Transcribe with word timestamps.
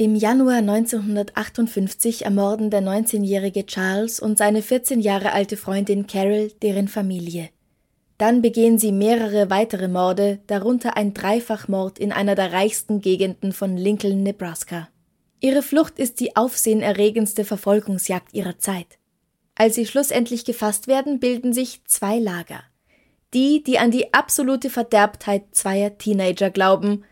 Im 0.00 0.14
Januar 0.14 0.60
1958 0.60 2.24
ermorden 2.24 2.70
der 2.70 2.80
19-jährige 2.80 3.66
Charles 3.66 4.18
und 4.18 4.38
seine 4.38 4.62
14 4.62 4.98
Jahre 4.98 5.32
alte 5.32 5.58
Freundin 5.58 6.06
Carol 6.06 6.50
deren 6.62 6.88
Familie. 6.88 7.50
Dann 8.16 8.40
begehen 8.40 8.78
sie 8.78 8.92
mehrere 8.92 9.50
weitere 9.50 9.88
Morde, 9.88 10.40
darunter 10.46 10.96
ein 10.96 11.12
Dreifachmord 11.12 11.98
in 11.98 12.12
einer 12.12 12.34
der 12.34 12.50
reichsten 12.50 13.02
Gegenden 13.02 13.52
von 13.52 13.76
Lincoln, 13.76 14.22
Nebraska. 14.22 14.88
Ihre 15.38 15.60
Flucht 15.60 15.98
ist 15.98 16.18
die 16.20 16.34
aufsehenerregendste 16.34 17.44
Verfolgungsjagd 17.44 18.32
ihrer 18.32 18.58
Zeit. 18.58 18.98
Als 19.54 19.74
sie 19.74 19.84
schlussendlich 19.84 20.46
gefasst 20.46 20.86
werden, 20.86 21.20
bilden 21.20 21.52
sich 21.52 21.84
zwei 21.84 22.18
Lager. 22.18 22.62
Die, 23.34 23.62
die 23.62 23.78
an 23.78 23.90
die 23.90 24.14
absolute 24.14 24.70
Verderbtheit 24.70 25.42
zweier 25.52 25.98
Teenager 25.98 26.48
glauben 26.48 27.04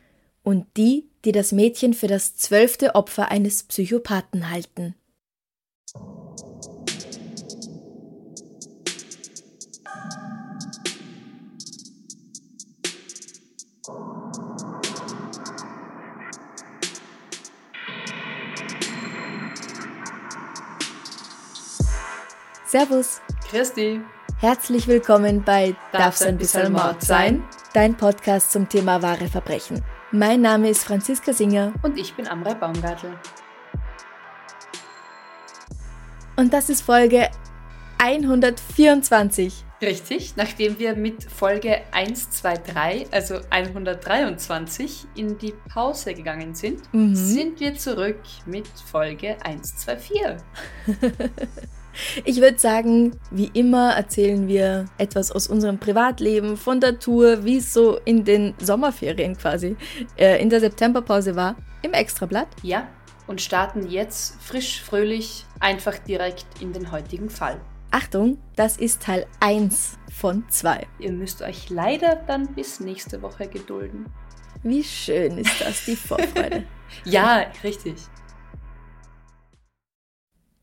und 0.42 0.64
die, 0.78 1.07
die 1.24 1.32
das 1.32 1.52
Mädchen 1.52 1.94
für 1.94 2.06
das 2.06 2.36
zwölfte 2.36 2.94
Opfer 2.94 3.30
eines 3.30 3.62
Psychopathen 3.64 4.50
halten. 4.50 4.94
Servus, 22.66 23.22
Christi. 23.48 23.98
herzlich 24.40 24.86
willkommen 24.88 25.42
bei 25.42 25.74
Darf's 25.90 26.20
ein 26.20 26.36
bisschen 26.36 26.70
Mord 26.70 26.84
Mord 26.84 27.02
sein? 27.02 27.42
Dein 27.72 27.96
Podcast 27.96 28.52
zum 28.52 28.68
Thema 28.68 29.00
wahre 29.00 29.26
Verbrechen. 29.26 29.82
Mein 30.10 30.40
Name 30.40 30.70
ist 30.70 30.84
Franziska 30.84 31.32
Singer 31.32 31.72
Und 31.82 31.98
ich 31.98 32.14
bin 32.14 32.26
Amrei 32.28 32.54
Baumgartel. 32.54 33.12
und 36.36 36.52
das 36.52 36.70
ist 36.70 36.82
Folge 36.82 37.28
124. 37.98 39.64
Richtig, 39.82 40.34
nachdem 40.36 40.78
wir 40.78 40.94
mit 40.96 41.24
Folge 41.24 41.82
123, 41.92 43.12
also 43.12 43.40
123, 43.50 45.06
in 45.16 45.36
die 45.38 45.52
Pause 45.72 46.14
gegangen 46.14 46.54
sind, 46.54 46.82
Mhm. 46.94 47.14
sind 47.14 47.60
wir 47.60 47.74
zurück 47.76 48.20
mit 48.46 48.66
Folge 48.68 49.36
124. 49.44 50.36
Ich 52.24 52.40
würde 52.40 52.58
sagen, 52.58 53.18
wie 53.30 53.50
immer 53.54 53.92
erzählen 53.92 54.48
wir 54.48 54.86
etwas 54.98 55.30
aus 55.32 55.48
unserem 55.48 55.78
Privatleben, 55.78 56.56
von 56.56 56.80
der 56.80 56.98
Tour, 56.98 57.44
wie 57.44 57.58
es 57.58 57.72
so 57.72 57.98
in 58.04 58.24
den 58.24 58.54
Sommerferien 58.58 59.36
quasi 59.36 59.76
äh, 60.16 60.40
in 60.40 60.50
der 60.50 60.60
Septemberpause 60.60 61.36
war, 61.36 61.56
im 61.82 61.92
Extrablatt. 61.92 62.48
Ja, 62.62 62.88
und 63.26 63.40
starten 63.40 63.88
jetzt 63.88 64.40
frisch, 64.40 64.82
fröhlich, 64.82 65.44
einfach 65.60 65.98
direkt 65.98 66.46
in 66.60 66.72
den 66.72 66.90
heutigen 66.90 67.30
Fall. 67.30 67.60
Achtung, 67.90 68.38
das 68.56 68.76
ist 68.76 69.02
Teil 69.02 69.26
1 69.40 69.98
von 70.10 70.44
2. 70.48 70.86
Ihr 70.98 71.12
müsst 71.12 71.42
euch 71.42 71.70
leider 71.70 72.16
dann 72.16 72.54
bis 72.54 72.80
nächste 72.80 73.22
Woche 73.22 73.48
gedulden. 73.48 74.06
Wie 74.62 74.82
schön 74.82 75.38
ist 75.38 75.60
das, 75.60 75.84
die 75.84 75.96
Vorfreude. 75.96 76.64
Ja, 77.04 77.44
richtig. 77.62 77.96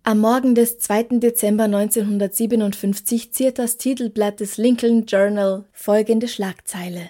Am 0.07 0.19
Morgen 0.19 0.53
des 0.53 0.77
2. 0.77 1.17
Dezember 1.17 1.63
1957 1.63 3.33
ziert 3.33 3.57
das 3.57 3.77
Titelblatt 3.77 4.39
des 4.39 4.57
Lincoln 4.57 5.07
Journal 5.07 5.65
folgende 5.71 6.27
Schlagzeile. 6.27 7.09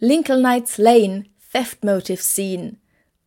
Lincolnites 0.00 0.76
Lane, 0.76 1.26
Theft 1.52 1.84
Motive 1.84 2.20
Scene. 2.20 2.78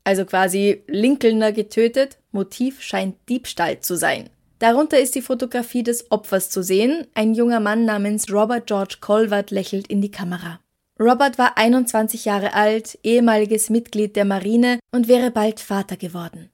Also 0.03 0.25
quasi 0.25 0.83
Lincolner 0.88 1.53
getötet, 1.53 2.17
Motiv 2.33 2.81
scheint 2.81 3.15
Diebstahl 3.29 3.79
zu 3.79 3.95
sein. 3.95 4.29
Darunter 4.59 4.99
ist 4.99 5.15
die 5.15 5.21
Fotografie 5.21 5.83
des 5.83 6.11
Opfers 6.11 6.49
zu 6.49 6.61
sehen. 6.61 7.07
Ein 7.13 7.33
junger 7.33 7.61
Mann 7.61 7.85
namens 7.85 8.29
Robert 8.29 8.67
George 8.67 8.97
Colvert 8.99 9.49
lächelt 9.49 9.88
in 9.88 10.01
die 10.01 10.11
Kamera. 10.11 10.59
Robert 10.99 11.38
war 11.38 11.57
21 11.57 12.25
Jahre 12.25 12.53
alt, 12.53 12.99
ehemaliges 13.03 13.69
Mitglied 13.69 14.17
der 14.17 14.25
Marine 14.25 14.77
und 14.91 15.07
wäre 15.07 15.31
bald 15.31 15.61
Vater 15.61 15.95
geworden. 15.95 16.49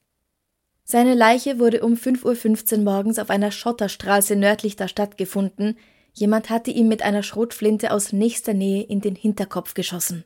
Seine 0.87 1.15
Leiche 1.15 1.57
wurde 1.57 1.81
um 1.83 1.95
5.15 1.95 2.77
Uhr 2.77 2.83
morgens 2.83 3.17
auf 3.17 3.31
einer 3.31 3.49
Schotterstraße 3.49 4.35
nördlich 4.35 4.75
der 4.75 4.87
Stadt 4.87 5.17
gefunden. 5.17 5.77
Jemand 6.13 6.51
hatte 6.51 6.69
ihm 6.69 6.87
mit 6.87 7.01
einer 7.01 7.23
Schrotflinte 7.23 7.91
aus 7.91 8.13
nächster 8.13 8.53
Nähe 8.53 8.83
in 8.83 9.01
den 9.01 9.15
Hinterkopf 9.15 9.73
geschossen. 9.73 10.25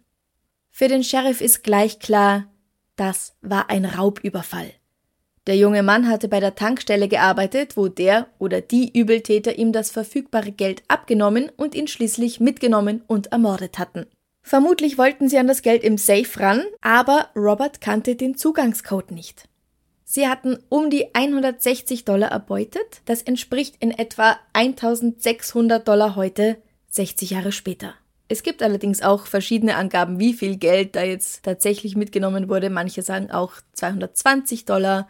Für 0.70 0.90
den 0.90 1.04
Sheriff 1.04 1.40
ist 1.40 1.64
gleich 1.64 2.00
klar, 2.00 2.48
das 2.98 3.38
war 3.42 3.70
ein 3.70 3.86
Raubüberfall. 3.86 4.72
Der 5.48 5.56
junge 5.56 5.82
Mann 5.82 6.10
hatte 6.10 6.28
bei 6.28 6.42
der 6.42 6.56
Tankstelle 6.56 7.08
gearbeitet, 7.08 7.78
wo 7.78 7.88
der 7.88 8.28
oder 8.38 8.60
die 8.60 8.92
Übeltäter 8.96 9.58
ihm 9.58 9.72
das 9.72 9.90
verfügbare 9.90 10.52
Geld 10.52 10.84
abgenommen 10.90 11.50
und 11.56 11.74
ihn 11.74 11.88
schließlich 11.88 12.42
mitgenommen 12.42 13.02
und 13.08 13.32
ermordet 13.32 13.80
hatten. 13.80 14.06
Vermutlich 14.42 14.98
wollten 14.98 15.30
sie 15.30 15.38
an 15.38 15.48
das 15.48 15.62
Geld 15.62 15.84
im 15.84 15.98
Safe 15.98 16.40
ran, 16.40 16.64
aber 16.82 17.30
Robert 17.36 17.80
kannte 17.80 18.16
den 18.16 18.36
Zugangscode 18.36 19.12
nicht. 19.12 19.49
Sie 20.12 20.28
hatten 20.28 20.58
um 20.70 20.90
die 20.90 21.14
160 21.14 22.04
Dollar 22.04 22.32
erbeutet. 22.32 23.02
Das 23.06 23.22
entspricht 23.22 23.76
in 23.80 23.92
etwa 23.92 24.40
1600 24.54 25.88
Dollar 25.88 26.16
heute, 26.16 26.58
60 26.88 27.30
Jahre 27.30 27.52
später. 27.52 27.94
Es 28.28 28.42
gibt 28.42 28.64
allerdings 28.64 29.04
auch 29.04 29.28
verschiedene 29.28 29.76
Angaben, 29.76 30.18
wie 30.20 30.34
viel 30.34 30.58
Geld 30.58 30.96
da 30.96 31.04
jetzt 31.04 31.44
tatsächlich 31.44 31.96
mitgenommen 31.96 32.50
wurde. 32.50 32.72
Manche 32.72 33.04
sagen 33.04 33.30
auch 33.30 33.54
220 33.74 34.66
Dollar, 34.66 35.08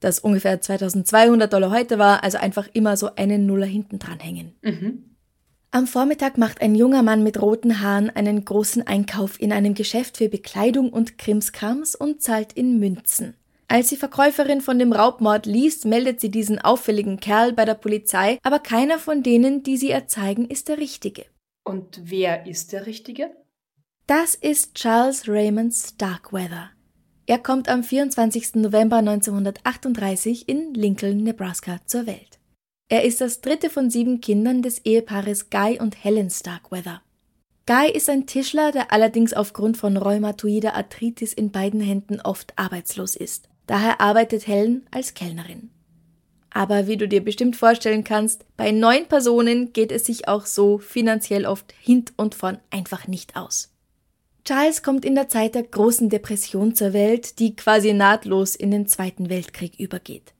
das 0.00 0.20
ungefähr 0.20 0.58
2200 0.58 1.52
Dollar 1.52 1.70
heute 1.70 1.98
war, 1.98 2.24
also 2.24 2.38
einfach 2.38 2.66
immer 2.72 2.96
so 2.96 3.14
einen 3.16 3.44
Nuller 3.44 3.66
hinten 3.66 3.98
dran 3.98 4.20
hängen. 4.20 4.54
Am 5.70 5.86
Vormittag 5.86 6.38
macht 6.38 6.62
ein 6.62 6.74
junger 6.74 7.02
Mann 7.02 7.22
mit 7.22 7.42
roten 7.42 7.82
Haaren 7.82 8.08
einen 8.08 8.42
großen 8.42 8.86
Einkauf 8.86 9.38
in 9.38 9.52
einem 9.52 9.74
Geschäft 9.74 10.16
für 10.16 10.30
Bekleidung 10.30 10.88
und 10.88 11.18
Krimskrams 11.18 11.94
und 11.94 12.22
zahlt 12.22 12.54
in 12.54 12.78
Münzen. 12.78 13.34
Als 13.72 13.86
die 13.86 13.96
Verkäuferin 13.96 14.60
von 14.60 14.80
dem 14.80 14.92
Raubmord 14.92 15.46
liest, 15.46 15.84
meldet 15.84 16.20
sie 16.20 16.28
diesen 16.28 16.58
auffälligen 16.58 17.20
Kerl 17.20 17.52
bei 17.52 17.64
der 17.64 17.74
Polizei, 17.74 18.40
aber 18.42 18.58
keiner 18.58 18.98
von 18.98 19.22
denen, 19.22 19.62
die 19.62 19.76
sie 19.76 19.90
erzeigen, 19.90 20.44
ist 20.44 20.66
der 20.66 20.78
Richtige. 20.78 21.26
Und 21.62 22.00
wer 22.02 22.48
ist 22.48 22.72
der 22.72 22.86
Richtige? 22.86 23.30
Das 24.08 24.34
ist 24.34 24.74
Charles 24.74 25.28
Raymond 25.28 25.72
Starkweather. 25.72 26.70
Er 27.26 27.38
kommt 27.38 27.68
am 27.68 27.84
24. 27.84 28.56
November 28.56 28.96
1938 28.96 30.48
in 30.48 30.74
Lincoln, 30.74 31.22
Nebraska 31.22 31.78
zur 31.86 32.06
Welt. 32.06 32.40
Er 32.88 33.04
ist 33.04 33.20
das 33.20 33.40
dritte 33.40 33.70
von 33.70 33.88
sieben 33.88 34.20
Kindern 34.20 34.62
des 34.62 34.84
Ehepaares 34.84 35.48
Guy 35.48 35.78
und 35.78 36.02
Helen 36.02 36.28
Starkweather. 36.28 37.02
Guy 37.66 37.88
ist 37.92 38.10
ein 38.10 38.26
Tischler, 38.26 38.72
der 38.72 38.92
allerdings 38.92 39.32
aufgrund 39.32 39.76
von 39.76 39.96
rheumatoider 39.96 40.74
Arthritis 40.74 41.32
in 41.32 41.52
beiden 41.52 41.80
Händen 41.80 42.20
oft 42.20 42.52
arbeitslos 42.56 43.14
ist. 43.14 43.49
Daher 43.70 44.00
arbeitet 44.00 44.48
Helen 44.48 44.84
als 44.90 45.14
Kellnerin. 45.14 45.70
Aber 46.50 46.88
wie 46.88 46.96
du 46.96 47.06
dir 47.06 47.22
bestimmt 47.22 47.54
vorstellen 47.54 48.02
kannst, 48.02 48.44
bei 48.56 48.72
neun 48.72 49.06
Personen 49.06 49.72
geht 49.72 49.92
es 49.92 50.04
sich 50.06 50.26
auch 50.26 50.44
so 50.44 50.78
finanziell 50.78 51.46
oft 51.46 51.72
hint 51.80 52.12
und 52.16 52.34
vorn 52.34 52.58
einfach 52.70 53.06
nicht 53.06 53.36
aus. 53.36 53.72
Charles 54.44 54.82
kommt 54.82 55.04
in 55.04 55.14
der 55.14 55.28
Zeit 55.28 55.54
der 55.54 55.62
großen 55.62 56.08
Depression 56.08 56.74
zur 56.74 56.92
Welt, 56.92 57.38
die 57.38 57.54
quasi 57.54 57.92
nahtlos 57.92 58.56
in 58.56 58.72
den 58.72 58.88
Zweiten 58.88 59.30
Weltkrieg 59.30 59.78
übergeht. 59.78 60.34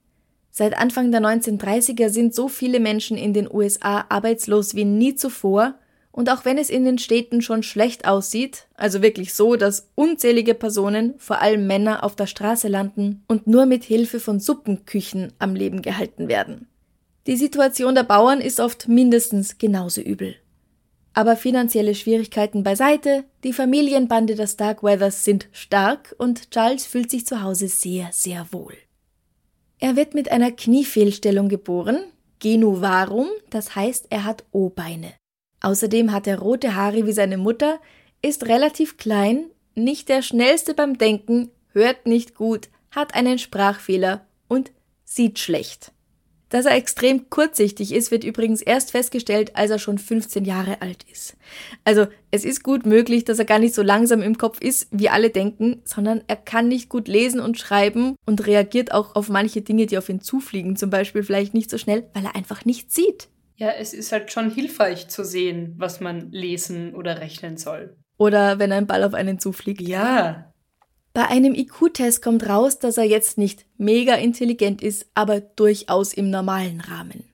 Seit 0.49 0.77
Anfang 0.77 1.13
der 1.13 1.21
1930er 1.21 2.09
sind 2.09 2.35
so 2.35 2.49
viele 2.49 2.81
Menschen 2.81 3.15
in 3.15 3.33
den 3.33 3.49
USA 3.49 4.07
arbeitslos 4.09 4.75
wie 4.75 4.83
nie 4.83 5.15
zuvor, 5.15 5.75
und 6.11 6.29
auch 6.29 6.45
wenn 6.45 6.57
es 6.57 6.69
in 6.69 6.83
den 6.83 6.97
Städten 6.97 7.41
schon 7.41 7.63
schlecht 7.63 8.05
aussieht, 8.05 8.67
also 8.75 9.01
wirklich 9.01 9.33
so, 9.33 9.55
dass 9.55 9.89
unzählige 9.95 10.53
Personen, 10.53 11.13
vor 11.17 11.41
allem 11.41 11.67
Männer, 11.67 12.03
auf 12.03 12.15
der 12.15 12.27
Straße 12.27 12.67
landen 12.67 13.23
und 13.27 13.47
nur 13.47 13.65
mit 13.65 13.83
Hilfe 13.83 14.19
von 14.19 14.39
Suppenküchen 14.39 15.33
am 15.39 15.55
Leben 15.55 15.81
gehalten 15.81 16.27
werden. 16.27 16.67
Die 17.27 17.37
Situation 17.37 17.95
der 17.95 18.03
Bauern 18.03 18.41
ist 18.41 18.59
oft 18.59 18.87
mindestens 18.87 19.57
genauso 19.57 20.01
übel. 20.01 20.35
Aber 21.13 21.35
finanzielle 21.35 21.93
Schwierigkeiten 21.93 22.63
beiseite, 22.63 23.25
die 23.43 23.53
Familienbande 23.53 24.35
der 24.35 24.47
Starkweathers 24.47 25.25
sind 25.25 25.49
stark 25.51 26.15
und 26.17 26.51
Charles 26.51 26.85
fühlt 26.85 27.11
sich 27.11 27.25
zu 27.25 27.41
Hause 27.41 27.67
sehr, 27.67 28.09
sehr 28.11 28.47
wohl. 28.51 28.73
Er 29.79 29.95
wird 29.95 30.13
mit 30.13 30.31
einer 30.31 30.51
Kniefehlstellung 30.51 31.49
geboren, 31.49 31.99
Genuvarum, 32.39 33.27
das 33.49 33.75
heißt, 33.75 34.07
er 34.09 34.23
hat 34.23 34.45
O-Beine. 34.51 35.13
Außerdem 35.61 36.11
hat 36.11 36.27
er 36.27 36.39
rote 36.39 36.75
Haare 36.75 37.05
wie 37.05 37.13
seine 37.13 37.37
Mutter, 37.37 37.79
ist 38.21 38.47
relativ 38.47 38.97
klein, 38.97 39.45
nicht 39.75 40.09
der 40.09 40.21
schnellste 40.21 40.73
beim 40.73 40.97
Denken, 40.97 41.49
hört 41.71 42.05
nicht 42.05 42.35
gut, 42.35 42.69
hat 42.91 43.15
einen 43.15 43.39
Sprachfehler 43.39 44.25
und 44.47 44.71
sieht 45.05 45.39
schlecht. 45.39 45.91
Dass 46.51 46.65
er 46.65 46.75
extrem 46.75 47.29
kurzsichtig 47.29 47.93
ist, 47.93 48.11
wird 48.11 48.25
übrigens 48.25 48.61
erst 48.61 48.91
festgestellt, 48.91 49.55
als 49.55 49.71
er 49.71 49.79
schon 49.79 49.97
15 49.97 50.43
Jahre 50.43 50.81
alt 50.81 51.05
ist. 51.09 51.37
Also 51.85 52.07
es 52.29 52.43
ist 52.43 52.61
gut 52.61 52.85
möglich, 52.85 53.23
dass 53.23 53.39
er 53.39 53.45
gar 53.45 53.57
nicht 53.57 53.73
so 53.73 53.81
langsam 53.81 54.21
im 54.21 54.37
Kopf 54.37 54.59
ist, 54.59 54.89
wie 54.91 55.07
alle 55.07 55.29
denken, 55.29 55.81
sondern 55.85 56.21
er 56.27 56.35
kann 56.35 56.67
nicht 56.67 56.89
gut 56.89 57.07
lesen 57.07 57.39
und 57.39 57.57
schreiben 57.57 58.17
und 58.25 58.45
reagiert 58.47 58.91
auch 58.91 59.15
auf 59.15 59.29
manche 59.29 59.61
Dinge, 59.61 59.85
die 59.85 59.97
auf 59.97 60.09
ihn 60.09 60.19
zufliegen, 60.19 60.75
zum 60.75 60.89
Beispiel 60.89 61.23
vielleicht 61.23 61.53
nicht 61.53 61.69
so 61.69 61.77
schnell, 61.77 62.09
weil 62.13 62.25
er 62.25 62.35
einfach 62.35 62.65
nichts 62.65 62.95
sieht. 62.95 63.29
Ja, 63.61 63.69
es 63.69 63.93
ist 63.93 64.11
halt 64.11 64.31
schon 64.31 64.49
hilfreich 64.49 65.07
zu 65.07 65.23
sehen, 65.23 65.75
was 65.77 65.99
man 65.99 66.31
lesen 66.31 66.95
oder 66.95 67.19
rechnen 67.19 67.57
soll. 67.57 67.95
Oder 68.17 68.57
wenn 68.57 68.71
ein 68.71 68.87
Ball 68.87 69.03
auf 69.03 69.13
einen 69.13 69.37
zufliegt. 69.37 69.81
Ja, 69.81 70.51
bei 71.13 71.27
einem 71.27 71.53
IQ-Test 71.53 72.23
kommt 72.23 72.49
raus, 72.49 72.79
dass 72.79 72.97
er 72.97 73.03
jetzt 73.03 73.37
nicht 73.37 73.67
mega 73.77 74.15
intelligent 74.15 74.81
ist, 74.81 75.05
aber 75.13 75.41
durchaus 75.41 76.11
im 76.11 76.31
normalen 76.31 76.81
Rahmen. 76.81 77.25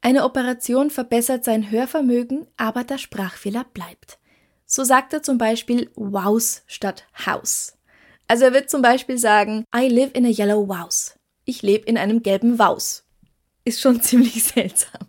Eine 0.00 0.24
Operation 0.24 0.90
verbessert 0.90 1.44
sein 1.44 1.70
Hörvermögen, 1.70 2.48
aber 2.56 2.82
der 2.82 2.98
Sprachfehler 2.98 3.64
bleibt. 3.72 4.18
So 4.64 4.82
sagt 4.82 5.12
er 5.12 5.22
zum 5.22 5.38
Beispiel 5.38 5.92
Wows 5.94 6.64
statt 6.66 7.06
House. 7.26 7.78
Also 8.26 8.46
er 8.46 8.52
wird 8.52 8.70
zum 8.70 8.82
Beispiel 8.82 9.18
sagen, 9.18 9.64
I 9.72 9.86
live 9.86 10.10
in 10.14 10.26
a 10.26 10.30
yellow 10.30 10.66
Wows. 10.66 11.16
Ich 11.44 11.62
lebe 11.62 11.86
in 11.86 11.96
einem 11.96 12.24
gelben 12.24 12.58
Waus. 12.58 13.04
Ist 13.64 13.80
schon 13.80 14.02
ziemlich 14.02 14.42
seltsam. 14.42 15.06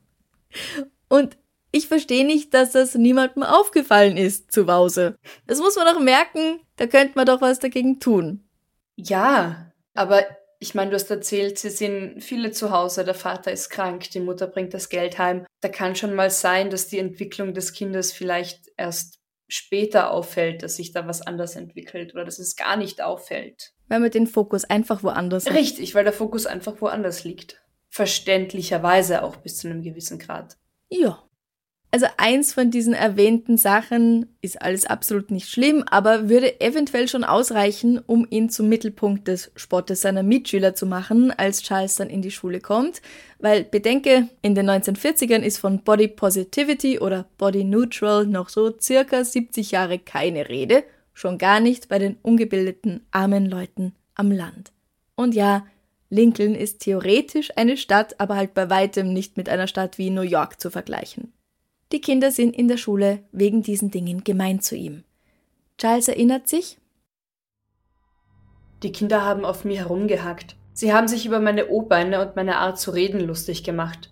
Und 1.09 1.37
ich 1.71 1.87
verstehe 1.87 2.25
nicht, 2.25 2.53
dass 2.53 2.71
das 2.71 2.95
niemandem 2.95 3.43
aufgefallen 3.43 4.17
ist 4.17 4.51
zu 4.51 4.67
Hause. 4.67 5.17
Das 5.45 5.59
muss 5.59 5.75
man 5.75 5.85
doch 5.85 5.99
merken, 5.99 6.59
da 6.77 6.87
könnte 6.87 7.13
man 7.15 7.25
doch 7.25 7.41
was 7.41 7.59
dagegen 7.59 7.99
tun. 7.99 8.47
Ja, 8.95 9.71
aber 9.93 10.25
ich 10.59 10.73
meine, 10.73 10.89
du 10.89 10.95
hast 10.95 11.11
erzählt, 11.11 11.59
sie 11.59 11.69
sind 11.69 12.21
viele 12.23 12.51
zu 12.51 12.71
Hause, 12.71 13.03
der 13.03 13.13
Vater 13.13 13.51
ist 13.51 13.69
krank, 13.69 14.09
die 14.09 14.19
Mutter 14.19 14.47
bringt 14.47 14.73
das 14.73 14.89
Geld 14.89 15.19
heim. 15.19 15.45
Da 15.61 15.69
kann 15.69 15.95
schon 15.95 16.15
mal 16.15 16.31
sein, 16.31 16.69
dass 16.69 16.87
die 16.87 16.99
Entwicklung 16.99 17.53
des 17.53 17.73
Kindes 17.73 18.11
vielleicht 18.11 18.71
erst 18.75 19.19
später 19.47 20.11
auffällt, 20.11 20.63
dass 20.63 20.75
sich 20.75 20.91
da 20.91 21.07
was 21.07 21.21
anders 21.21 21.55
entwickelt 21.55 22.13
oder 22.13 22.25
dass 22.25 22.39
es 22.39 22.55
gar 22.55 22.75
nicht 22.75 23.01
auffällt. 23.01 23.73
Weil 23.87 23.99
man 23.99 24.11
den 24.11 24.27
Fokus 24.27 24.65
einfach 24.65 25.03
woanders 25.03 25.45
hat. 25.45 25.53
Richtig, 25.53 25.95
weil 25.95 26.03
der 26.03 26.13
Fokus 26.13 26.45
einfach 26.45 26.81
woanders 26.81 27.23
liegt. 27.23 27.61
Verständlicherweise 27.97 29.23
auch 29.23 29.37
bis 29.37 29.57
zu 29.57 29.67
einem 29.67 29.81
gewissen 29.81 30.19
Grad. 30.19 30.55
Ja. 30.87 31.23
Also 31.89 32.05
eins 32.17 32.53
von 32.53 32.69
diesen 32.69 32.93
erwähnten 32.93 33.57
Sachen 33.57 34.37
ist 34.39 34.61
alles 34.61 34.85
absolut 34.85 35.31
nicht 35.31 35.49
schlimm, 35.49 35.83
aber 35.89 36.29
würde 36.29 36.61
eventuell 36.61 37.07
schon 37.07 37.23
ausreichen, 37.23 37.97
um 37.97 38.27
ihn 38.29 38.51
zum 38.51 38.69
Mittelpunkt 38.69 39.27
des 39.27 39.51
Spottes 39.55 40.01
seiner 40.01 40.21
Mitschüler 40.21 40.75
zu 40.75 40.85
machen, 40.85 41.31
als 41.31 41.63
Charles 41.63 41.95
dann 41.95 42.11
in 42.11 42.21
die 42.21 42.29
Schule 42.29 42.59
kommt. 42.59 43.01
Weil 43.39 43.63
bedenke, 43.63 44.29
in 44.43 44.53
den 44.53 44.69
1940ern 44.69 45.41
ist 45.41 45.57
von 45.57 45.81
Body 45.81 46.07
Positivity 46.07 46.99
oder 46.99 47.25
Body 47.39 47.63
Neutral 47.63 48.27
noch 48.27 48.49
so 48.49 48.71
circa 48.79 49.23
70 49.23 49.71
Jahre 49.71 49.97
keine 49.97 50.49
Rede, 50.49 50.83
schon 51.13 51.39
gar 51.39 51.59
nicht 51.59 51.89
bei 51.89 51.97
den 51.97 52.17
ungebildeten 52.21 53.07
armen 53.09 53.47
Leuten 53.47 53.95
am 54.13 54.31
Land. 54.31 54.71
Und 55.15 55.33
ja, 55.33 55.65
Lincoln 56.09 56.55
ist 56.55 56.79
theoretisch 56.79 57.51
eine 57.57 57.75
Stadt, 57.75 58.19
aber 58.19 58.35
halt 58.35 58.53
bei 58.53 58.69
weitem 58.69 59.11
nicht 59.11 59.35
mit 59.37 59.49
einer 59.49 59.67
Stadt 59.67 59.97
wie 59.97 60.09
New 60.09 60.21
York 60.21 60.61
zu 60.61 60.71
vergleichen. 60.71 61.33
Die 61.91 62.01
Kinder 62.01 62.31
sind 62.31 62.55
in 62.55 62.67
der 62.67 62.77
Schule 62.77 63.23
wegen 63.31 63.61
diesen 63.61 63.91
Dingen 63.91 64.23
gemein 64.23 64.61
zu 64.61 64.75
ihm. 64.75 65.03
Charles 65.77 66.07
erinnert 66.07 66.47
sich. 66.47 66.77
Die 68.83 68.91
Kinder 68.91 69.23
haben 69.23 69.45
auf 69.45 69.65
mir 69.65 69.79
herumgehackt. 69.79 70.55
Sie 70.73 70.93
haben 70.93 71.07
sich 71.07 71.25
über 71.25 71.39
meine 71.39 71.69
O-Beine 71.69 72.21
und 72.21 72.35
meine 72.35 72.57
Art 72.57 72.79
zu 72.79 72.91
reden 72.91 73.19
lustig 73.19 73.63
gemacht. 73.63 74.11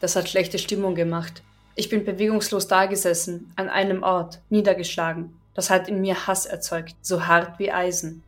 Das 0.00 0.16
hat 0.16 0.28
schlechte 0.28 0.58
Stimmung 0.58 0.94
gemacht. 0.94 1.42
Ich 1.76 1.88
bin 1.88 2.04
bewegungslos 2.04 2.66
dagesessen, 2.66 3.52
an 3.56 3.68
einem 3.68 4.02
Ort, 4.02 4.40
niedergeschlagen. 4.50 5.36
Das 5.54 5.70
hat 5.70 5.88
in 5.88 6.00
mir 6.00 6.26
Hass 6.26 6.46
erzeugt, 6.46 6.96
so 7.00 7.26
hart 7.26 7.58
wie 7.58 7.70
Eisen. 7.70 8.22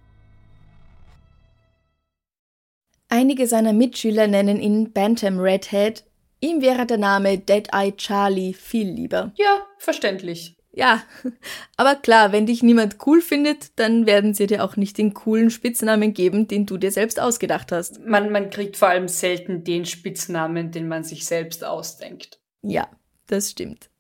Einige 3.14 3.46
seiner 3.46 3.74
Mitschüler 3.74 4.26
nennen 4.26 4.58
ihn 4.58 4.90
Bantam 4.94 5.38
Redhead 5.38 6.02
Ihm 6.40 6.62
wäre 6.62 6.86
der 6.86 6.96
Name 6.96 7.36
Dead 7.36 7.68
Eye 7.70 7.92
Charlie 7.94 8.54
viel 8.54 8.88
lieber. 8.88 9.32
Ja, 9.36 9.66
verständlich. 9.76 10.56
Ja, 10.72 11.02
aber 11.76 11.96
klar, 11.96 12.32
wenn 12.32 12.46
dich 12.46 12.62
niemand 12.62 12.96
cool 13.04 13.20
findet, 13.20 13.78
dann 13.78 14.06
werden 14.06 14.32
sie 14.32 14.46
dir 14.46 14.64
auch 14.64 14.76
nicht 14.76 14.96
den 14.96 15.12
coolen 15.12 15.50
Spitznamen 15.50 16.14
geben, 16.14 16.48
den 16.48 16.64
du 16.64 16.78
dir 16.78 16.90
selbst 16.90 17.20
ausgedacht 17.20 17.70
hast. 17.70 18.00
Man, 18.00 18.32
man 18.32 18.48
kriegt 18.48 18.78
vor 18.78 18.88
allem 18.88 19.08
selten 19.08 19.62
den 19.62 19.84
Spitznamen, 19.84 20.70
den 20.70 20.88
man 20.88 21.04
sich 21.04 21.26
selbst 21.26 21.64
ausdenkt. 21.64 22.40
Ja, 22.62 22.88
das 23.26 23.50
stimmt. 23.50 23.90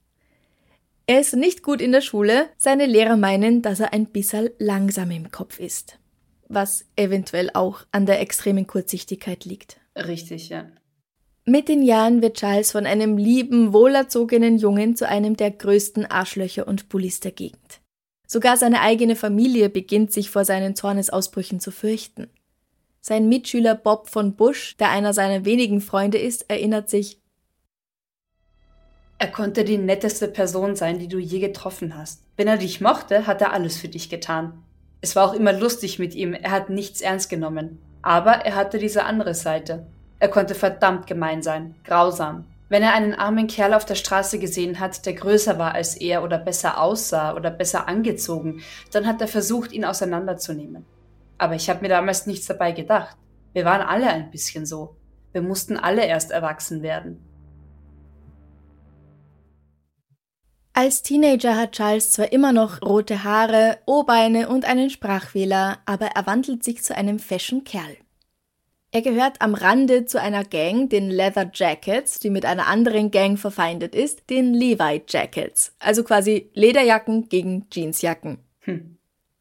Er 1.06 1.20
ist 1.20 1.36
nicht 1.36 1.62
gut 1.62 1.82
in 1.82 1.92
der 1.92 2.00
Schule, 2.00 2.48
seine 2.56 2.86
Lehrer 2.86 3.18
meinen, 3.18 3.60
dass 3.60 3.78
er 3.78 3.92
ein 3.92 4.06
bisschen 4.06 4.48
langsam 4.58 5.10
im 5.10 5.30
Kopf 5.30 5.60
ist. 5.60 5.98
Was 6.52 6.84
eventuell 6.96 7.50
auch 7.54 7.86
an 7.92 8.06
der 8.06 8.20
extremen 8.20 8.66
Kurzsichtigkeit 8.66 9.44
liegt. 9.44 9.78
Richtig, 9.96 10.48
ja. 10.48 10.66
Mit 11.44 11.68
den 11.68 11.82
Jahren 11.82 12.22
wird 12.22 12.36
Charles 12.36 12.70
von 12.70 12.86
einem 12.86 13.16
lieben, 13.16 13.72
wohlerzogenen 13.72 14.58
Jungen 14.58 14.94
zu 14.94 15.08
einem 15.08 15.36
der 15.36 15.50
größten 15.50 16.06
Arschlöcher 16.06 16.68
und 16.68 16.88
Bullies 16.88 17.20
der 17.20 17.32
Gegend. 17.32 17.80
Sogar 18.28 18.56
seine 18.56 18.80
eigene 18.80 19.16
Familie 19.16 19.68
beginnt 19.68 20.12
sich 20.12 20.30
vor 20.30 20.44
seinen 20.44 20.76
Zornesausbrüchen 20.76 21.58
zu 21.58 21.70
fürchten. 21.70 22.28
Sein 23.00 23.28
Mitschüler 23.28 23.74
Bob 23.74 24.08
von 24.08 24.36
Bush, 24.36 24.76
der 24.76 24.90
einer 24.90 25.12
seiner 25.12 25.44
wenigen 25.44 25.80
Freunde 25.80 26.18
ist, 26.18 26.48
erinnert 26.48 26.88
sich, 26.88 27.18
er 29.18 29.30
konnte 29.30 29.64
die 29.64 29.78
netteste 29.78 30.28
Person 30.28 30.76
sein, 30.76 30.98
die 30.98 31.08
du 31.08 31.18
je 31.18 31.38
getroffen 31.38 31.96
hast. 31.96 32.24
Wenn 32.36 32.48
er 32.48 32.56
dich 32.56 32.80
mochte, 32.80 33.26
hat 33.26 33.40
er 33.40 33.52
alles 33.52 33.76
für 33.76 33.88
dich 33.88 34.10
getan. 34.10 34.61
Es 35.02 35.16
war 35.16 35.28
auch 35.28 35.34
immer 35.34 35.52
lustig 35.52 35.98
mit 35.98 36.14
ihm, 36.14 36.32
er 36.32 36.52
hat 36.52 36.70
nichts 36.70 37.00
ernst 37.00 37.28
genommen. 37.28 37.80
Aber 38.02 38.46
er 38.46 38.54
hatte 38.54 38.78
diese 38.78 39.04
andere 39.04 39.34
Seite. 39.34 39.84
Er 40.20 40.28
konnte 40.28 40.54
verdammt 40.54 41.08
gemein 41.08 41.42
sein, 41.42 41.74
grausam. 41.84 42.44
Wenn 42.68 42.84
er 42.84 42.94
einen 42.94 43.12
armen 43.12 43.48
Kerl 43.48 43.74
auf 43.74 43.84
der 43.84 43.96
Straße 43.96 44.38
gesehen 44.38 44.78
hat, 44.78 45.04
der 45.04 45.14
größer 45.14 45.58
war 45.58 45.74
als 45.74 45.96
er 45.96 46.22
oder 46.22 46.38
besser 46.38 46.80
aussah 46.80 47.34
oder 47.34 47.50
besser 47.50 47.88
angezogen, 47.88 48.62
dann 48.92 49.06
hat 49.06 49.20
er 49.20 49.28
versucht, 49.28 49.72
ihn 49.72 49.84
auseinanderzunehmen. 49.84 50.86
Aber 51.36 51.56
ich 51.56 51.68
habe 51.68 51.82
mir 51.82 51.88
damals 51.88 52.26
nichts 52.26 52.46
dabei 52.46 52.70
gedacht. 52.70 53.16
Wir 53.52 53.64
waren 53.64 53.82
alle 53.82 54.08
ein 54.08 54.30
bisschen 54.30 54.64
so. 54.64 54.96
Wir 55.32 55.42
mussten 55.42 55.76
alle 55.76 56.06
erst 56.06 56.30
erwachsen 56.30 56.82
werden. 56.82 57.20
Als 60.74 61.02
Teenager 61.02 61.56
hat 61.56 61.72
Charles 61.72 62.12
zwar 62.12 62.32
immer 62.32 62.52
noch 62.52 62.80
rote 62.80 63.24
Haare, 63.24 63.78
O-Beine 63.84 64.48
und 64.48 64.64
einen 64.64 64.88
Sprachfehler, 64.88 65.78
aber 65.84 66.06
er 66.06 66.26
wandelt 66.26 66.64
sich 66.64 66.82
zu 66.82 66.96
einem 66.96 67.18
Fashion-Kerl. 67.18 67.98
Er 68.90 69.02
gehört 69.02 69.40
am 69.40 69.54
Rande 69.54 70.06
zu 70.06 70.20
einer 70.20 70.44
Gang, 70.44 70.88
den 70.88 71.10
Leather 71.10 71.50
Jackets, 71.52 72.20
die 72.20 72.30
mit 72.30 72.46
einer 72.46 72.68
anderen 72.68 73.10
Gang 73.10 73.38
verfeindet 73.38 73.94
ist, 73.94 74.30
den 74.30 74.54
Levi 74.54 75.02
Jackets, 75.06 75.74
also 75.78 76.04
quasi 76.04 76.50
Lederjacken 76.54 77.28
gegen 77.28 77.66
Jeansjacken. 77.70 78.38
Hm. 78.60 78.96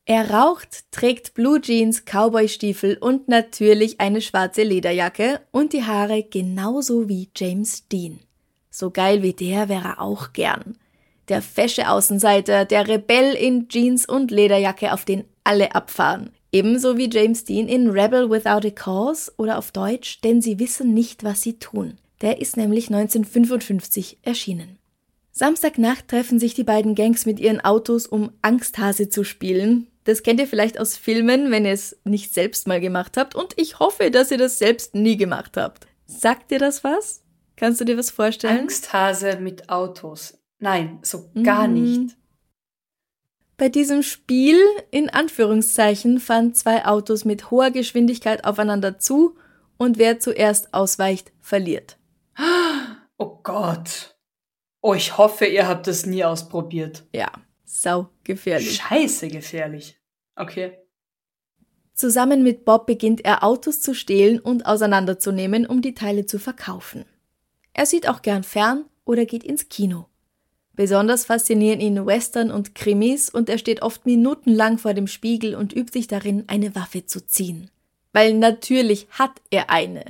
Er 0.05 0.31
raucht, 0.31 0.91
trägt 0.91 1.33
Blue 1.33 1.61
Jeans, 1.61 2.03
Cowboystiefel 2.05 2.97
und 2.97 3.29
natürlich 3.29 4.01
eine 4.01 4.19
schwarze 4.19 4.63
Lederjacke 4.63 5.39
und 5.51 5.71
die 5.71 5.83
Haare 5.83 6.23
genauso 6.23 7.07
wie 7.07 7.29
James 7.35 7.87
Dean. 7.87 8.19
So 8.69 8.89
geil 8.89 9.21
wie 9.21 9.33
der 9.33 9.69
wäre 9.69 9.89
er 9.89 10.01
auch 10.01 10.33
gern. 10.33 10.77
Der 11.31 11.41
fesche 11.41 11.89
Außenseiter, 11.89 12.65
der 12.65 12.89
Rebell 12.89 13.35
in 13.35 13.69
Jeans 13.69 14.05
und 14.05 14.31
Lederjacke, 14.31 14.91
auf 14.91 15.05
den 15.05 15.23
alle 15.45 15.73
abfahren. 15.73 16.31
Ebenso 16.51 16.97
wie 16.97 17.09
James 17.09 17.45
Dean 17.45 17.69
in 17.69 17.89
Rebel 17.89 18.29
Without 18.29 18.67
a 18.67 18.69
Cause 18.69 19.31
oder 19.37 19.57
auf 19.57 19.71
Deutsch, 19.71 20.19
denn 20.19 20.41
sie 20.41 20.59
wissen 20.59 20.93
nicht, 20.93 21.23
was 21.23 21.41
sie 21.41 21.57
tun. 21.57 21.95
Der 22.19 22.41
ist 22.41 22.57
nämlich 22.57 22.87
1955 22.87 24.17
erschienen. 24.23 24.77
Samstagnacht 25.31 26.09
treffen 26.09 26.37
sich 26.37 26.53
die 26.53 26.65
beiden 26.65 26.95
Gangs 26.95 27.25
mit 27.25 27.39
ihren 27.39 27.61
Autos, 27.61 28.07
um 28.07 28.31
Angsthase 28.41 29.07
zu 29.07 29.23
spielen. 29.23 29.87
Das 30.03 30.23
kennt 30.23 30.41
ihr 30.41 30.47
vielleicht 30.47 30.77
aus 30.81 30.97
Filmen, 30.97 31.49
wenn 31.49 31.63
ihr 31.63 31.71
es 31.71 31.95
nicht 32.03 32.33
selbst 32.33 32.67
mal 32.67 32.81
gemacht 32.81 33.15
habt. 33.15 33.35
Und 33.35 33.53
ich 33.55 33.79
hoffe, 33.79 34.11
dass 34.11 34.31
ihr 34.31 34.37
das 34.37 34.59
selbst 34.59 34.95
nie 34.95 35.15
gemacht 35.15 35.55
habt. 35.55 35.87
Sagt 36.07 36.51
dir 36.51 36.59
das 36.59 36.83
was? 36.83 37.23
Kannst 37.55 37.79
du 37.79 37.85
dir 37.85 37.97
was 37.97 38.11
vorstellen? 38.11 38.59
Angsthase 38.59 39.37
mit 39.37 39.69
Autos. 39.69 40.40
Nein, 40.61 40.99
so 41.01 41.29
gar 41.43 41.67
Mhm. 41.67 41.73
nicht. 41.73 42.17
Bei 43.57 43.67
diesem 43.67 44.01
Spiel, 44.03 44.57
in 44.91 45.09
Anführungszeichen, 45.09 46.19
fahren 46.19 46.53
zwei 46.53 46.85
Autos 46.85 47.25
mit 47.25 47.51
hoher 47.51 47.69
Geschwindigkeit 47.71 48.45
aufeinander 48.45 48.97
zu 48.97 49.35
und 49.77 49.97
wer 49.97 50.19
zuerst 50.19 50.73
ausweicht, 50.73 51.31
verliert. 51.41 51.97
Oh 53.17 53.39
Gott. 53.43 54.15
Oh, 54.81 54.93
ich 54.95 55.17
hoffe, 55.17 55.45
ihr 55.45 55.67
habt 55.67 55.85
das 55.85 56.05
nie 56.07 56.23
ausprobiert. 56.23 57.03
Ja, 57.13 57.31
sau 57.65 58.09
gefährlich. 58.23 58.77
Scheiße 58.77 59.27
gefährlich. 59.27 59.99
Okay. 60.35 60.77
Zusammen 61.93 62.41
mit 62.41 62.65
Bob 62.65 62.87
beginnt 62.87 63.23
er 63.25 63.43
Autos 63.43 63.81
zu 63.81 63.93
stehlen 63.93 64.39
und 64.39 64.65
auseinanderzunehmen, 64.65 65.67
um 65.67 65.83
die 65.83 65.93
Teile 65.93 66.25
zu 66.25 66.39
verkaufen. 66.39 67.05
Er 67.73 67.85
sieht 67.85 68.09
auch 68.09 68.23
gern 68.23 68.43
fern 68.43 68.85
oder 69.05 69.25
geht 69.25 69.43
ins 69.43 69.69
Kino. 69.69 70.07
Besonders 70.73 71.25
faszinieren 71.25 71.81
ihn 71.81 72.05
Western 72.05 72.49
und 72.49 72.75
Krimis 72.75 73.29
und 73.29 73.49
er 73.49 73.57
steht 73.57 73.81
oft 73.81 74.05
minutenlang 74.05 74.77
vor 74.77 74.93
dem 74.93 75.07
Spiegel 75.07 75.55
und 75.55 75.73
übt 75.73 75.91
sich 75.91 76.07
darin, 76.07 76.45
eine 76.47 76.75
Waffe 76.75 77.05
zu 77.05 77.25
ziehen. 77.25 77.69
Weil 78.13 78.33
natürlich 78.33 79.07
hat 79.11 79.41
er 79.49 79.69
eine. 79.69 80.05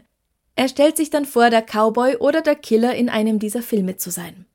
Er 0.56 0.68
stellt 0.68 0.98
sich 0.98 1.10
dann 1.10 1.26
vor, 1.26 1.50
der 1.50 1.64
Cowboy 1.64 2.18
oder 2.18 2.42
der 2.42 2.56
Killer 2.56 2.96
in 2.96 3.10
einem 3.10 3.40
dieser 3.40 3.62
Filme 3.62 3.98
zu 3.98 4.12
sein. 4.12 4.46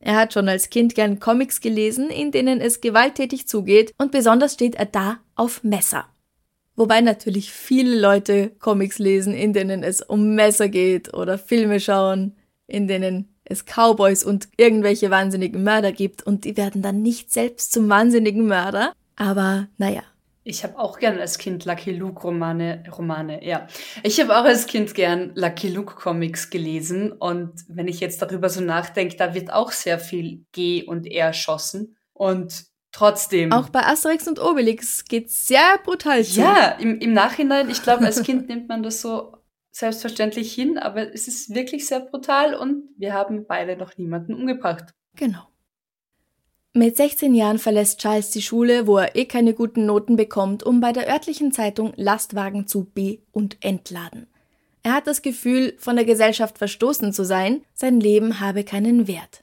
Er 0.00 0.16
hat 0.16 0.34
schon 0.34 0.48
als 0.48 0.70
Kind 0.70 0.94
gern 0.94 1.18
Comics 1.18 1.60
gelesen, 1.60 2.10
in 2.10 2.30
denen 2.30 2.60
es 2.60 2.80
gewalttätig 2.80 3.48
zugeht 3.48 3.92
und 3.98 4.12
besonders 4.12 4.54
steht 4.54 4.74
er 4.74 4.86
da 4.86 5.18
auf 5.34 5.64
Messer. 5.64 6.06
Wobei 6.76 7.00
natürlich 7.00 7.50
viele 7.50 7.98
Leute 7.98 8.50
Comics 8.58 8.98
lesen, 8.98 9.32
in 9.34 9.54
denen 9.54 9.82
es 9.82 10.02
um 10.02 10.34
Messer 10.34 10.68
geht 10.68 11.14
oder 11.14 11.38
Filme 11.38 11.80
schauen, 11.80 12.36
in 12.66 12.86
denen 12.86 13.35
es 13.46 13.64
Cowboys 13.64 14.24
und 14.24 14.48
irgendwelche 14.56 15.10
wahnsinnigen 15.10 15.62
Mörder 15.62 15.92
gibt 15.92 16.22
und 16.22 16.44
die 16.44 16.56
werden 16.56 16.82
dann 16.82 17.02
nicht 17.02 17.32
selbst 17.32 17.72
zum 17.72 17.88
wahnsinnigen 17.88 18.46
Mörder. 18.46 18.92
Aber 19.16 19.68
naja, 19.78 20.02
Ich 20.44 20.62
habe 20.62 20.78
auch 20.78 20.98
gern 20.98 21.18
als 21.18 21.38
Kind 21.38 21.64
Lucky 21.64 21.92
Luke 21.92 22.22
Romane, 22.22 22.84
Romane, 22.96 23.44
ja. 23.44 23.66
Ich 24.02 24.20
habe 24.20 24.36
auch 24.36 24.44
als 24.44 24.66
Kind 24.66 24.94
gern 24.94 25.32
Lucky 25.34 25.68
Luke 25.68 25.94
Comics 25.94 26.50
gelesen 26.50 27.12
und 27.12 27.52
wenn 27.68 27.88
ich 27.88 28.00
jetzt 28.00 28.20
darüber 28.20 28.48
so 28.50 28.60
nachdenke, 28.60 29.16
da 29.16 29.34
wird 29.34 29.52
auch 29.52 29.72
sehr 29.72 29.98
viel 29.98 30.44
G 30.52 30.84
und 30.84 31.06
R 31.06 31.26
erschossen 31.26 31.96
und 32.12 32.66
trotzdem. 32.92 33.52
auch 33.52 33.68
bei 33.68 33.80
Asterix 33.80 34.26
und 34.26 34.40
Obelix 34.40 35.04
geht's 35.04 35.46
sehr 35.46 35.78
brutal 35.84 36.24
zu. 36.24 36.40
ja, 36.40 36.68
im, 36.78 36.98
im 36.98 37.12
Nachhinein, 37.12 37.70
ich 37.70 37.82
glaube, 37.82 38.04
als 38.04 38.22
Kind 38.22 38.48
nimmt 38.48 38.68
man 38.68 38.82
das 38.82 39.00
so 39.00 39.35
selbstverständlich 39.78 40.54
hin, 40.54 40.78
aber 40.78 41.12
es 41.12 41.28
ist 41.28 41.54
wirklich 41.54 41.86
sehr 41.86 42.00
brutal 42.00 42.54
und 42.54 42.88
wir 42.96 43.12
haben 43.12 43.46
beide 43.46 43.76
noch 43.76 43.98
niemanden 43.98 44.34
umgebracht. 44.34 44.94
Genau. 45.16 45.48
Mit 46.72 46.96
16 46.96 47.34
Jahren 47.34 47.58
verlässt 47.58 48.00
Charles 48.00 48.30
die 48.30 48.42
Schule, 48.42 48.86
wo 48.86 48.98
er 48.98 49.16
eh 49.16 49.26
keine 49.26 49.54
guten 49.54 49.86
Noten 49.86 50.16
bekommt, 50.16 50.62
um 50.62 50.80
bei 50.80 50.92
der 50.92 51.08
örtlichen 51.08 51.52
Zeitung 51.52 51.92
Lastwagen 51.96 52.66
zu 52.66 52.84
be- 52.84 53.18
und 53.32 53.58
entladen. 53.60 54.26
Er 54.82 54.94
hat 54.94 55.06
das 55.06 55.20
Gefühl, 55.20 55.74
von 55.78 55.96
der 55.96 56.04
Gesellschaft 56.04 56.58
verstoßen 56.58 57.12
zu 57.12 57.24
sein, 57.24 57.62
sein 57.74 58.00
Leben 58.00 58.40
habe 58.40 58.64
keinen 58.64 59.08
Wert. 59.08 59.42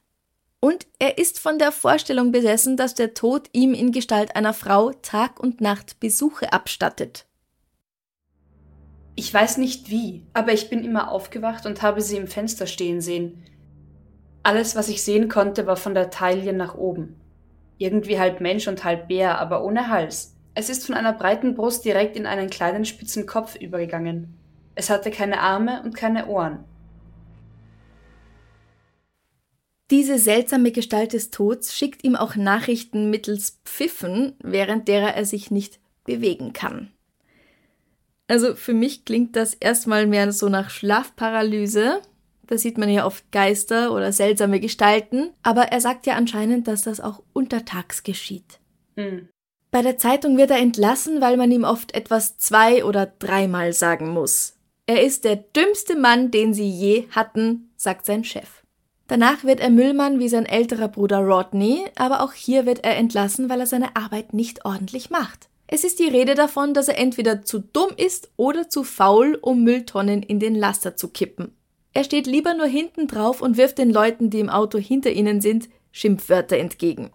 Und 0.60 0.88
er 0.98 1.18
ist 1.18 1.40
von 1.40 1.60
der 1.60 1.72
Vorstellung 1.72 2.32
besessen, 2.32 2.78
dass 2.78 2.96
der 2.96 3.14
Tod 3.14 3.50
ihm 3.52 3.74
in 3.74 3.92
Gestalt 3.92 4.36
einer 4.36 4.54
Frau 4.54 4.94
Tag 4.94 5.40
und 5.40 5.60
Nacht 5.60 6.00
Besuche 6.00 6.54
abstattet. 6.54 7.26
Ich 9.16 9.34
weiß 9.34 9.58
nicht 9.58 9.90
wie, 9.90 10.26
aber 10.34 10.54
ich 10.54 10.70
bin 10.70 10.84
immer 10.84 11.12
aufgewacht 11.12 11.66
und 11.66 11.82
habe 11.82 12.02
sie 12.02 12.18
im 12.18 12.28
Fenster 12.28 12.66
stehen 12.66 13.00
sehen. 13.00 13.44
Alles, 14.42 14.76
was 14.76 14.90
ich 14.90 15.04
sehen 15.04 15.30
konnte, 15.30 15.68
war 15.68 15.78
von 15.78 15.94
der 15.94 16.10
Taille 16.10 16.54
nach 16.54 16.76
oben. 16.76 17.16
Irgendwie 17.78 18.20
halb 18.20 18.42
Mensch 18.42 18.68
und 18.68 18.84
halb 18.84 19.08
Bär, 19.08 19.40
aber 19.40 19.64
ohne 19.64 19.88
Hals. 19.88 20.36
Es 20.56 20.70
ist 20.70 20.86
von 20.86 20.96
einer 20.96 21.14
breiten 21.14 21.56
Brust 21.56 21.86
direkt 21.86 22.16
in 22.16 22.26
einen 22.26 22.50
kleinen 22.50 22.86
spitzen 22.86 23.26
Kopf 23.26 23.56
übergegangen. 23.56 24.38
Es 24.76 24.90
hatte 24.90 25.12
keine 25.12 25.40
Arme 25.40 25.82
und 25.84 25.96
keine 25.96 26.28
Ohren. 26.28 26.64
Diese 29.92 30.18
seltsame 30.18 30.72
Gestalt 30.72 31.14
des 31.14 31.30
Tods 31.30 31.76
schickt 31.76 32.04
ihm 32.04 32.16
auch 32.16 32.36
Nachrichten 32.36 33.10
mittels 33.10 33.60
Pfiffen, 33.64 34.36
während 34.42 34.88
derer 34.88 35.14
er 35.14 35.26
sich 35.26 35.52
nicht 35.52 35.80
bewegen 36.04 36.54
kann. 36.54 36.92
Also 38.28 38.56
für 38.56 38.74
mich 38.74 39.06
klingt 39.06 39.36
das 39.36 39.54
erstmal 39.54 40.08
mehr 40.08 40.32
so 40.32 40.50
nach 40.50 40.70
Schlafparalyse. 40.70 42.02
Da 42.48 42.58
sieht 42.58 42.78
man 42.78 42.90
ja 42.90 43.06
oft 43.06 43.32
Geister 43.32 43.94
oder 43.94 44.12
seltsame 44.12 44.60
Gestalten, 44.60 45.32
aber 45.44 45.64
er 45.64 45.82
sagt 45.82 46.06
ja 46.06 46.16
anscheinend, 46.16 46.68
dass 46.68 46.84
das 46.84 47.00
auch 47.00 47.22
untertags 47.34 48.04
geschieht. 48.04 48.60
Hm. 48.96 49.30
Bei 49.72 49.82
der 49.82 49.98
Zeitung 49.98 50.38
wird 50.38 50.52
er 50.52 50.60
entlassen, 50.60 51.20
weil 51.20 51.36
man 51.36 51.52
ihm 51.52 51.64
oft 51.64 51.96
etwas 51.96 52.38
zwei- 52.38 52.86
oder 52.86 53.08
dreimal 53.08 53.74
sagen 53.74 54.10
muss. 54.10 54.56
Er 54.86 55.02
ist 55.04 55.24
der 55.24 55.38
dümmste 55.38 55.98
Mann, 55.98 56.30
den 56.30 56.54
sie 56.54 56.70
je 56.70 57.08
hatten, 57.12 57.72
sagt 57.76 58.06
sein 58.06 58.24
Chef. 58.24 58.64
Danach 59.08 59.44
wird 59.44 59.60
er 59.60 59.70
Müllmann 59.70 60.20
wie 60.20 60.30
sein 60.30 60.46
älterer 60.46 60.90
Bruder 60.90 61.20
Rodney, 61.20 61.86
aber 61.96 62.22
auch 62.22 62.34
hier 62.34 62.66
wird 62.66 62.84
er 62.84 62.98
entlassen, 62.98 63.50
weil 63.50 63.62
er 63.62 63.68
seine 63.68 63.96
Arbeit 63.96 64.34
nicht 64.34 64.66
ordentlich 64.66 65.10
macht. 65.10 65.50
Es 65.74 65.84
ist 65.84 65.98
die 65.98 66.08
Rede 66.08 66.36
davon, 66.36 66.76
dass 66.76 66.88
er 66.88 67.00
entweder 67.00 67.42
zu 67.42 67.58
dumm 67.58 67.90
ist 67.98 68.30
oder 68.38 68.70
zu 68.70 68.84
faul, 68.84 69.40
um 69.42 69.64
Mülltonnen 69.64 70.22
in 70.22 70.40
den 70.40 70.54
Laster 70.54 70.96
zu 70.96 71.08
kippen. 71.08 71.58
Er 71.94 72.04
steht 72.04 72.28
lieber 72.28 72.54
nur 72.54 72.68
hinten 72.68 73.08
drauf 73.08 73.42
und 73.42 73.58
wirft 73.58 73.80
den 73.80 73.90
Leuten, 73.90 74.30
die 74.30 74.40
im 74.40 74.52
Auto 74.52 74.78
hinter 74.78 75.10
ihnen 75.10 75.42
sind, 75.42 75.70
Schimpfwörter 75.92 76.58
entgegen. 76.58 77.10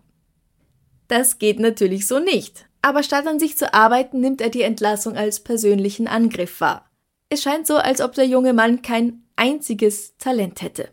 Das 1.07 1.38
geht 1.38 1.61
natürlich 1.61 2.09
so 2.09 2.19
nicht. 2.19 2.67
Aber 2.83 3.05
statt 3.05 3.29
an 3.29 3.38
sich 3.38 3.57
zu 3.57 3.73
arbeiten, 3.73 4.19
nimmt 4.19 4.41
er 4.41 4.50
die 4.50 4.62
Entlassung 4.62 5.17
als 5.17 5.38
persönlichen 5.38 6.09
Angriff 6.09 6.61
wahr. 6.61 6.91
Es 7.29 7.43
scheint 7.43 7.69
so, 7.69 7.77
als 7.77 8.00
ob 8.00 8.15
der 8.15 8.27
junge 8.27 8.55
Mann 8.55 8.83
kein 8.83 9.23
einziges 9.37 10.17
Talent 10.17 10.62
hätte. 10.62 10.88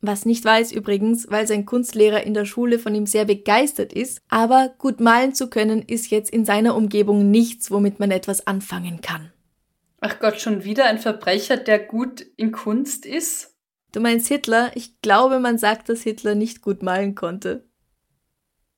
Was 0.00 0.24
nicht 0.24 0.44
weiß 0.44 0.70
übrigens, 0.72 1.28
weil 1.28 1.46
sein 1.48 1.66
Kunstlehrer 1.66 2.22
in 2.22 2.34
der 2.34 2.44
Schule 2.44 2.78
von 2.78 2.94
ihm 2.94 3.06
sehr 3.06 3.24
begeistert 3.24 3.92
ist, 3.92 4.22
aber 4.28 4.74
gut 4.78 5.00
malen 5.00 5.34
zu 5.34 5.50
können 5.50 5.82
ist 5.82 6.10
jetzt 6.10 6.30
in 6.30 6.44
seiner 6.44 6.76
Umgebung 6.76 7.30
nichts, 7.30 7.70
womit 7.70 7.98
man 7.98 8.12
etwas 8.12 8.46
anfangen 8.46 9.00
kann. 9.00 9.32
Ach 10.00 10.20
Gott, 10.20 10.40
schon 10.40 10.62
wieder 10.62 10.84
ein 10.84 10.98
Verbrecher, 10.98 11.56
der 11.56 11.80
gut 11.80 12.24
in 12.36 12.52
Kunst 12.52 13.04
ist? 13.04 13.56
Du 13.92 14.00
meinst 14.00 14.28
Hitler? 14.28 14.70
Ich 14.74 15.00
glaube, 15.00 15.40
man 15.40 15.58
sagt, 15.58 15.88
dass 15.88 16.02
Hitler 16.02 16.36
nicht 16.36 16.62
gut 16.62 16.82
malen 16.82 17.16
konnte. 17.16 17.68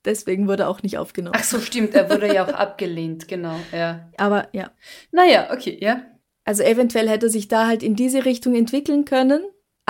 Deswegen 0.07 0.49
wurde 0.49 0.63
er 0.63 0.69
auch 0.71 0.83
nicht 0.83 0.97
aufgenommen. 0.97 1.37
Ach 1.39 1.45
so, 1.45 1.61
stimmt, 1.61 1.95
er 1.95 2.09
wurde 2.09 2.33
ja 2.33 2.47
auch 2.47 2.53
abgelehnt, 2.55 3.29
genau, 3.29 3.57
ja. 3.73 4.09
Aber 4.17 4.49
ja. 4.53 4.71
Naja, 5.13 5.53
okay, 5.53 5.77
ja. 5.79 6.03
Also 6.45 6.63
eventuell 6.63 7.09
hätte 7.09 7.27
er 7.27 7.31
sich 7.31 7.49
da 7.49 7.67
halt 7.67 7.83
in 7.83 7.97
diese 7.97 8.25
Richtung 8.25 8.55
entwickeln 8.55 9.05
können, 9.05 9.43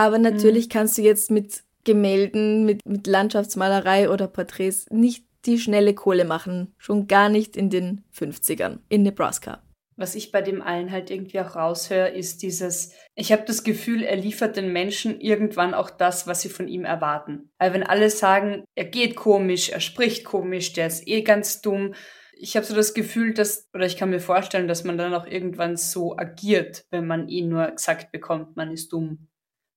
aber 0.06 0.18
natürlich 0.18 0.68
kannst 0.68 0.96
du 0.98 1.02
jetzt 1.02 1.30
mit 1.30 1.62
Gemälden, 1.84 2.64
mit, 2.64 2.84
mit 2.86 3.06
Landschaftsmalerei 3.06 4.10
oder 4.10 4.28
Porträts 4.28 4.86
nicht 4.90 5.24
die 5.46 5.58
schnelle 5.58 5.94
Kohle 5.94 6.24
machen. 6.24 6.74
Schon 6.78 7.06
gar 7.06 7.28
nicht 7.28 7.56
in 7.56 7.70
den 7.70 8.04
50ern 8.14 8.78
in 8.88 9.02
Nebraska. 9.02 9.62
Was 9.96 10.14
ich 10.14 10.32
bei 10.32 10.40
dem 10.40 10.62
allen 10.62 10.90
halt 10.90 11.10
irgendwie 11.10 11.40
auch 11.40 11.56
raushöre, 11.56 12.08
ist 12.08 12.42
dieses, 12.42 12.94
ich 13.14 13.32
habe 13.32 13.42
das 13.46 13.64
Gefühl, 13.64 14.02
er 14.02 14.16
liefert 14.16 14.56
den 14.56 14.72
Menschen 14.72 15.20
irgendwann 15.20 15.74
auch 15.74 15.90
das, 15.90 16.26
was 16.26 16.40
sie 16.40 16.48
von 16.48 16.68
ihm 16.68 16.86
erwarten. 16.86 17.50
Weil 17.58 17.74
wenn 17.74 17.82
alle 17.82 18.08
sagen, 18.08 18.64
er 18.74 18.86
geht 18.86 19.14
komisch, 19.16 19.68
er 19.68 19.80
spricht 19.80 20.24
komisch, 20.24 20.72
der 20.72 20.86
ist 20.86 21.06
eh 21.06 21.20
ganz 21.20 21.60
dumm, 21.60 21.94
ich 22.42 22.56
habe 22.56 22.64
so 22.64 22.74
das 22.74 22.94
Gefühl, 22.94 23.34
dass, 23.34 23.68
oder 23.74 23.84
ich 23.84 23.98
kann 23.98 24.08
mir 24.08 24.20
vorstellen, 24.20 24.66
dass 24.66 24.84
man 24.84 24.96
dann 24.96 25.12
auch 25.12 25.26
irgendwann 25.26 25.76
so 25.76 26.16
agiert, 26.16 26.86
wenn 26.90 27.06
man 27.06 27.28
ihn 27.28 27.50
nur 27.50 27.66
gesagt 27.66 28.12
bekommt, 28.12 28.56
man 28.56 28.72
ist 28.72 28.94
dumm, 28.94 29.28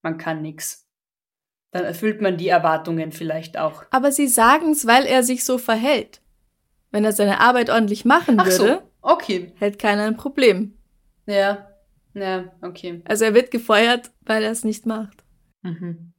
man 0.03 0.17
kann 0.17 0.41
nix. 0.41 0.87
Dann 1.71 1.85
erfüllt 1.85 2.21
man 2.21 2.37
die 2.37 2.49
Erwartungen 2.49 3.11
vielleicht 3.11 3.57
auch. 3.57 3.83
Aber 3.89 4.11
sie 4.11 4.27
sagen's, 4.27 4.85
weil 4.85 5.05
er 5.05 5.23
sich 5.23 5.43
so 5.43 5.57
verhält. 5.57 6.21
Wenn 6.91 7.03
er 7.03 7.13
seine 7.13 7.39
Arbeit 7.39 7.71
ordentlich 7.71 8.05
machen 8.05 8.39
Ach 8.39 8.51
so, 8.51 8.63
würde, 8.63 8.83
okay. 9.01 9.51
hätte 9.57 9.79
keiner 9.79 10.03
ein 10.03 10.17
Problem. 10.17 10.77
Ja, 11.25 11.67
ja, 12.13 12.53
okay. 12.61 13.01
Also 13.05 13.25
er 13.25 13.33
wird 13.33 13.49
gefeuert, 13.49 14.11
weil 14.21 14.43
er 14.43 14.51
es 14.51 14.63
nicht 14.63 14.85
macht. 14.85 15.23
Mhm. 15.63 16.13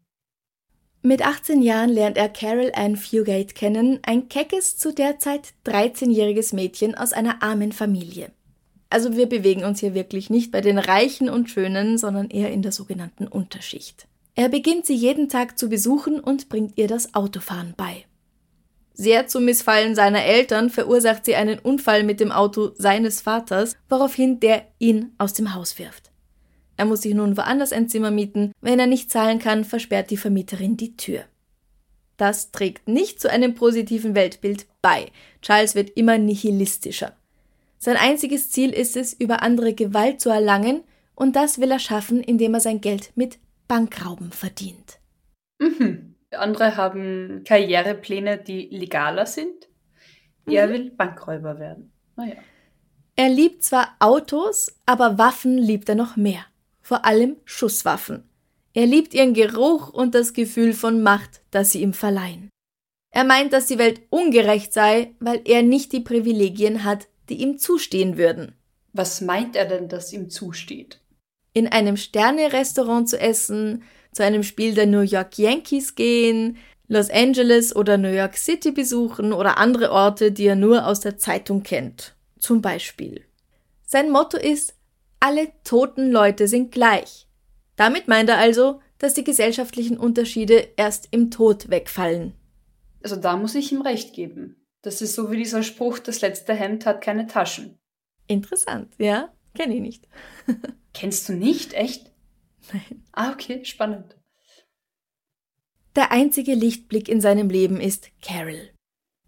Mit 1.02 1.24
18 1.24 1.62
Jahren 1.62 1.90
lernt 1.90 2.16
er 2.16 2.30
Carol 2.30 2.72
Ann 2.74 2.96
Fugate 2.96 3.54
kennen, 3.54 4.00
ein 4.04 4.28
keckes, 4.28 4.78
zu 4.78 4.92
der 4.92 5.18
Zeit 5.18 5.52
13-jähriges 5.66 6.54
Mädchen 6.54 6.94
aus 6.94 7.12
einer 7.12 7.42
armen 7.42 7.72
Familie. 7.72 8.32
Also 8.90 9.16
wir 9.16 9.28
bewegen 9.28 9.64
uns 9.64 9.80
hier 9.80 9.94
wirklich 9.94 10.30
nicht 10.30 10.52
bei 10.52 10.60
den 10.60 10.78
Reichen 10.78 11.28
und 11.28 11.50
Schönen, 11.50 11.98
sondern 11.98 12.30
eher 12.30 12.52
in 12.52 12.62
der 12.62 12.72
sogenannten 12.72 13.26
Unterschicht. 13.26 14.06
Er 14.34 14.48
beginnt 14.48 14.86
sie 14.86 14.94
jeden 14.94 15.28
Tag 15.28 15.58
zu 15.58 15.68
besuchen 15.68 16.20
und 16.20 16.48
bringt 16.48 16.76
ihr 16.76 16.88
das 16.88 17.14
Autofahren 17.14 17.74
bei. 17.76 18.04
Sehr 18.92 19.26
zum 19.26 19.44
Missfallen 19.44 19.96
seiner 19.96 20.24
Eltern 20.24 20.70
verursacht 20.70 21.24
sie 21.24 21.34
einen 21.34 21.58
Unfall 21.58 22.04
mit 22.04 22.20
dem 22.20 22.30
Auto 22.30 22.70
seines 22.76 23.20
Vaters, 23.20 23.76
woraufhin 23.88 24.38
der 24.38 24.66
ihn 24.78 25.12
aus 25.18 25.32
dem 25.32 25.54
Haus 25.54 25.78
wirft. 25.78 26.12
Er 26.76 26.84
muss 26.84 27.02
sich 27.02 27.14
nun 27.14 27.36
woanders 27.36 27.72
ein 27.72 27.88
Zimmer 27.88 28.10
mieten. 28.10 28.52
Wenn 28.60 28.78
er 28.78 28.86
nicht 28.86 29.10
zahlen 29.10 29.38
kann, 29.38 29.64
versperrt 29.64 30.10
die 30.10 30.16
Vermieterin 30.16 30.76
die 30.76 30.96
Tür. 30.96 31.24
Das 32.16 32.52
trägt 32.52 32.88
nicht 32.88 33.20
zu 33.20 33.30
einem 33.30 33.54
positiven 33.54 34.14
Weltbild 34.14 34.66
bei. 34.82 35.10
Charles 35.42 35.74
wird 35.74 35.90
immer 35.90 36.18
nihilistischer. 36.18 37.16
Sein 37.84 37.98
einziges 37.98 38.50
Ziel 38.50 38.70
ist 38.70 38.96
es, 38.96 39.12
über 39.12 39.42
andere 39.42 39.74
Gewalt 39.74 40.18
zu 40.18 40.30
erlangen, 40.30 40.84
und 41.14 41.36
das 41.36 41.60
will 41.60 41.70
er 41.70 41.78
schaffen, 41.78 42.22
indem 42.22 42.54
er 42.54 42.60
sein 42.60 42.80
Geld 42.80 43.12
mit 43.14 43.38
Bankrauben 43.68 44.32
verdient. 44.32 45.00
Mhm. 45.58 46.14
Andere 46.30 46.78
haben 46.78 47.42
Karrierepläne, 47.44 48.38
die 48.38 48.68
legaler 48.70 49.26
sind. 49.26 49.68
Er 50.46 50.66
mhm. 50.66 50.72
will 50.72 50.90
Bankräuber 50.92 51.58
werden. 51.58 51.92
Naja. 52.16 52.36
Er 53.16 53.28
liebt 53.28 53.62
zwar 53.62 53.96
Autos, 53.98 54.74
aber 54.86 55.18
Waffen 55.18 55.58
liebt 55.58 55.90
er 55.90 55.94
noch 55.94 56.16
mehr. 56.16 56.46
Vor 56.80 57.04
allem 57.04 57.36
Schusswaffen. 57.44 58.26
Er 58.72 58.86
liebt 58.86 59.12
ihren 59.12 59.34
Geruch 59.34 59.90
und 59.90 60.14
das 60.14 60.32
Gefühl 60.32 60.72
von 60.72 61.02
Macht, 61.02 61.42
das 61.50 61.72
sie 61.72 61.82
ihm 61.82 61.92
verleihen. 61.92 62.48
Er 63.10 63.24
meint, 63.24 63.52
dass 63.52 63.66
die 63.66 63.78
Welt 63.78 64.00
ungerecht 64.08 64.72
sei, 64.72 65.14
weil 65.20 65.42
er 65.44 65.62
nicht 65.62 65.92
die 65.92 66.00
Privilegien 66.00 66.82
hat, 66.84 67.08
die 67.28 67.40
ihm 67.42 67.58
zustehen 67.58 68.16
würden. 68.16 68.52
Was 68.92 69.20
meint 69.20 69.56
er 69.56 69.64
denn, 69.64 69.88
dass 69.88 70.12
ihm 70.12 70.30
zusteht? 70.30 71.00
In 71.52 71.68
einem 71.68 71.96
Sterne-Restaurant 71.96 73.08
zu 73.08 73.18
essen, 73.18 73.82
zu 74.12 74.22
einem 74.22 74.42
Spiel 74.42 74.74
der 74.74 74.86
New 74.86 75.00
York 75.00 75.38
Yankees 75.38 75.94
gehen, 75.94 76.58
Los 76.86 77.10
Angeles 77.10 77.74
oder 77.74 77.96
New 77.96 78.12
York 78.12 78.36
City 78.36 78.70
besuchen 78.70 79.32
oder 79.32 79.58
andere 79.58 79.90
Orte, 79.90 80.32
die 80.32 80.46
er 80.46 80.56
nur 80.56 80.86
aus 80.86 81.00
der 81.00 81.16
Zeitung 81.16 81.62
kennt. 81.62 82.14
Zum 82.38 82.60
Beispiel. 82.60 83.24
Sein 83.86 84.10
Motto 84.10 84.36
ist, 84.36 84.74
alle 85.18 85.48
toten 85.64 86.10
Leute 86.10 86.46
sind 86.46 86.72
gleich. 86.72 87.26
Damit 87.76 88.06
meint 88.06 88.28
er 88.28 88.38
also, 88.38 88.80
dass 88.98 89.14
die 89.14 89.24
gesellschaftlichen 89.24 89.96
Unterschiede 89.96 90.68
erst 90.76 91.08
im 91.10 91.30
Tod 91.30 91.70
wegfallen. 91.70 92.34
Also 93.02 93.16
da 93.16 93.36
muss 93.36 93.54
ich 93.54 93.72
ihm 93.72 93.82
recht 93.82 94.14
geben. 94.14 94.56
Das 94.84 95.00
ist 95.00 95.14
so 95.14 95.30
wie 95.30 95.38
dieser 95.38 95.62
Spruch, 95.62 95.98
das 95.98 96.20
letzte 96.20 96.52
Hemd 96.52 96.84
hat 96.84 97.00
keine 97.00 97.26
Taschen. 97.26 97.78
Interessant, 98.26 98.92
ja? 98.98 99.32
Kenne 99.54 99.76
ich 99.76 99.80
nicht. 99.80 100.08
Kennst 100.92 101.26
du 101.26 101.32
nicht? 101.32 101.72
Echt? 101.72 102.12
Nein. 102.70 103.02
Ah, 103.12 103.32
okay, 103.32 103.64
spannend. 103.64 104.14
Der 105.96 106.12
einzige 106.12 106.54
Lichtblick 106.54 107.08
in 107.08 107.22
seinem 107.22 107.48
Leben 107.48 107.80
ist 107.80 108.10
Carol. 108.20 108.72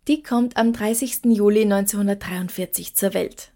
Die 0.08 0.22
kommt 0.22 0.58
am 0.58 0.75
30. 0.75 1.25
Juli 1.25 1.62
1943 1.62 2.94
zur 2.94 3.14
Welt. 3.14 3.52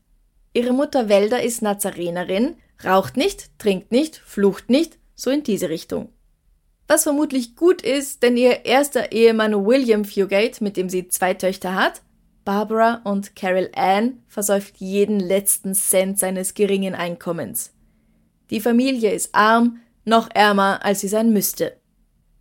Ihre 0.55 0.73
Mutter 0.73 1.11
Welder 1.11 1.43
ist 1.43 1.61
Nazarenerin, 1.61 2.57
raucht 2.83 3.19
nicht, 3.19 3.59
trinkt 3.59 3.93
nicht, 3.93 4.17
flucht 4.17 4.71
nicht, 4.71 4.99
so 5.15 5.29
in 5.31 5.43
diese 5.43 5.69
Richtung. 5.69 6.15
Was 6.91 7.05
vermutlich 7.05 7.55
gut 7.55 7.83
ist, 7.83 8.25
denn 8.25 8.37
ihr 8.37 8.65
erster 8.67 9.13
Ehemann 9.13 9.65
William 9.65 10.05
Fugate, 10.05 10.65
mit 10.65 10.77
dem 10.77 10.89
sie 10.89 11.07
zwei 11.07 11.35
Töchter 11.35 11.77
hat, 11.77 12.03
Barbara 12.45 13.01
und 13.05 13.37
Carol 13.37 13.71
Ann, 13.77 14.25
versäuft 14.27 14.79
jeden 14.79 15.21
letzten 15.21 15.73
Cent 15.75 16.19
seines 16.19 16.55
geringen 16.55 16.97
Einkommens. 16.97 17.73
Die 18.51 18.59
Familie 18.59 19.13
ist 19.13 19.33
arm, 19.37 19.79
noch 20.05 20.31
ärmer, 20.35 20.85
als 20.85 20.99
sie 20.99 21.07
sein 21.07 21.33
müsste. 21.33 21.77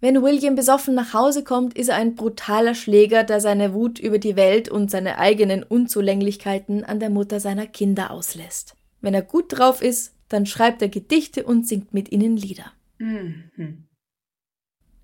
Wenn 0.02 0.24
William 0.24 0.56
besoffen 0.56 0.96
nach 0.96 1.14
Hause 1.14 1.44
kommt, 1.44 1.78
ist 1.78 1.90
er 1.90 1.98
ein 1.98 2.16
brutaler 2.16 2.74
Schläger, 2.74 3.24
der 3.24 3.42
seine 3.42 3.76
Wut 3.76 4.00
über 4.00 4.18
die 4.18 4.36
Welt 4.36 4.68
und 4.68 4.90
seine 4.90 5.20
eigenen 5.20 5.62
Unzulänglichkeiten 5.62 6.84
an 6.84 7.00
der 7.00 7.12
Mutter 7.12 7.40
seiner 7.40 7.68
Kinder 7.68 8.10
auslässt. 8.10 8.76
Wenn 9.00 9.14
er 9.14 9.22
gut 9.22 9.60
drauf 9.60 9.84
ist, 9.84 10.16
dann 10.28 10.48
schreibt 10.48 10.82
er 10.82 10.90
Gedichte 10.90 11.44
und 11.44 11.68
singt 11.68 11.94
mit 11.94 12.12
ihnen 12.12 12.36
Lieder. 12.36 12.72
Mhm. 12.98 13.86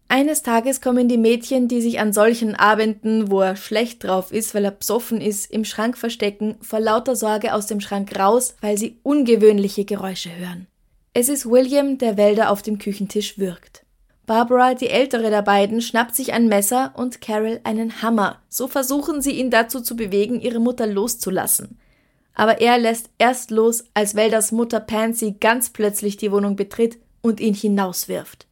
Eines 0.07 0.43
Tages 0.43 0.81
kommen 0.81 1.07
die 1.07 1.17
Mädchen, 1.17 1.67
die 1.67 1.81
sich 1.81 1.99
an 1.99 2.13
solchen 2.13 2.55
Abenden, 2.55 3.31
wo 3.31 3.41
er 3.41 3.55
schlecht 3.55 4.03
drauf 4.03 4.31
ist, 4.31 4.53
weil 4.53 4.63
er 4.63 4.71
psoffen 4.71 5.19
ist, 5.19 5.51
im 5.51 5.65
Schrank 5.65 5.97
verstecken, 5.97 6.57
vor 6.61 6.79
lauter 6.79 7.15
Sorge 7.15 7.53
aus 7.53 7.65
dem 7.65 7.81
Schrank 7.81 8.17
raus, 8.17 8.55
weil 8.61 8.77
sie 8.77 8.99
ungewöhnliche 9.01 9.83
Geräusche 9.83 10.29
hören. 10.35 10.67
Es 11.13 11.27
ist 11.27 11.49
William, 11.49 11.97
der 11.97 12.17
Wälder 12.17 12.51
auf 12.51 12.61
dem 12.61 12.77
Küchentisch 12.77 13.39
wirkt. 13.39 13.83
Barbara, 14.25 14.73
die 14.73 14.89
ältere 14.89 15.29
der 15.29 15.41
beiden, 15.41 15.81
schnappt 15.81 16.15
sich 16.15 16.33
ein 16.33 16.47
Messer 16.47 16.93
und 16.95 17.21
Carol 17.21 17.59
einen 17.63 18.01
Hammer. 18.01 18.41
So 18.49 18.67
versuchen 18.67 19.21
sie 19.21 19.31
ihn 19.31 19.49
dazu 19.49 19.81
zu 19.81 19.95
bewegen, 19.95 20.39
ihre 20.39 20.59
Mutter 20.59 20.87
loszulassen. 20.87 21.79
Aber 22.33 22.59
er 22.59 22.77
lässt 22.77 23.09
erst 23.17 23.49
los, 23.49 23.85
als 23.93 24.15
Wälders 24.15 24.51
Mutter 24.51 24.79
Pansy 24.79 25.35
ganz 25.39 25.69
plötzlich 25.69 26.17
die 26.17 26.31
Wohnung 26.31 26.55
betritt 26.55 26.97
und 27.21 27.39
ihn 27.39 27.53
hinauswirft. 27.53 28.47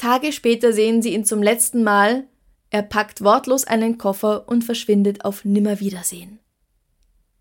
Tage 0.00 0.32
später 0.32 0.72
sehen 0.72 1.02
sie 1.02 1.12
ihn 1.12 1.26
zum 1.26 1.42
letzten 1.42 1.84
Mal. 1.84 2.24
Er 2.70 2.80
packt 2.80 3.22
wortlos 3.22 3.64
einen 3.64 3.98
Koffer 3.98 4.48
und 4.48 4.64
verschwindet 4.64 5.26
auf 5.26 5.44
Nimmerwiedersehen. 5.44 6.38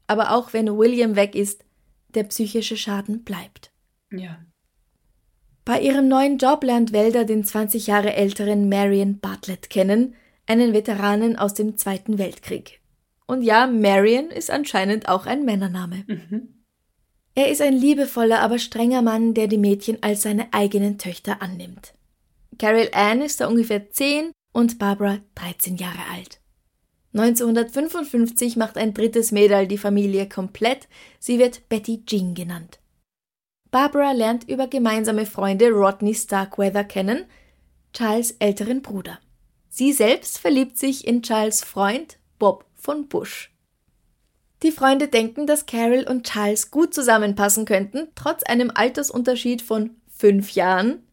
Aber 0.07 0.33
auch 0.33 0.51
wenn 0.51 0.77
William 0.77 1.15
weg 1.15 1.35
ist, 1.35 1.63
der 2.15 2.23
psychische 2.23 2.75
Schaden 2.75 3.23
bleibt. 3.23 3.71
Ja. 4.11 4.39
Bei 5.63 5.79
ihrem 5.79 6.09
neuen 6.09 6.37
Job 6.37 6.65
lernt 6.65 6.91
Welder 6.91 7.23
den 7.23 7.45
20 7.45 7.87
Jahre 7.87 8.11
älteren 8.13 8.67
Marion 8.67 9.19
Bartlett 9.19 9.69
kennen, 9.69 10.15
einen 10.45 10.73
Veteranen 10.73 11.37
aus 11.37 11.53
dem 11.53 11.77
Zweiten 11.77 12.17
Weltkrieg. 12.17 12.81
Und 13.25 13.41
ja, 13.41 13.67
Marion 13.67 14.31
ist 14.31 14.51
anscheinend 14.51 15.07
auch 15.07 15.25
ein 15.25 15.45
Männername. 15.45 16.03
Mhm. 16.07 16.65
Er 17.35 17.49
ist 17.49 17.61
ein 17.61 17.73
liebevoller, 17.73 18.41
aber 18.41 18.59
strenger 18.59 19.01
Mann, 19.01 19.33
der 19.33 19.47
die 19.47 19.57
Mädchen 19.57 20.03
als 20.03 20.23
seine 20.23 20.51
eigenen 20.51 20.97
Töchter 20.97 21.41
annimmt. 21.41 21.93
Carol 22.59 22.89
Ann 22.91 23.21
ist 23.21 23.39
da 23.39 23.47
ungefähr 23.47 23.89
10 23.89 24.31
und 24.51 24.77
Barbara 24.77 25.19
13 25.35 25.77
Jahre 25.77 26.03
alt. 26.13 26.39
1955 27.13 28.57
macht 28.57 28.77
ein 28.77 28.93
drittes 28.93 29.31
Mädel 29.31 29.65
die 29.65 29.77
Familie 29.77 30.29
komplett. 30.29 30.87
Sie 31.19 31.39
wird 31.39 31.67
Betty 31.69 32.03
Jean 32.05 32.35
genannt. 32.35 32.79
Barbara 33.71 34.11
lernt 34.11 34.47
über 34.47 34.67
gemeinsame 34.67 35.25
Freunde 35.25 35.71
Rodney 35.71 36.13
Starkweather 36.13 36.83
kennen, 36.83 37.25
Charles 37.93 38.31
älteren 38.39 38.81
Bruder. 38.81 39.19
Sie 39.69 39.93
selbst 39.93 40.37
verliebt 40.37 40.77
sich 40.77 41.07
in 41.07 41.21
Charles 41.21 41.63
Freund 41.63 42.17
Bob 42.39 42.65
von 42.75 43.07
Bush. 43.07 43.51
Die 44.63 44.71
Freunde 44.71 45.07
denken, 45.07 45.47
dass 45.47 45.65
Carol 45.65 46.05
und 46.09 46.29
Charles 46.29 46.69
gut 46.69 46.93
zusammenpassen 46.93 47.65
könnten, 47.65 48.09
trotz 48.15 48.43
einem 48.43 48.71
Altersunterschied 48.73 49.61
von 49.61 49.91
fünf 50.09 50.51
Jahren, 50.51 51.03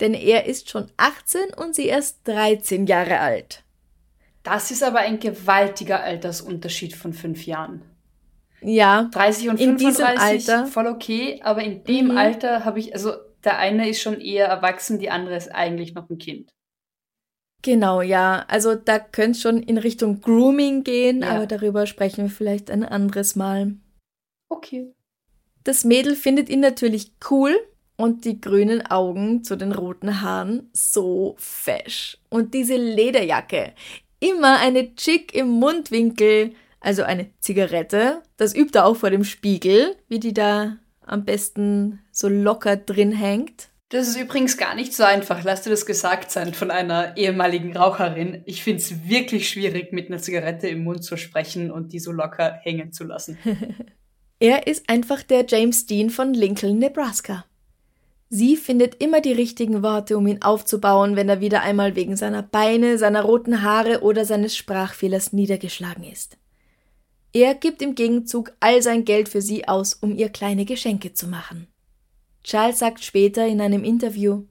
denn 0.00 0.14
er 0.14 0.46
ist 0.46 0.70
schon 0.70 0.90
18 0.96 1.54
und 1.54 1.74
sie 1.74 1.86
erst 1.86 2.26
13 2.26 2.86
Jahre 2.86 3.20
alt. 3.20 3.62
Das 4.42 4.70
ist 4.70 4.82
aber 4.82 4.98
ein 4.98 5.20
gewaltiger 5.20 6.02
Altersunterschied 6.02 6.94
von 6.94 7.12
fünf 7.12 7.46
Jahren. 7.46 7.82
Ja. 8.60 9.08
30 9.12 9.50
und 9.50 9.58
35 9.58 10.72
voll 10.72 10.86
okay, 10.86 11.40
aber 11.42 11.62
in 11.62 11.84
dem 11.84 12.08
mhm. 12.08 12.18
Alter 12.18 12.64
habe 12.64 12.78
ich, 12.78 12.94
also 12.94 13.12
der 13.42 13.58
eine 13.58 13.88
ist 13.88 14.00
schon 14.00 14.20
eher 14.20 14.46
erwachsen, 14.46 14.98
die 14.98 15.10
andere 15.10 15.36
ist 15.36 15.54
eigentlich 15.54 15.94
noch 15.94 16.08
ein 16.08 16.18
Kind. 16.18 16.50
Genau, 17.62 18.02
ja. 18.02 18.44
Also 18.48 18.74
da 18.74 18.98
könnte 18.98 19.32
es 19.32 19.40
schon 19.40 19.62
in 19.62 19.78
Richtung 19.78 20.20
Grooming 20.20 20.84
gehen, 20.84 21.22
ja. 21.22 21.30
aber 21.30 21.46
darüber 21.46 21.86
sprechen 21.86 22.24
wir 22.24 22.30
vielleicht 22.30 22.70
ein 22.70 22.84
anderes 22.84 23.36
Mal. 23.36 23.74
Okay. 24.50 24.92
Das 25.62 25.84
Mädel 25.84 26.14
findet 26.14 26.50
ihn 26.50 26.60
natürlich 26.60 27.12
cool 27.30 27.56
und 27.96 28.24
die 28.24 28.40
grünen 28.40 28.86
Augen 28.86 29.44
zu 29.44 29.56
den 29.56 29.72
roten 29.72 30.20
Haaren 30.20 30.70
so 30.72 31.36
fesch. 31.38 32.18
Und 32.28 32.54
diese 32.54 32.76
Lederjacke. 32.76 33.72
Immer 34.20 34.58
eine 34.58 34.94
Chick 34.94 35.34
im 35.34 35.48
Mundwinkel 35.48 36.54
also 36.84 37.02
eine 37.02 37.30
Zigarette. 37.40 38.22
Das 38.36 38.54
übt 38.54 38.78
er 38.78 38.84
auch 38.84 38.96
vor 38.96 39.10
dem 39.10 39.24
Spiegel, 39.24 39.96
wie 40.08 40.20
die 40.20 40.34
da 40.34 40.76
am 41.06 41.24
besten 41.24 42.00
so 42.12 42.28
locker 42.28 42.76
drin 42.76 43.12
hängt. 43.12 43.68
Das 43.88 44.08
ist 44.08 44.16
übrigens 44.16 44.56
gar 44.56 44.74
nicht 44.74 44.92
so 44.92 45.04
einfach, 45.04 45.44
lass 45.44 45.62
dir 45.62 45.70
das 45.70 45.86
gesagt 45.86 46.30
sein 46.30 46.52
von 46.52 46.70
einer 46.70 47.16
ehemaligen 47.16 47.76
Raucherin. 47.76 48.42
Ich 48.44 48.62
finde 48.64 48.82
es 48.82 49.08
wirklich 49.08 49.48
schwierig, 49.48 49.92
mit 49.92 50.08
einer 50.08 50.18
Zigarette 50.18 50.68
im 50.68 50.84
Mund 50.84 51.04
zu 51.04 51.16
sprechen 51.16 51.70
und 51.70 51.92
die 51.92 52.00
so 52.00 52.10
locker 52.10 52.58
hängen 52.62 52.92
zu 52.92 53.04
lassen. 53.04 53.38
er 54.40 54.66
ist 54.66 54.88
einfach 54.88 55.22
der 55.22 55.46
James 55.46 55.86
Dean 55.86 56.10
von 56.10 56.34
Lincoln, 56.34 56.78
Nebraska. 56.78 57.44
Sie 58.36 58.56
findet 58.56 59.00
immer 59.00 59.20
die 59.20 59.32
richtigen 59.32 59.84
Worte, 59.84 60.18
um 60.18 60.26
ihn 60.26 60.42
aufzubauen, 60.42 61.14
wenn 61.14 61.28
er 61.28 61.40
wieder 61.40 61.62
einmal 61.62 61.94
wegen 61.94 62.16
seiner 62.16 62.42
Beine, 62.42 62.98
seiner 62.98 63.22
roten 63.22 63.62
Haare 63.62 64.02
oder 64.02 64.24
seines 64.24 64.56
Sprachfehlers 64.56 65.32
niedergeschlagen 65.32 66.02
ist. 66.02 66.36
Er 67.32 67.54
gibt 67.54 67.80
im 67.80 67.94
Gegenzug 67.94 68.50
all 68.58 68.82
sein 68.82 69.04
Geld 69.04 69.28
für 69.28 69.40
sie 69.40 69.68
aus, 69.68 69.94
um 69.94 70.16
ihr 70.16 70.30
kleine 70.30 70.64
Geschenke 70.64 71.12
zu 71.12 71.28
machen. 71.28 71.68
Charles 72.42 72.80
sagt 72.80 73.04
später 73.04 73.46
in 73.46 73.60
einem 73.60 73.84
Interview, 73.84 74.42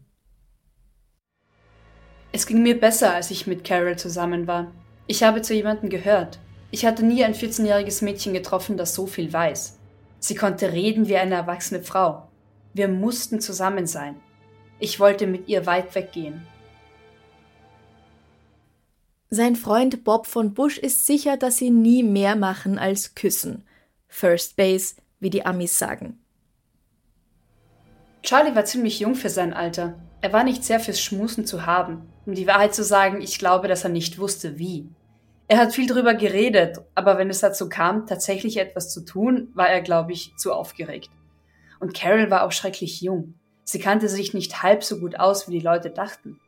Es 2.31 2.47
ging 2.47 2.63
mir 2.63 2.79
besser, 2.79 3.13
als 3.13 3.31
ich 3.31 3.47
mit 3.47 3.65
Carol 3.65 3.97
zusammen 3.97 4.47
war. 4.47 4.71
Ich 5.07 5.23
habe 5.23 5.41
zu 5.41 5.53
jemandem 5.53 5.89
gehört. 5.89 6.39
Ich 6.71 6.85
hatte 6.85 7.03
nie 7.03 7.25
ein 7.25 7.35
14-jähriges 7.35 8.01
Mädchen 8.01 8.31
getroffen, 8.31 8.77
das 8.77 8.95
so 8.95 9.07
viel 9.07 9.33
weiß. 9.33 9.77
Sie 10.19 10.35
konnte 10.35 10.71
reden 10.71 11.09
wie 11.09 11.17
eine 11.17 11.35
erwachsene 11.35 11.83
Frau. 11.83 12.29
Wir 12.73 12.87
mussten 12.87 13.39
zusammen 13.39 13.85
sein. 13.85 14.15
Ich 14.79 14.99
wollte 14.99 15.27
mit 15.27 15.47
ihr 15.47 15.65
weit 15.65 15.93
weggehen. 15.95 16.45
Sein 19.29 19.55
Freund 19.55 20.03
Bob 20.03 20.27
von 20.27 20.53
Bush 20.53 20.77
ist 20.77 21.05
sicher, 21.05 21.37
dass 21.37 21.57
sie 21.57 21.71
nie 21.71 22.03
mehr 22.03 22.35
machen 22.35 22.77
als 22.77 23.15
küssen. 23.15 23.65
First 24.07 24.55
Base, 24.55 24.95
wie 25.19 25.29
die 25.29 25.45
Amis 25.45 25.77
sagen. 25.79 26.19
Charlie 28.21 28.55
war 28.55 28.65
ziemlich 28.65 28.99
jung 28.99 29.15
für 29.15 29.29
sein 29.29 29.53
Alter. 29.53 29.99
Er 30.21 30.33
war 30.33 30.43
nicht 30.43 30.63
sehr 30.63 30.79
fürs 30.79 31.01
Schmusen 31.01 31.45
zu 31.45 31.65
haben. 31.65 32.01
Um 32.25 32.35
die 32.35 32.47
Wahrheit 32.47 32.73
zu 32.73 32.83
sagen, 32.83 33.21
ich 33.21 33.39
glaube, 33.39 33.67
dass 33.67 33.83
er 33.83 33.89
nicht 33.89 34.19
wusste, 34.19 34.57
wie. 34.59 34.87
Er 35.47 35.57
hat 35.57 35.73
viel 35.73 35.87
drüber 35.87 36.13
geredet, 36.13 36.79
aber 36.95 37.17
wenn 37.17 37.29
es 37.29 37.41
dazu 37.41 37.67
kam, 37.69 38.07
tatsächlich 38.07 38.57
etwas 38.57 38.93
zu 38.93 39.01
tun, 39.03 39.49
war 39.53 39.67
er, 39.67 39.81
glaube 39.81 40.13
ich, 40.13 40.35
zu 40.37 40.53
aufgeregt. 40.53 41.09
Und 41.83 41.93
Carol 41.93 42.31
war 42.31 42.43
auch 42.43 42.53
schrecklich 42.53 43.01
jung. 43.01 43.33
Sie 43.65 43.77
kannte 43.77 44.07
sich 44.07 44.33
nicht 44.33 44.63
halb 44.63 44.85
so 44.85 45.01
gut 45.01 45.19
aus, 45.19 45.49
wie 45.49 45.59
die 45.59 45.65
Leute 45.65 45.89
dachten. 45.89 46.39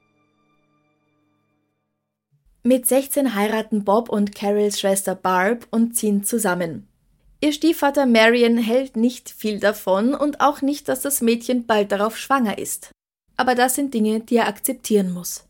Mit 2.64 2.86
16 2.86 3.36
heiraten 3.36 3.84
Bob 3.84 4.08
und 4.08 4.34
Carols 4.34 4.80
Schwester 4.80 5.14
Barb 5.14 5.68
und 5.72 5.94
ziehen 5.94 6.24
zusammen. 6.24 6.88
Ihr 7.42 7.52
Stiefvater 7.52 8.06
Marion 8.06 8.58
hält 8.58 8.96
nicht 8.96 9.30
viel 9.30 9.60
davon 9.60 10.14
und 10.14 10.40
auch 10.40 10.62
nicht, 10.62 10.88
dass 10.88 11.02
das 11.02 11.20
Mädchen 11.20 11.66
bald 11.66 11.92
darauf 11.92 12.18
schwanger 12.18 12.58
ist. 12.58 12.92
Aber 13.36 13.56
das 13.56 13.76
sind 13.76 13.94
Dinge, 13.94 14.22
die 14.22 14.38
er 14.38 14.48
akzeptieren 14.48 15.12
muss. 15.12 15.44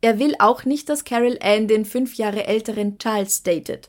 Er 0.00 0.18
will 0.18 0.34
auch 0.40 0.64
nicht, 0.64 0.88
dass 0.88 1.04
Carol 1.04 1.38
Ann 1.40 1.68
den 1.68 1.84
fünf 1.84 2.16
Jahre 2.16 2.48
älteren 2.48 2.98
Charles 2.98 3.44
datet. 3.44 3.86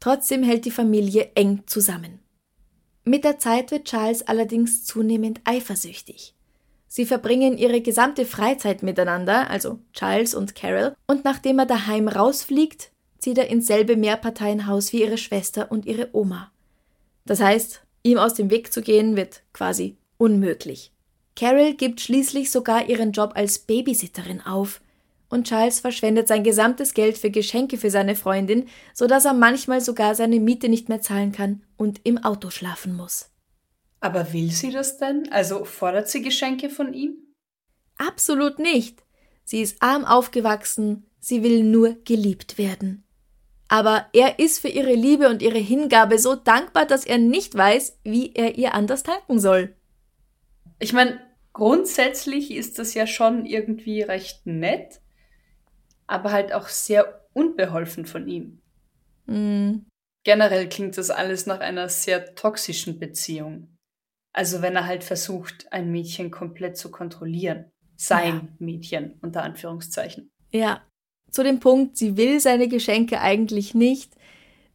Trotzdem 0.00 0.42
hält 0.42 0.64
die 0.64 0.72
Familie 0.72 1.30
eng 1.36 1.62
zusammen. 1.66 2.25
Mit 3.08 3.22
der 3.22 3.38
Zeit 3.38 3.70
wird 3.70 3.84
Charles 3.84 4.26
allerdings 4.26 4.84
zunehmend 4.84 5.40
eifersüchtig. 5.44 6.34
Sie 6.88 7.06
verbringen 7.06 7.56
ihre 7.56 7.80
gesamte 7.80 8.26
Freizeit 8.26 8.82
miteinander, 8.82 9.48
also 9.48 9.78
Charles 9.92 10.34
und 10.34 10.56
Carol, 10.56 10.96
und 11.06 11.24
nachdem 11.24 11.60
er 11.60 11.66
daheim 11.66 12.08
rausfliegt, 12.08 12.90
zieht 13.18 13.38
er 13.38 13.46
ins 13.46 13.68
selbe 13.68 13.96
Mehrparteienhaus 13.96 14.92
wie 14.92 15.02
ihre 15.02 15.18
Schwester 15.18 15.70
und 15.70 15.86
ihre 15.86 16.08
Oma. 16.14 16.50
Das 17.24 17.40
heißt, 17.40 17.82
ihm 18.02 18.18
aus 18.18 18.34
dem 18.34 18.50
Weg 18.50 18.72
zu 18.72 18.82
gehen 18.82 19.14
wird 19.14 19.42
quasi 19.52 19.96
unmöglich. 20.18 20.90
Carol 21.36 21.74
gibt 21.74 22.00
schließlich 22.00 22.50
sogar 22.50 22.88
ihren 22.88 23.12
Job 23.12 23.32
als 23.36 23.60
Babysitterin 23.60 24.40
auf, 24.40 24.80
und 25.28 25.46
Charles 25.46 25.80
verschwendet 25.80 26.28
sein 26.28 26.44
gesamtes 26.44 26.94
Geld 26.94 27.18
für 27.18 27.30
Geschenke 27.30 27.78
für 27.78 27.90
seine 27.90 28.14
Freundin, 28.14 28.68
so 28.94 29.06
dass 29.06 29.24
er 29.24 29.34
manchmal 29.34 29.80
sogar 29.80 30.14
seine 30.14 30.40
Miete 30.40 30.68
nicht 30.68 30.88
mehr 30.88 31.00
zahlen 31.00 31.32
kann 31.32 31.62
und 31.76 32.00
im 32.04 32.18
Auto 32.18 32.50
schlafen 32.50 32.94
muss. 32.94 33.30
Aber 34.00 34.32
will 34.32 34.50
sie 34.50 34.70
das 34.70 34.98
denn? 34.98 35.30
Also 35.32 35.64
fordert 35.64 36.08
sie 36.08 36.22
Geschenke 36.22 36.70
von 36.70 36.94
ihm? 36.94 37.16
Absolut 37.98 38.58
nicht. 38.58 39.02
Sie 39.44 39.62
ist 39.62 39.82
arm 39.82 40.04
aufgewachsen, 40.04 41.06
sie 41.18 41.42
will 41.42 41.62
nur 41.62 41.96
geliebt 42.04 42.58
werden. 42.58 43.04
Aber 43.68 44.06
er 44.12 44.38
ist 44.38 44.60
für 44.60 44.68
ihre 44.68 44.94
Liebe 44.94 45.28
und 45.28 45.42
ihre 45.42 45.58
Hingabe 45.58 46.18
so 46.18 46.36
dankbar, 46.36 46.86
dass 46.86 47.04
er 47.04 47.18
nicht 47.18 47.56
weiß, 47.56 47.98
wie 48.04 48.32
er 48.34 48.56
ihr 48.56 48.74
anders 48.74 49.02
danken 49.02 49.40
soll. 49.40 49.74
Ich 50.78 50.92
meine, 50.92 51.20
grundsätzlich 51.52 52.52
ist 52.52 52.78
das 52.78 52.94
ja 52.94 53.06
schon 53.06 53.44
irgendwie 53.44 54.02
recht 54.02 54.46
nett, 54.46 55.00
aber 56.06 56.32
halt 56.32 56.52
auch 56.52 56.68
sehr 56.68 57.26
unbeholfen 57.32 58.06
von 58.06 58.28
ihm. 58.28 58.60
Mm. 59.26 59.86
Generell 60.24 60.68
klingt 60.68 60.98
das 60.98 61.10
alles 61.10 61.46
nach 61.46 61.60
einer 61.60 61.88
sehr 61.88 62.34
toxischen 62.34 62.98
Beziehung. 62.98 63.76
Also 64.32 64.60
wenn 64.60 64.76
er 64.76 64.86
halt 64.86 65.04
versucht, 65.04 65.72
ein 65.72 65.90
Mädchen 65.90 66.30
komplett 66.30 66.76
zu 66.76 66.90
kontrollieren. 66.90 67.70
Sein 67.96 68.34
ja. 68.34 68.48
Mädchen, 68.58 69.18
unter 69.22 69.42
Anführungszeichen. 69.42 70.30
Ja, 70.52 70.82
zu 71.30 71.42
dem 71.42 71.60
Punkt, 71.60 71.96
sie 71.96 72.16
will 72.16 72.40
seine 72.40 72.68
Geschenke 72.68 73.20
eigentlich 73.20 73.74
nicht. 73.74 74.12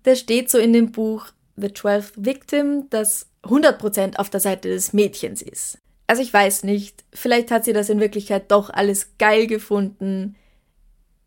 Da 0.03 0.15
steht 0.15 0.49
so 0.49 0.57
in 0.57 0.73
dem 0.73 0.91
Buch 0.91 1.27
The 1.55 1.69
Twelfth 1.69 2.13
Victim, 2.17 2.89
dass 2.89 3.29
100% 3.43 4.17
auf 4.17 4.29
der 4.29 4.39
Seite 4.39 4.69
des 4.69 4.93
Mädchens 4.93 5.41
ist. 5.41 5.79
Also 6.07 6.21
ich 6.21 6.33
weiß 6.33 6.63
nicht, 6.63 7.03
vielleicht 7.13 7.51
hat 7.51 7.63
sie 7.65 7.73
das 7.73 7.89
in 7.89 7.99
Wirklichkeit 7.99 8.51
doch 8.51 8.69
alles 8.69 9.17
geil 9.17 9.47
gefunden. 9.47 10.35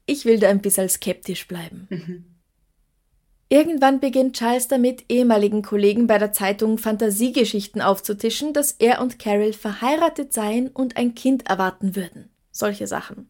Ich 0.06 0.24
will 0.24 0.38
da 0.38 0.48
ein 0.48 0.60
bisschen 0.60 0.88
skeptisch 0.88 1.46
bleiben. 1.48 1.86
Mhm. 1.90 2.24
Irgendwann 3.48 4.00
beginnt 4.00 4.36
Charles 4.36 4.68
damit, 4.68 5.04
ehemaligen 5.08 5.62
Kollegen 5.62 6.06
bei 6.06 6.18
der 6.18 6.32
Zeitung 6.32 6.78
Fantasiegeschichten 6.78 7.80
aufzutischen, 7.80 8.52
dass 8.52 8.72
er 8.72 9.00
und 9.00 9.18
Carol 9.18 9.52
verheiratet 9.52 10.32
seien 10.32 10.68
und 10.68 10.96
ein 10.96 11.14
Kind 11.14 11.48
erwarten 11.48 11.94
würden. 11.94 12.30
Solche 12.50 12.86
Sachen. 12.86 13.28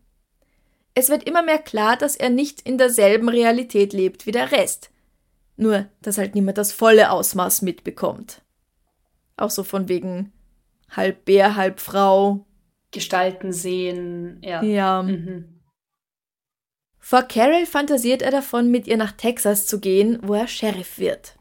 Es 0.95 1.09
wird 1.09 1.25
immer 1.25 1.43
mehr 1.43 1.59
klar, 1.59 1.97
dass 1.97 2.15
er 2.15 2.31
nicht 2.31 2.61
in 2.63 2.79
derselben 2.79 3.29
Realität 3.29 3.93
lebt 3.93 4.27
wie 4.27 4.31
der 4.31 4.53
Rest. 4.53 4.91
Nur, 5.57 5.87
dass 6.03 6.19
halt 6.19 6.35
niemand 6.35 6.59
das 6.59 6.73
volle 6.73 7.11
Ausmaß 7.11 7.63
mitbekommt. 7.63 8.43
Auch 9.37 9.51
so 9.51 9.65
von 9.65 9.89
wegen 9.89 10.33
halb 10.91 11.25
Bär, 11.25 11.57
halb 11.57 11.81
Frau. 11.81 12.47
Gestalten 12.93 13.53
sehen, 13.53 14.39
ja. 14.43 14.63
Ja. 14.63 15.03
Mhm. 15.03 15.54
Vor 17.07 17.23
Carol 17.23 17.67
fantasiert 17.67 18.23
er 18.23 18.31
davon, 18.31 18.71
mit 18.71 18.87
ihr 18.87 18.97
nach 18.97 19.13
Texas 19.13 19.67
zu 19.67 19.79
gehen, 19.79 20.19
wo 20.23 20.33
er 20.35 20.49
Sheriff 20.49 20.99
wird. 20.99 21.37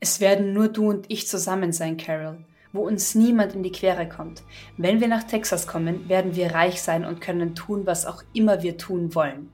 Es 0.00 0.20
werden 0.20 0.54
nur 0.54 0.68
du 0.68 0.88
und 0.88 1.04
ich 1.08 1.28
zusammen 1.28 1.72
sein, 1.72 1.98
Carol 1.98 2.44
wo 2.72 2.86
uns 2.86 3.14
niemand 3.14 3.54
in 3.54 3.62
die 3.62 3.72
Quere 3.72 4.08
kommt. 4.08 4.42
Wenn 4.76 5.00
wir 5.00 5.08
nach 5.08 5.24
Texas 5.24 5.66
kommen, 5.66 6.08
werden 6.08 6.36
wir 6.36 6.54
reich 6.54 6.82
sein 6.82 7.04
und 7.04 7.20
können 7.20 7.54
tun, 7.54 7.86
was 7.86 8.06
auch 8.06 8.22
immer 8.32 8.62
wir 8.62 8.76
tun 8.76 9.14
wollen. 9.14 9.52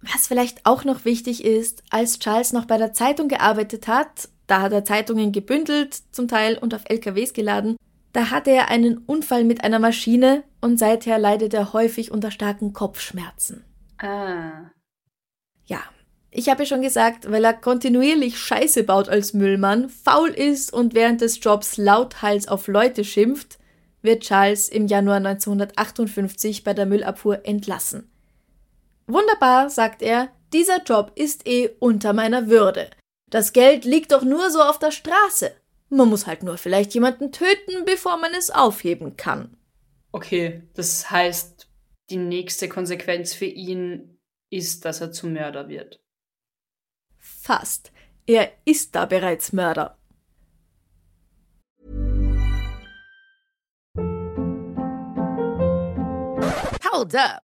Was 0.00 0.28
vielleicht 0.28 0.64
auch 0.64 0.84
noch 0.84 1.04
wichtig 1.04 1.44
ist, 1.44 1.82
als 1.90 2.20
Charles 2.20 2.52
noch 2.52 2.66
bei 2.66 2.78
der 2.78 2.92
Zeitung 2.92 3.28
gearbeitet 3.28 3.88
hat, 3.88 4.28
da 4.46 4.60
hat 4.60 4.72
er 4.72 4.84
Zeitungen 4.84 5.32
gebündelt, 5.32 6.00
zum 6.12 6.28
Teil 6.28 6.56
und 6.56 6.72
auf 6.74 6.84
LKWs 6.88 7.32
geladen, 7.32 7.76
da 8.16 8.30
hatte 8.30 8.50
er 8.50 8.70
einen 8.70 8.96
Unfall 8.96 9.44
mit 9.44 9.62
einer 9.62 9.78
Maschine 9.78 10.42
und 10.62 10.78
seither 10.78 11.18
leidet 11.18 11.52
er 11.52 11.74
häufig 11.74 12.10
unter 12.10 12.30
starken 12.30 12.72
Kopfschmerzen. 12.72 13.62
Ah. 13.98 14.70
Ja, 15.66 15.80
ich 16.30 16.48
habe 16.48 16.64
schon 16.64 16.80
gesagt, 16.80 17.30
weil 17.30 17.44
er 17.44 17.52
kontinuierlich 17.52 18.38
Scheiße 18.38 18.84
baut 18.84 19.10
als 19.10 19.34
Müllmann, 19.34 19.90
faul 19.90 20.30
ist 20.30 20.72
und 20.72 20.94
während 20.94 21.20
des 21.20 21.44
Jobs 21.44 21.76
lauthals 21.76 22.48
auf 22.48 22.68
Leute 22.68 23.04
schimpft, 23.04 23.58
wird 24.00 24.22
Charles 24.22 24.70
im 24.70 24.86
Januar 24.86 25.16
1958 25.16 26.64
bei 26.64 26.72
der 26.72 26.86
Müllabfuhr 26.86 27.44
entlassen. 27.44 28.10
Wunderbar, 29.06 29.68
sagt 29.68 30.00
er, 30.00 30.30
dieser 30.54 30.82
Job 30.84 31.12
ist 31.16 31.46
eh 31.46 31.68
unter 31.80 32.14
meiner 32.14 32.48
Würde. 32.48 32.88
Das 33.28 33.52
Geld 33.52 33.84
liegt 33.84 34.12
doch 34.12 34.22
nur 34.22 34.50
so 34.50 34.62
auf 34.62 34.78
der 34.78 34.90
Straße. 34.90 35.52
Man 35.88 36.08
muss 36.08 36.26
halt 36.26 36.42
nur 36.42 36.58
vielleicht 36.58 36.94
jemanden 36.94 37.30
töten, 37.32 37.84
bevor 37.84 38.16
man 38.18 38.34
es 38.34 38.50
aufheben 38.50 39.16
kann. 39.16 39.56
Okay, 40.12 40.62
das 40.74 41.10
heißt, 41.10 41.68
die 42.10 42.16
nächste 42.16 42.68
Konsequenz 42.68 43.34
für 43.34 43.46
ihn 43.46 44.18
ist, 44.50 44.84
dass 44.84 45.00
er 45.00 45.12
zum 45.12 45.32
Mörder 45.32 45.68
wird. 45.68 46.00
Fast. 47.18 47.92
Er 48.26 48.52
ist 48.64 48.94
da 48.94 49.06
bereits 49.06 49.52
Mörder. 49.52 49.98
Hold 56.92 57.14
up. 57.14 57.45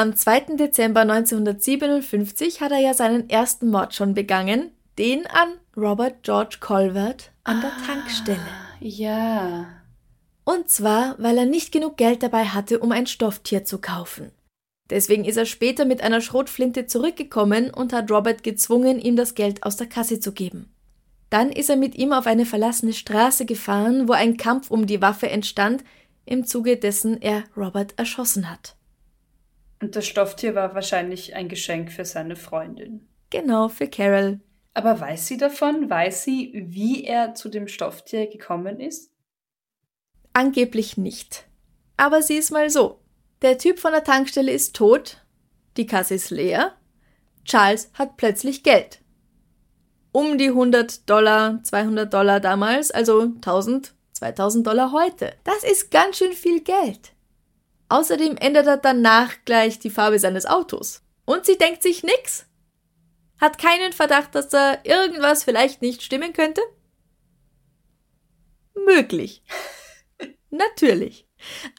Am 0.00 0.16
2. 0.16 0.56
Dezember 0.56 1.02
1957 1.02 2.62
hat 2.62 2.72
er 2.72 2.78
ja 2.78 2.94
seinen 2.94 3.28
ersten 3.28 3.68
Mord 3.68 3.94
schon 3.94 4.14
begangen, 4.14 4.70
den 4.98 5.26
an 5.26 5.48
Robert 5.76 6.22
George 6.22 6.56
Colvert 6.58 7.32
an 7.44 7.60
der 7.60 7.72
Tankstelle. 7.86 8.40
Ja. 8.80 9.66
Und 10.44 10.70
zwar, 10.70 11.16
weil 11.18 11.36
er 11.36 11.44
nicht 11.44 11.70
genug 11.70 11.98
Geld 11.98 12.22
dabei 12.22 12.46
hatte, 12.46 12.78
um 12.78 12.92
ein 12.92 13.06
Stofftier 13.06 13.66
zu 13.66 13.78
kaufen. 13.78 14.32
Deswegen 14.88 15.26
ist 15.26 15.36
er 15.36 15.44
später 15.44 15.84
mit 15.84 16.02
einer 16.02 16.22
Schrotflinte 16.22 16.86
zurückgekommen 16.86 17.68
und 17.68 17.92
hat 17.92 18.10
Robert 18.10 18.42
gezwungen, 18.42 18.98
ihm 18.98 19.16
das 19.16 19.34
Geld 19.34 19.64
aus 19.64 19.76
der 19.76 19.86
Kasse 19.86 20.18
zu 20.18 20.32
geben. 20.32 20.72
Dann 21.28 21.52
ist 21.52 21.68
er 21.68 21.76
mit 21.76 21.94
ihm 21.94 22.14
auf 22.14 22.26
eine 22.26 22.46
verlassene 22.46 22.94
Straße 22.94 23.44
gefahren, 23.44 24.08
wo 24.08 24.14
ein 24.14 24.38
Kampf 24.38 24.70
um 24.70 24.86
die 24.86 25.02
Waffe 25.02 25.28
entstand, 25.28 25.84
im 26.24 26.46
Zuge 26.46 26.78
dessen 26.78 27.20
er 27.20 27.44
Robert 27.54 27.98
erschossen 27.98 28.50
hat. 28.50 28.76
Und 29.80 29.96
das 29.96 30.06
Stofftier 30.06 30.54
war 30.54 30.74
wahrscheinlich 30.74 31.34
ein 31.34 31.48
Geschenk 31.48 31.90
für 31.90 32.04
seine 32.04 32.36
Freundin. 32.36 33.08
Genau, 33.30 33.68
für 33.68 33.88
Carol. 33.88 34.40
Aber 34.74 35.00
weiß 35.00 35.26
sie 35.26 35.36
davon? 35.36 35.88
Weiß 35.88 36.24
sie, 36.24 36.52
wie 36.54 37.04
er 37.04 37.34
zu 37.34 37.48
dem 37.48 37.66
Stofftier 37.66 38.26
gekommen 38.28 38.78
ist? 38.78 39.10
Angeblich 40.32 40.96
nicht. 40.96 41.46
Aber 41.96 42.22
sieh 42.22 42.38
es 42.38 42.50
mal 42.50 42.70
so. 42.70 43.00
Der 43.42 43.58
Typ 43.58 43.78
von 43.78 43.92
der 43.92 44.04
Tankstelle 44.04 44.52
ist 44.52 44.76
tot, 44.76 45.24
die 45.76 45.86
Kasse 45.86 46.14
ist 46.14 46.30
leer, 46.30 46.74
Charles 47.44 47.90
hat 47.94 48.16
plötzlich 48.16 48.62
Geld. 48.62 49.00
Um 50.12 50.36
die 50.36 50.48
100 50.48 51.08
Dollar, 51.08 51.62
200 51.62 52.12
Dollar 52.12 52.40
damals, 52.40 52.90
also 52.90 53.22
1000, 53.22 53.94
2000 54.12 54.66
Dollar 54.66 54.92
heute. 54.92 55.32
Das 55.44 55.64
ist 55.64 55.90
ganz 55.90 56.18
schön 56.18 56.32
viel 56.32 56.60
Geld. 56.60 57.12
Außerdem 57.90 58.36
ändert 58.36 58.68
er 58.68 58.76
danach 58.76 59.34
gleich 59.44 59.80
die 59.80 59.90
Farbe 59.90 60.20
seines 60.20 60.46
Autos. 60.46 61.02
Und 61.24 61.44
sie 61.44 61.58
denkt 61.58 61.82
sich 61.82 62.04
nix. 62.04 62.46
Hat 63.40 63.58
keinen 63.58 63.92
Verdacht, 63.92 64.34
dass 64.36 64.48
da 64.48 64.78
irgendwas 64.84 65.42
vielleicht 65.42 65.82
nicht 65.82 66.02
stimmen 66.02 66.32
könnte? 66.32 66.60
Möglich. 68.86 69.42
Natürlich. 70.50 71.26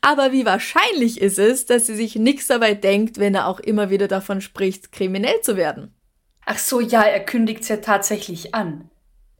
Aber 0.01 0.33
wie 0.33 0.45
wahrscheinlich 0.45 1.21
ist 1.21 1.39
es, 1.39 1.65
dass 1.65 1.85
sie 1.85 1.95
sich 1.95 2.15
nichts 2.15 2.47
dabei 2.47 2.73
denkt, 2.73 3.17
wenn 3.17 3.33
er 3.33 3.47
auch 3.47 3.61
immer 3.61 3.89
wieder 3.89 4.09
davon 4.09 4.41
spricht, 4.41 4.91
kriminell 4.91 5.39
zu 5.41 5.55
werden? 5.55 5.95
Ach 6.45 6.57
so, 6.57 6.81
ja, 6.81 7.03
er 7.03 7.23
kündigt's 7.23 7.69
ja 7.69 7.77
tatsächlich 7.77 8.53
an. 8.53 8.89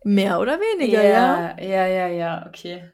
Mehr 0.05 0.39
oder 0.39 0.57
weniger, 0.59 1.03
ja. 1.03 1.57
Ja, 1.59 1.61
ja, 1.61 1.87
ja, 1.87 2.07
ja, 2.07 2.45
okay. 2.47 2.91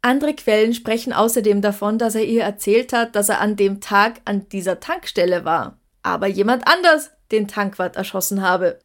Andere 0.00 0.34
Quellen 0.34 0.74
sprechen 0.74 1.12
außerdem 1.12 1.60
davon, 1.60 1.98
dass 1.98 2.14
er 2.14 2.24
ihr 2.24 2.42
erzählt 2.42 2.92
hat, 2.92 3.16
dass 3.16 3.28
er 3.28 3.40
an 3.40 3.56
dem 3.56 3.80
Tag 3.80 4.20
an 4.24 4.48
dieser 4.48 4.80
Tankstelle 4.80 5.44
war, 5.44 5.80
aber 6.02 6.28
jemand 6.28 6.68
anders 6.68 7.10
den 7.32 7.48
Tankwart 7.48 7.96
erschossen 7.96 8.42
habe. 8.42 8.78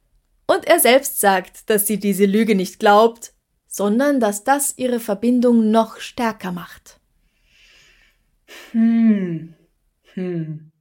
Und 0.47 0.65
er 0.65 0.79
selbst 0.79 1.19
sagt, 1.19 1.69
dass 1.69 1.87
sie 1.87 1.99
diese 1.99 2.25
Lüge 2.25 2.55
nicht 2.55 2.79
glaubt, 2.79 3.33
sondern 3.67 4.19
dass 4.19 4.43
das 4.43 4.77
ihre 4.77 4.99
Verbindung 4.99 5.71
noch 5.71 5.99
stärker 5.99 6.51
macht. 6.51 6.99
Hm. 8.71 9.53
Hm. 10.13 10.71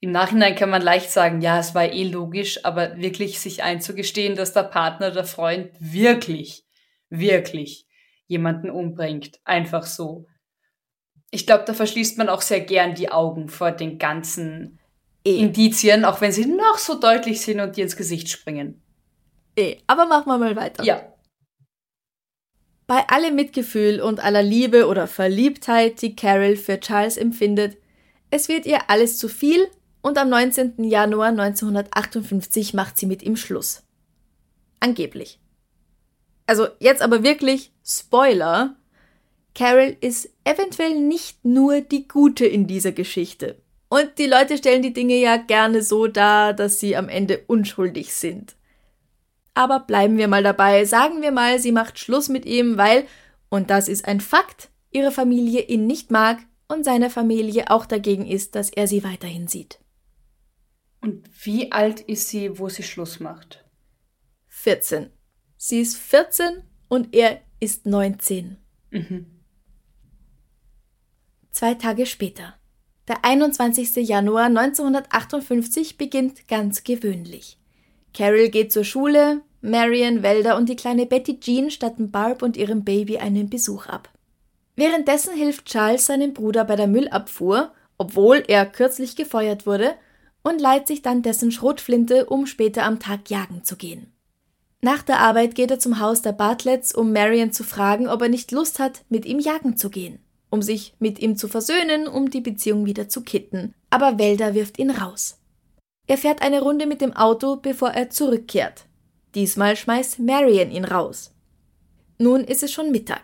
Im 0.00 0.10
Nachhinein 0.10 0.56
kann 0.56 0.70
man 0.70 0.82
leicht 0.82 1.10
sagen, 1.10 1.40
ja, 1.42 1.60
es 1.60 1.74
war 1.74 1.92
eh 1.92 2.04
logisch, 2.04 2.64
aber 2.64 2.98
wirklich 2.98 3.38
sich 3.38 3.62
einzugestehen, 3.62 4.34
dass 4.34 4.52
der 4.52 4.64
Partner, 4.64 5.12
der 5.12 5.24
Freund 5.24 5.70
wirklich, 5.78 6.64
wirklich 7.08 7.86
jemanden 8.32 8.70
umbringt. 8.70 9.40
Einfach 9.44 9.84
so. 9.84 10.26
Ich 11.30 11.46
glaube, 11.46 11.64
da 11.66 11.74
verschließt 11.74 12.18
man 12.18 12.28
auch 12.28 12.42
sehr 12.42 12.60
gern 12.60 12.94
die 12.94 13.10
Augen 13.10 13.48
vor 13.48 13.70
den 13.70 13.98
ganzen 13.98 14.80
e. 15.24 15.38
Indizien, 15.38 16.04
auch 16.04 16.20
wenn 16.20 16.32
sie 16.32 16.46
noch 16.46 16.78
so 16.78 16.98
deutlich 16.98 17.40
sind 17.40 17.60
und 17.60 17.76
dir 17.76 17.84
ins 17.84 17.96
Gesicht 17.96 18.28
springen. 18.28 18.82
Eh, 19.56 19.76
aber 19.86 20.06
machen 20.06 20.26
wir 20.26 20.38
mal 20.38 20.56
weiter. 20.56 20.82
Ja. 20.82 21.06
Bei 22.86 23.06
allem 23.08 23.36
Mitgefühl 23.36 24.00
und 24.00 24.22
aller 24.22 24.42
Liebe 24.42 24.86
oder 24.86 25.06
Verliebtheit, 25.06 26.02
die 26.02 26.16
Carol 26.16 26.56
für 26.56 26.80
Charles 26.80 27.16
empfindet, 27.16 27.76
es 28.30 28.48
wird 28.48 28.66
ihr 28.66 28.90
alles 28.90 29.18
zu 29.18 29.28
viel 29.28 29.68
und 30.00 30.18
am 30.18 30.30
19. 30.30 30.84
Januar 30.84 31.28
1958 31.28 32.74
macht 32.74 32.96
sie 32.98 33.06
mit 33.06 33.22
ihm 33.22 33.36
Schluss. 33.36 33.82
Angeblich. 34.80 35.41
Also 36.52 36.68
jetzt 36.80 37.00
aber 37.00 37.22
wirklich 37.22 37.72
Spoiler. 37.82 38.76
Carol 39.54 39.96
ist 40.02 40.28
eventuell 40.44 41.00
nicht 41.00 41.46
nur 41.46 41.80
die 41.80 42.06
Gute 42.06 42.44
in 42.44 42.66
dieser 42.66 42.92
Geschichte. 42.92 43.62
Und 43.88 44.18
die 44.18 44.26
Leute 44.26 44.58
stellen 44.58 44.82
die 44.82 44.92
Dinge 44.92 45.14
ja 45.14 45.38
gerne 45.38 45.82
so 45.82 46.08
dar, 46.08 46.52
dass 46.52 46.78
sie 46.78 46.94
am 46.94 47.08
Ende 47.08 47.42
unschuldig 47.46 48.12
sind. 48.12 48.54
Aber 49.54 49.80
bleiben 49.80 50.18
wir 50.18 50.28
mal 50.28 50.42
dabei, 50.42 50.84
sagen 50.84 51.22
wir 51.22 51.30
mal, 51.30 51.58
sie 51.58 51.72
macht 51.72 51.98
Schluss 51.98 52.28
mit 52.28 52.44
ihm, 52.44 52.76
weil, 52.76 53.06
und 53.48 53.70
das 53.70 53.88
ist 53.88 54.04
ein 54.04 54.20
Fakt, 54.20 54.68
ihre 54.90 55.10
Familie 55.10 55.62
ihn 55.62 55.86
nicht 55.86 56.10
mag 56.10 56.36
und 56.68 56.84
seine 56.84 57.08
Familie 57.08 57.70
auch 57.70 57.86
dagegen 57.86 58.26
ist, 58.26 58.56
dass 58.56 58.68
er 58.68 58.86
sie 58.86 59.04
weiterhin 59.04 59.48
sieht. 59.48 59.78
Und 61.00 61.30
wie 61.46 61.72
alt 61.72 62.00
ist 62.00 62.28
sie, 62.28 62.58
wo 62.58 62.68
sie 62.68 62.82
Schluss 62.82 63.20
macht? 63.20 63.64
14. 64.48 65.08
Sie 65.64 65.78
ist 65.78 65.96
14 65.96 66.64
und 66.88 67.14
er 67.14 67.40
ist 67.60 67.86
19. 67.86 68.56
Mhm. 68.90 69.26
Zwei 71.52 71.74
Tage 71.74 72.04
später. 72.04 72.54
Der 73.06 73.24
21. 73.24 73.94
Januar 74.08 74.46
1958 74.46 75.98
beginnt 75.98 76.48
ganz 76.48 76.82
gewöhnlich. 76.82 77.58
Carol 78.12 78.48
geht 78.48 78.72
zur 78.72 78.82
Schule, 78.82 79.42
Marion, 79.60 80.24
Wälder 80.24 80.56
und 80.56 80.68
die 80.68 80.74
kleine 80.74 81.06
Betty 81.06 81.38
Jean 81.38 81.70
statten 81.70 82.10
Barb 82.10 82.42
und 82.42 82.56
ihrem 82.56 82.82
Baby 82.82 83.18
einen 83.18 83.48
Besuch 83.48 83.86
ab. 83.86 84.10
Währenddessen 84.74 85.36
hilft 85.36 85.66
Charles 85.66 86.06
seinem 86.06 86.34
Bruder 86.34 86.64
bei 86.64 86.74
der 86.74 86.88
Müllabfuhr, 86.88 87.72
obwohl 87.98 88.42
er 88.48 88.66
kürzlich 88.66 89.14
gefeuert 89.14 89.64
wurde, 89.64 89.94
und 90.42 90.60
leiht 90.60 90.88
sich 90.88 91.02
dann 91.02 91.22
dessen 91.22 91.52
Schrotflinte, 91.52 92.26
um 92.26 92.46
später 92.46 92.82
am 92.82 92.98
Tag 92.98 93.30
jagen 93.30 93.62
zu 93.62 93.76
gehen. 93.76 94.11
Nach 94.84 95.02
der 95.02 95.20
Arbeit 95.20 95.54
geht 95.54 95.70
er 95.70 95.78
zum 95.78 96.00
Haus 96.00 96.22
der 96.22 96.32
Bartletts, 96.32 96.92
um 96.92 97.12
Marion 97.12 97.52
zu 97.52 97.62
fragen, 97.62 98.08
ob 98.08 98.20
er 98.20 98.28
nicht 98.28 98.50
Lust 98.50 98.80
hat, 98.80 99.04
mit 99.08 99.24
ihm 99.24 99.38
jagen 99.38 99.76
zu 99.76 99.90
gehen, 99.90 100.18
um 100.50 100.60
sich 100.60 100.94
mit 100.98 101.20
ihm 101.20 101.36
zu 101.36 101.46
versöhnen, 101.46 102.08
um 102.08 102.30
die 102.30 102.40
Beziehung 102.40 102.84
wieder 102.84 103.08
zu 103.08 103.22
kitten. 103.22 103.74
Aber 103.90 104.18
Wälder 104.18 104.54
wirft 104.54 104.80
ihn 104.80 104.90
raus. 104.90 105.38
Er 106.08 106.18
fährt 106.18 106.42
eine 106.42 106.62
Runde 106.62 106.86
mit 106.86 107.00
dem 107.00 107.12
Auto, 107.12 107.56
bevor 107.56 107.90
er 107.90 108.10
zurückkehrt. 108.10 108.86
Diesmal 109.36 109.76
schmeißt 109.76 110.18
Marion 110.18 110.72
ihn 110.72 110.84
raus. 110.84 111.32
Nun 112.18 112.42
ist 112.42 112.64
es 112.64 112.72
schon 112.72 112.90
Mittag. 112.90 113.22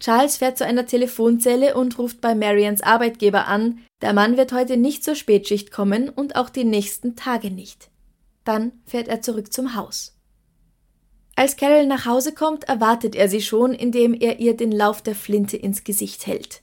Charles 0.00 0.36
fährt 0.36 0.58
zu 0.58 0.66
einer 0.66 0.84
Telefonzelle 0.84 1.76
und 1.76 1.98
ruft 1.98 2.20
bei 2.20 2.34
Marians 2.34 2.82
Arbeitgeber 2.82 3.46
an, 3.48 3.80
der 4.02 4.12
Mann 4.12 4.36
wird 4.36 4.52
heute 4.52 4.76
nicht 4.76 5.02
zur 5.02 5.14
Spätschicht 5.14 5.72
kommen 5.72 6.10
und 6.10 6.36
auch 6.36 6.50
die 6.50 6.64
nächsten 6.64 7.16
Tage 7.16 7.50
nicht. 7.50 7.90
Dann 8.44 8.72
fährt 8.84 9.08
er 9.08 9.22
zurück 9.22 9.52
zum 9.52 9.74
Haus. 9.74 10.17
Als 11.38 11.56
Carol 11.56 11.86
nach 11.86 12.04
Hause 12.04 12.34
kommt, 12.34 12.64
erwartet 12.64 13.14
er 13.14 13.28
sie 13.28 13.40
schon, 13.40 13.72
indem 13.72 14.12
er 14.12 14.40
ihr 14.40 14.56
den 14.56 14.72
Lauf 14.72 15.02
der 15.02 15.14
Flinte 15.14 15.56
ins 15.56 15.84
Gesicht 15.84 16.26
hält. 16.26 16.62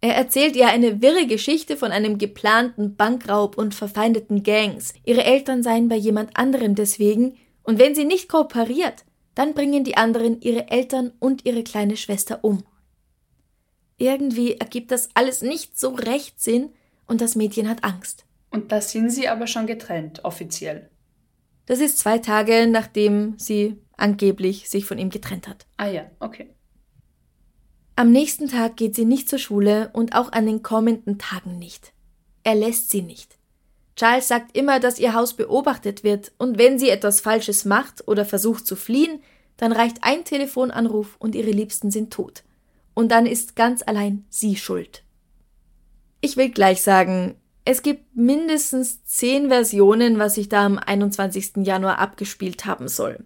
Er 0.00 0.16
erzählt 0.16 0.56
ihr 0.56 0.68
eine 0.68 1.02
wirre 1.02 1.26
Geschichte 1.26 1.76
von 1.76 1.92
einem 1.92 2.16
geplanten 2.16 2.96
Bankraub 2.96 3.58
und 3.58 3.74
verfeindeten 3.74 4.42
Gangs. 4.42 4.94
Ihre 5.04 5.22
Eltern 5.22 5.62
seien 5.62 5.90
bei 5.90 5.96
jemand 5.96 6.34
anderem 6.38 6.74
deswegen, 6.74 7.36
und 7.62 7.78
wenn 7.78 7.94
sie 7.94 8.06
nicht 8.06 8.30
kooperiert, 8.30 9.04
dann 9.34 9.52
bringen 9.52 9.84
die 9.84 9.98
anderen 9.98 10.40
ihre 10.40 10.70
Eltern 10.70 11.12
und 11.18 11.44
ihre 11.44 11.62
kleine 11.62 11.98
Schwester 11.98 12.38
um. 12.40 12.64
Irgendwie 13.98 14.54
ergibt 14.54 14.92
das 14.92 15.10
alles 15.12 15.42
nicht 15.42 15.78
so 15.78 15.90
recht 15.90 16.40
Sinn 16.40 16.70
und 17.06 17.20
das 17.20 17.36
Mädchen 17.36 17.68
hat 17.68 17.84
Angst. 17.84 18.24
Und 18.50 18.72
da 18.72 18.80
sind 18.80 19.10
sie 19.10 19.28
aber 19.28 19.46
schon 19.46 19.66
getrennt, 19.66 20.24
offiziell. 20.24 20.88
Das 21.66 21.80
ist 21.80 21.98
zwei 21.98 22.18
Tage, 22.18 22.66
nachdem 22.66 23.34
sie 23.36 23.76
angeblich 23.96 24.68
sich 24.68 24.84
von 24.84 24.98
ihm 24.98 25.10
getrennt 25.10 25.48
hat. 25.48 25.66
Ah 25.76 25.88
ja, 25.88 26.10
okay. 26.20 26.50
Am 27.96 28.12
nächsten 28.12 28.48
Tag 28.48 28.76
geht 28.76 28.94
sie 28.94 29.06
nicht 29.06 29.28
zur 29.28 29.38
Schule 29.38 29.90
und 29.92 30.14
auch 30.14 30.32
an 30.32 30.46
den 30.46 30.62
kommenden 30.62 31.18
Tagen 31.18 31.58
nicht. 31.58 31.92
Er 32.44 32.54
lässt 32.54 32.90
sie 32.90 33.02
nicht. 33.02 33.38
Charles 33.96 34.28
sagt 34.28 34.56
immer, 34.56 34.78
dass 34.78 34.98
ihr 34.98 35.14
Haus 35.14 35.34
beobachtet 35.34 36.04
wird 36.04 36.32
und 36.36 36.58
wenn 36.58 36.78
sie 36.78 36.90
etwas 36.90 37.20
Falsches 37.20 37.64
macht 37.64 38.06
oder 38.06 38.26
versucht 38.26 38.66
zu 38.66 38.76
fliehen, 38.76 39.20
dann 39.56 39.72
reicht 39.72 39.98
ein 40.02 40.24
Telefonanruf 40.24 41.16
und 41.18 41.34
ihre 41.34 41.50
Liebsten 41.50 41.90
sind 41.90 42.12
tot. 42.12 42.44
Und 42.92 43.10
dann 43.10 43.24
ist 43.24 43.56
ganz 43.56 43.82
allein 43.86 44.26
sie 44.28 44.56
schuld. 44.56 45.02
Ich 46.20 46.36
will 46.36 46.50
gleich 46.50 46.82
sagen, 46.82 47.36
es 47.64 47.82
gibt 47.82 48.14
mindestens 48.14 49.04
zehn 49.04 49.48
Versionen, 49.48 50.18
was 50.18 50.34
sich 50.34 50.48
da 50.48 50.66
am 50.66 50.78
21. 50.78 51.64
Januar 51.66 51.98
abgespielt 51.98 52.66
haben 52.66 52.88
soll. 52.88 53.24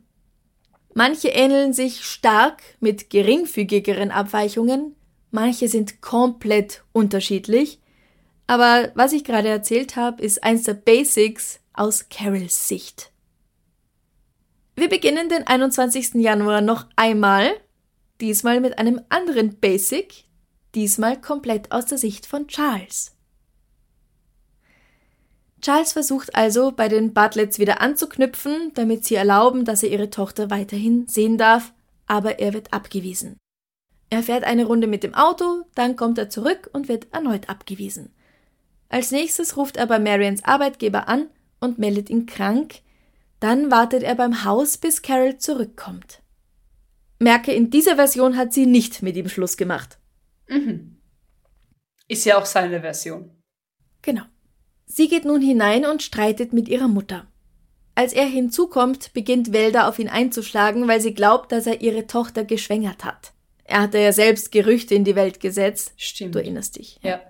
Manche 0.94 1.29
ähneln 1.29 1.72
sich 1.72 2.05
stark 2.05 2.62
mit 2.81 3.11
geringfügigeren 3.11 4.11
Abweichungen, 4.11 4.96
manche 5.31 5.68
sind 5.68 6.00
komplett 6.00 6.83
unterschiedlich, 6.92 7.81
Aber 8.50 8.90
was 8.96 9.12
ich 9.12 9.22
gerade 9.22 9.46
erzählt 9.46 9.94
habe, 9.94 10.20
ist 10.24 10.42
eins 10.42 10.64
der 10.64 10.74
Basics 10.74 11.61
aus 11.72 12.09
Carols 12.09 12.66
Sicht. 12.66 13.12
Wir 14.74 14.88
beginnen 14.88 15.29
den 15.29 15.46
21. 15.46 16.14
Januar 16.14 16.61
noch 16.61 16.87
einmal, 16.96 17.53
diesmal 18.20 18.59
mit 18.59 18.76
einem 18.76 19.00
anderen 19.09 19.61
Basic, 19.61 20.24
diesmal 20.74 21.20
komplett 21.20 21.70
aus 21.70 21.87
der 21.87 21.98
Sicht 21.98 22.26
von 22.26 22.48
Charles. 22.48 23.16
Charles 25.61 25.92
versucht 25.92 26.35
also, 26.35 26.73
bei 26.73 26.88
den 26.88 27.12
Butlets 27.12 27.59
wieder 27.59 27.81
anzuknüpfen, 27.81 28.73
damit 28.75 29.05
sie 29.05 29.14
erlauben, 29.14 29.64
dass 29.64 29.83
er 29.83 29.90
ihre 29.90 30.11
Tochter 30.11 30.51
weiterhin 30.51 31.07
sehen 31.07 31.38
darf, 31.38 31.73
aber 32.07 32.38
er 32.38 32.55
wird 32.55 32.73
abgewiesen. 32.73 33.37
Er 34.09 34.23
fährt 34.23 34.44
eine 34.44 34.64
Runde 34.64 34.87
mit 34.87 35.05
dem 35.05 35.14
Auto, 35.14 35.64
dann 35.75 35.96
kommt 35.96 36.18
er 36.18 36.31
zurück 36.31 36.68
und 36.73 36.88
wird 36.88 37.12
erneut 37.12 37.49
abgewiesen. 37.49 38.12
Als 38.88 39.12
nächstes 39.12 39.57
ruft 39.57 39.77
er 39.77 39.87
bei 39.87 39.99
Marians 40.01 40.44
Arbeitgeber 40.44 41.09
an 41.09 41.29
und 41.61 41.79
meldet 41.79 42.11
ihn 42.11 42.27
krank, 42.27 42.81
dann 43.38 43.70
wartet 43.70 44.03
er 44.03 44.16
beim 44.16 44.44
Haus, 44.44 44.79
bis 44.79 45.03
Carol 45.03 45.38
zurückkommt. 45.38 46.20
Merke, 47.20 47.53
in 47.53 47.70
dieser 47.70 47.96
Version 47.96 48.37
hat 48.37 48.53
sie 48.53 48.66
nicht 48.66 49.03
mit 49.03 49.16
ihm 49.16 49.29
Schluss 49.29 49.57
gemacht. 49.57 49.99
Mhm. 50.49 50.96
Ist 52.09 52.25
ja 52.25 52.38
auch 52.38 52.46
seine 52.46 52.81
Version. 52.81 53.31
Genau. 54.03 54.23
Sie 54.92 55.07
geht 55.07 55.24
nun 55.24 55.40
hinein 55.40 55.87
und 55.87 56.03
streitet 56.03 56.53
mit 56.53 56.68
ihrer 56.68 56.88
Mutter. 56.88 57.24
Als 57.94 58.12
er 58.12 58.26
hinzukommt, 58.26 59.12
beginnt 59.12 59.53
Welda 59.53 59.88
auf 59.88 60.00
ihn 60.00 60.09
einzuschlagen, 60.09 60.88
weil 60.88 61.00
sie 61.00 61.14
glaubt, 61.14 61.53
dass 61.53 61.68
er 61.68 61.81
ihre 61.81 62.09
Tochter 62.09 62.44
geschwängert 62.44 63.05
hat. 63.05 63.33
Er 63.62 63.83
hatte 63.83 63.98
ja 63.98 64.12
selbst 64.12 64.50
Gerüchte 64.50 64.96
in 64.96 65.05
die 65.05 65.14
Welt 65.14 65.38
gesetzt. 65.38 65.92
Stimmt. 65.96 66.35
Du 66.35 66.40
erinnerst 66.40 66.76
dich. 66.76 66.98
Ja. 67.03 67.20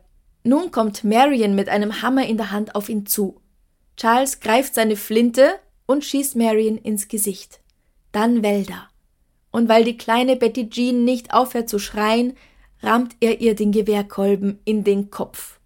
Nun 0.43 0.71
kommt 0.71 1.05
Marion 1.05 1.55
mit 1.55 1.69
einem 1.69 2.01
Hammer 2.01 2.27
in 2.27 2.39
der 2.39 2.51
Hand 2.51 2.75
auf 2.75 2.89
ihn 2.89 3.05
zu. 3.05 3.43
Charles 3.99 4.41
greift 4.41 4.75
seine 4.75 4.97
Flinte 4.97 5.51
und 5.85 6.03
schießt 6.03 6.37
Marion 6.37 6.79
ins 6.79 7.09
Gesicht. 7.09 7.61
Dann 8.11 8.43
Welda. 8.43 8.89
Und 9.51 9.69
weil 9.69 9.85
die 9.85 9.99
kleine 9.99 10.37
Betty 10.37 10.71
Jean 10.71 11.05
nicht 11.05 11.35
aufhört 11.35 11.69
zu 11.69 11.79
schreien, 11.79 12.39
rammt 12.83 13.17
er 13.21 13.43
ihr 13.43 13.55
den 13.55 13.71
Gewehrkolben 13.71 14.61
in 14.65 14.83
den 14.83 15.11
Kopf. 15.11 15.60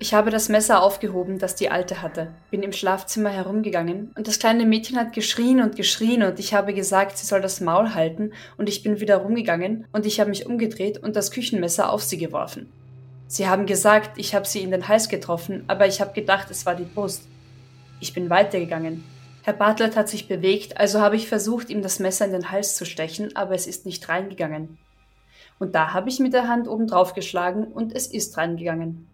Ich 0.00 0.12
habe 0.12 0.30
das 0.30 0.48
Messer 0.48 0.82
aufgehoben, 0.82 1.38
das 1.38 1.54
die 1.54 1.70
Alte 1.70 2.02
hatte, 2.02 2.32
bin 2.50 2.62
im 2.62 2.72
Schlafzimmer 2.72 3.30
herumgegangen 3.30 4.10
und 4.16 4.26
das 4.26 4.40
kleine 4.40 4.66
Mädchen 4.66 4.98
hat 4.98 5.12
geschrien 5.12 5.62
und 5.62 5.76
geschrien 5.76 6.24
und 6.24 6.38
ich 6.40 6.52
habe 6.52 6.74
gesagt, 6.74 7.16
sie 7.16 7.26
soll 7.26 7.40
das 7.40 7.60
Maul 7.60 7.94
halten 7.94 8.32
und 8.58 8.68
ich 8.68 8.82
bin 8.82 9.00
wieder 9.00 9.18
rumgegangen 9.18 9.86
und 9.92 10.04
ich 10.04 10.18
habe 10.18 10.30
mich 10.30 10.46
umgedreht 10.46 11.02
und 11.02 11.14
das 11.14 11.30
Küchenmesser 11.30 11.90
auf 11.92 12.02
sie 12.02 12.18
geworfen. 12.18 12.70
Sie 13.28 13.48
haben 13.48 13.66
gesagt, 13.66 14.18
ich 14.18 14.34
habe 14.34 14.46
sie 14.46 14.62
in 14.62 14.72
den 14.72 14.88
Hals 14.88 15.08
getroffen, 15.08 15.64
aber 15.68 15.86
ich 15.86 16.00
habe 16.00 16.12
gedacht, 16.12 16.50
es 16.50 16.66
war 16.66 16.74
die 16.74 16.84
Brust. 16.84 17.22
Ich 18.00 18.12
bin 18.12 18.28
weitergegangen. 18.28 19.04
Herr 19.42 19.54
Bartlett 19.54 19.96
hat 19.96 20.08
sich 20.08 20.28
bewegt, 20.28 20.76
also 20.76 21.00
habe 21.00 21.16
ich 21.16 21.28
versucht, 21.28 21.70
ihm 21.70 21.82
das 21.82 22.00
Messer 22.00 22.26
in 22.26 22.32
den 22.32 22.50
Hals 22.50 22.76
zu 22.76 22.84
stechen, 22.84 23.34
aber 23.36 23.54
es 23.54 23.66
ist 23.66 23.86
nicht 23.86 24.08
reingegangen. 24.08 24.76
Und 25.58 25.74
da 25.74 25.94
habe 25.94 26.08
ich 26.08 26.18
mit 26.18 26.32
der 26.32 26.48
Hand 26.48 26.66
oben 26.66 26.88
drauf 26.88 27.14
geschlagen 27.14 27.64
und 27.64 27.94
es 27.94 28.06
ist 28.06 28.36
reingegangen. 28.36 29.06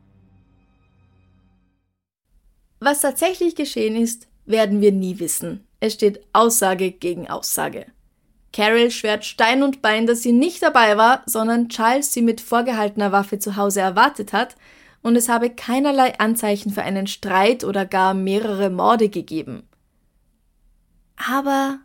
Was 2.80 3.02
tatsächlich 3.02 3.54
geschehen 3.54 3.94
ist, 3.94 4.26
werden 4.46 4.80
wir 4.80 4.90
nie 4.90 5.18
wissen. 5.18 5.66
Es 5.80 5.94
steht 5.94 6.26
Aussage 6.32 6.90
gegen 6.90 7.28
Aussage. 7.28 7.86
Carol 8.52 8.90
schwert 8.90 9.24
Stein 9.24 9.62
und 9.62 9.80
Bein, 9.82 10.06
dass 10.06 10.22
sie 10.22 10.32
nicht 10.32 10.62
dabei 10.62 10.96
war, 10.96 11.22
sondern 11.26 11.68
Charles 11.68 12.12
sie 12.12 12.22
mit 12.22 12.40
vorgehaltener 12.40 13.12
Waffe 13.12 13.38
zu 13.38 13.56
Hause 13.56 13.80
erwartet 13.80 14.32
hat, 14.32 14.56
und 15.02 15.16
es 15.16 15.28
habe 15.28 15.48
keinerlei 15.48 16.18
Anzeichen 16.18 16.72
für 16.72 16.82
einen 16.82 17.06
Streit 17.06 17.64
oder 17.64 17.86
gar 17.86 18.12
mehrere 18.12 18.68
Morde 18.68 19.08
gegeben. 19.08 19.66
Aber 21.16 21.80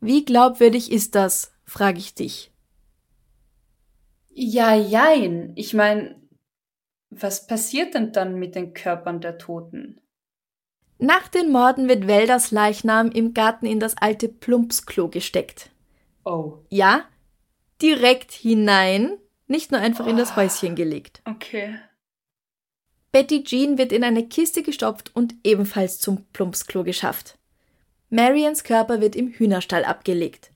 wie 0.00 0.24
glaubwürdig 0.24 0.92
ist 0.92 1.14
das, 1.14 1.52
frage 1.64 1.98
ich 1.98 2.14
dich. 2.14 2.52
Ja, 4.28 4.74
jein. 4.74 5.52
Ich 5.56 5.74
meine, 5.74 6.20
was 7.10 7.46
passiert 7.46 7.94
denn 7.94 8.12
dann 8.12 8.38
mit 8.38 8.54
den 8.54 8.74
Körpern 8.74 9.20
der 9.20 9.38
Toten? 9.38 10.00
Nach 10.98 11.28
den 11.28 11.52
Morden 11.52 11.88
wird 11.88 12.06
Welders 12.06 12.50
Leichnam 12.50 13.10
im 13.10 13.34
Garten 13.34 13.66
in 13.66 13.80
das 13.80 13.96
alte 13.98 14.28
Plumpsklo 14.28 15.08
gesteckt. 15.08 15.70
Oh. 16.24 16.58
Ja, 16.70 17.04
direkt 17.82 18.32
hinein, 18.32 19.18
nicht 19.46 19.70
nur 19.70 19.80
einfach 19.80 20.06
in 20.06 20.16
das 20.16 20.36
Häuschen 20.36 20.74
gelegt. 20.74 21.20
Okay. 21.24 21.78
Betty 23.12 23.44
Jean 23.44 23.78
wird 23.78 23.92
in 23.92 24.04
eine 24.04 24.26
Kiste 24.26 24.62
gestopft 24.62 25.14
und 25.14 25.34
ebenfalls 25.44 25.98
zum 25.98 26.24
Plumpsklo 26.32 26.82
geschafft. 26.82 27.38
Marians 28.08 28.64
Körper 28.64 29.00
wird 29.00 29.16
im 29.16 29.28
Hühnerstall 29.28 29.84
abgelegt. 29.84 30.50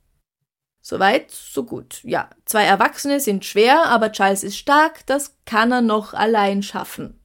Soweit, 0.80 1.30
so 1.30 1.64
gut. 1.64 2.00
Ja, 2.02 2.30
zwei 2.46 2.64
Erwachsene 2.64 3.20
sind 3.20 3.44
schwer, 3.44 3.86
aber 3.86 4.12
Charles 4.12 4.42
ist 4.42 4.56
stark, 4.56 5.04
das 5.06 5.36
kann 5.44 5.72
er 5.72 5.82
noch 5.82 6.14
allein 6.14 6.62
schaffen. 6.62 7.19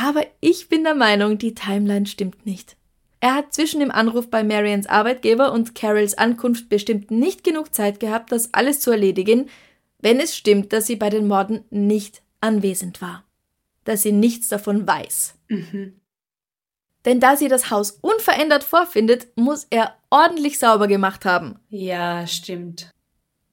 Aber 0.00 0.24
ich 0.40 0.68
bin 0.68 0.84
der 0.84 0.94
Meinung, 0.94 1.38
die 1.38 1.54
Timeline 1.54 2.06
stimmt 2.06 2.46
nicht. 2.46 2.76
Er 3.18 3.34
hat 3.34 3.52
zwischen 3.52 3.80
dem 3.80 3.90
Anruf 3.90 4.30
bei 4.30 4.44
Marians 4.44 4.86
Arbeitgeber 4.86 5.52
und 5.52 5.74
Carols 5.74 6.16
Ankunft 6.16 6.68
bestimmt 6.68 7.10
nicht 7.10 7.42
genug 7.42 7.74
Zeit 7.74 7.98
gehabt, 7.98 8.30
das 8.30 8.54
alles 8.54 8.78
zu 8.78 8.92
erledigen, 8.92 9.48
wenn 9.98 10.20
es 10.20 10.36
stimmt, 10.36 10.72
dass 10.72 10.86
sie 10.86 10.94
bei 10.94 11.10
den 11.10 11.26
Morden 11.26 11.64
nicht 11.70 12.22
anwesend 12.40 13.02
war. 13.02 13.24
Dass 13.82 14.02
sie 14.02 14.12
nichts 14.12 14.46
davon 14.46 14.86
weiß. 14.86 15.34
Mhm. 15.48 16.00
Denn 17.04 17.18
da 17.18 17.36
sie 17.36 17.48
das 17.48 17.70
Haus 17.70 17.98
unverändert 18.00 18.62
vorfindet, 18.62 19.26
muss 19.34 19.66
er 19.68 19.96
ordentlich 20.10 20.60
sauber 20.60 20.86
gemacht 20.86 21.24
haben. 21.24 21.58
Ja, 21.70 22.24
stimmt. 22.28 22.92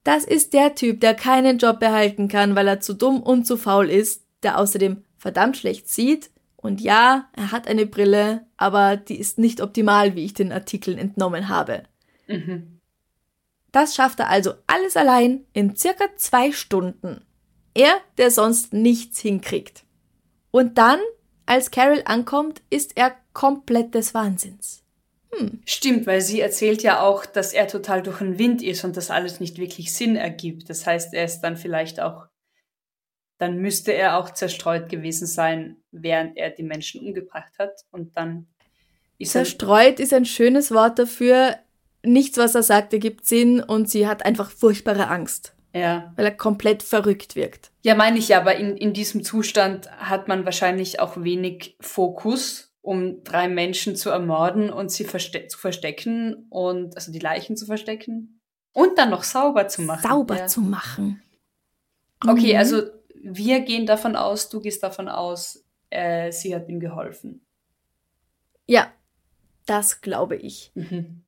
Das 0.04 0.22
ist 0.22 0.52
der 0.52 0.76
Typ, 0.76 1.00
der 1.00 1.14
keinen 1.14 1.58
Job 1.58 1.80
behalten 1.80 2.28
kann, 2.28 2.54
weil 2.54 2.68
er 2.68 2.78
zu 2.78 2.94
dumm 2.94 3.20
und 3.20 3.46
zu 3.46 3.56
faul 3.56 3.90
ist, 3.90 4.22
der 4.44 4.60
außerdem 4.60 5.02
verdammt 5.18 5.56
schlecht 5.56 5.88
sieht 5.88 6.30
und 6.66 6.80
ja, 6.80 7.28
er 7.34 7.52
hat 7.52 7.68
eine 7.68 7.86
Brille, 7.86 8.44
aber 8.56 8.96
die 8.96 9.18
ist 9.18 9.38
nicht 9.38 9.60
optimal, 9.60 10.14
wie 10.16 10.24
ich 10.24 10.34
den 10.34 10.52
Artikeln 10.52 10.98
entnommen 10.98 11.48
habe. 11.48 11.84
Mhm. 12.26 12.80
Das 13.72 13.94
schafft 13.94 14.20
er 14.20 14.28
also 14.28 14.54
alles 14.66 14.96
allein 14.96 15.44
in 15.52 15.76
circa 15.76 16.04
zwei 16.16 16.50
Stunden. 16.52 17.24
Er, 17.74 17.94
der 18.18 18.30
sonst 18.30 18.72
nichts 18.72 19.20
hinkriegt. 19.20 19.84
Und 20.50 20.78
dann, 20.78 20.98
als 21.44 21.70
Carol 21.70 22.02
ankommt, 22.06 22.62
ist 22.70 22.96
er 22.96 23.14
komplett 23.32 23.94
des 23.94 24.14
Wahnsinns. 24.14 24.82
Hm. 25.32 25.60
Stimmt, 25.66 26.06
weil 26.06 26.22
sie 26.22 26.40
erzählt 26.40 26.82
ja 26.82 27.02
auch, 27.02 27.26
dass 27.26 27.52
er 27.52 27.68
total 27.68 28.02
durch 28.02 28.18
den 28.18 28.38
Wind 28.38 28.62
ist 28.62 28.84
und 28.84 28.96
das 28.96 29.10
alles 29.10 29.40
nicht 29.40 29.58
wirklich 29.58 29.92
Sinn 29.92 30.16
ergibt. 30.16 30.70
Das 30.70 30.86
heißt, 30.86 31.12
er 31.12 31.26
ist 31.26 31.40
dann 31.40 31.56
vielleicht 31.56 32.00
auch 32.00 32.26
dann 33.38 33.58
müsste 33.58 33.92
er 33.92 34.18
auch 34.18 34.30
zerstreut 34.30 34.88
gewesen 34.88 35.26
sein, 35.26 35.76
während 35.90 36.36
er 36.36 36.50
die 36.50 36.62
Menschen 36.62 37.00
umgebracht 37.06 37.52
hat. 37.58 37.84
Und 37.90 38.16
dann 38.16 38.46
ist 39.18 39.32
Zerstreut 39.32 40.00
ist 40.00 40.12
ein 40.12 40.24
schönes 40.24 40.70
Wort 40.70 40.98
dafür. 40.98 41.56
Nichts, 42.02 42.38
was 42.38 42.54
er 42.54 42.62
sagt, 42.62 42.92
ergibt 42.92 43.26
Sinn 43.26 43.60
und 43.60 43.90
sie 43.90 44.06
hat 44.06 44.24
einfach 44.24 44.50
furchtbare 44.50 45.08
Angst. 45.08 45.54
Ja. 45.74 46.12
Weil 46.16 46.26
er 46.26 46.36
komplett 46.36 46.82
verrückt 46.82 47.36
wirkt. 47.36 47.70
Ja, 47.82 47.94
meine 47.94 48.18
ich 48.18 48.28
ja, 48.28 48.40
aber 48.40 48.56
in, 48.56 48.76
in 48.76 48.94
diesem 48.94 49.22
Zustand 49.22 49.90
hat 49.98 50.26
man 50.28 50.44
wahrscheinlich 50.46 51.00
auch 51.00 51.22
wenig 51.22 51.76
Fokus, 51.80 52.72
um 52.80 53.22
drei 53.24 53.48
Menschen 53.48 53.96
zu 53.96 54.08
ermorden 54.10 54.70
und 54.70 54.90
sie 54.90 55.04
verste 55.04 55.46
zu 55.48 55.58
verstecken 55.58 56.46
und 56.48 56.96
also 56.96 57.12
die 57.12 57.18
Leichen 57.18 57.56
zu 57.56 57.66
verstecken 57.66 58.40
und 58.76 58.98
dann 58.98 59.08
noch 59.08 59.22
sauber 59.22 59.68
zu 59.68 59.80
machen. 59.80 60.06
Sauber 60.06 60.36
ja. 60.36 60.46
zu 60.46 60.60
machen. 60.60 61.22
Okay, 62.26 62.52
mhm. 62.52 62.58
also 62.58 62.82
wir 63.28 63.60
gehen 63.60 63.86
davon 63.86 64.14
aus, 64.14 64.48
du 64.48 64.60
gehst 64.60 64.82
davon 64.82 65.08
aus, 65.08 65.64
äh, 65.90 66.30
sie 66.30 66.54
hat 66.54 66.68
ihm 66.68 66.78
geholfen. 66.78 67.44
Ja, 68.66 68.92
das 69.66 70.00
glaube 70.00 70.36
ich. 70.36 70.70
Mhm. 70.74 71.22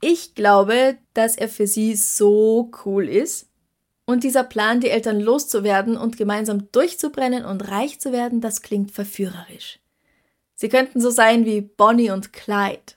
Ich 0.00 0.34
glaube, 0.34 0.96
dass 1.12 1.36
er 1.36 1.48
für 1.48 1.66
sie 1.66 1.94
so 1.94 2.70
cool 2.84 3.06
ist. 3.06 3.50
Und 4.06 4.24
dieser 4.24 4.44
Plan, 4.44 4.80
die 4.80 4.88
Eltern 4.88 5.20
loszuwerden 5.20 5.96
und 5.96 6.16
gemeinsam 6.16 6.72
durchzubrennen 6.72 7.44
und 7.44 7.68
reich 7.70 8.00
zu 8.00 8.12
werden, 8.12 8.40
das 8.40 8.62
klingt 8.62 8.90
verführerisch. 8.90 9.78
Sie 10.54 10.68
könnten 10.68 11.00
so 11.00 11.10
sein 11.10 11.44
wie 11.44 11.60
Bonnie 11.60 12.10
und 12.10 12.32
Clyde. 12.32 12.94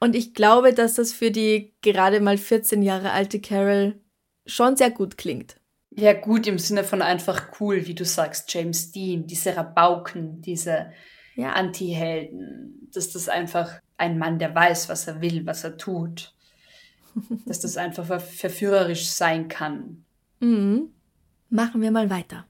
Und 0.00 0.16
ich 0.16 0.34
glaube, 0.34 0.74
dass 0.74 0.94
das 0.94 1.12
für 1.12 1.30
die 1.30 1.72
gerade 1.80 2.20
mal 2.20 2.36
14 2.36 2.82
Jahre 2.82 3.12
alte 3.12 3.40
Carol 3.40 4.00
schon 4.46 4.76
sehr 4.76 4.90
gut 4.90 5.16
klingt. 5.16 5.56
Ja, 5.96 6.12
gut 6.14 6.46
im 6.46 6.58
Sinne 6.58 6.84
von 6.84 7.02
einfach 7.02 7.60
cool, 7.60 7.86
wie 7.86 7.94
du 7.94 8.04
sagst, 8.04 8.52
James 8.52 8.92
Dean, 8.92 9.26
diese 9.26 9.56
Rabauken, 9.56 10.40
diese 10.40 10.92
ja. 11.36 11.52
Anti-Helden, 11.52 12.88
dass 12.94 13.10
das 13.12 13.28
einfach 13.28 13.72
ein 13.98 14.18
Mann, 14.18 14.38
der 14.38 14.54
weiß, 14.54 14.88
was 14.88 15.06
er 15.06 15.20
will, 15.20 15.44
was 15.46 15.64
er 15.64 15.76
tut, 15.76 16.34
dass 17.46 17.60
das 17.60 17.76
einfach 17.76 18.06
ver 18.06 18.20
verführerisch 18.20 19.06
sein 19.10 19.48
kann. 19.48 20.04
Mhm. 20.40 20.90
Machen 21.50 21.82
wir 21.82 21.90
mal 21.90 22.08
weiter. 22.08 22.46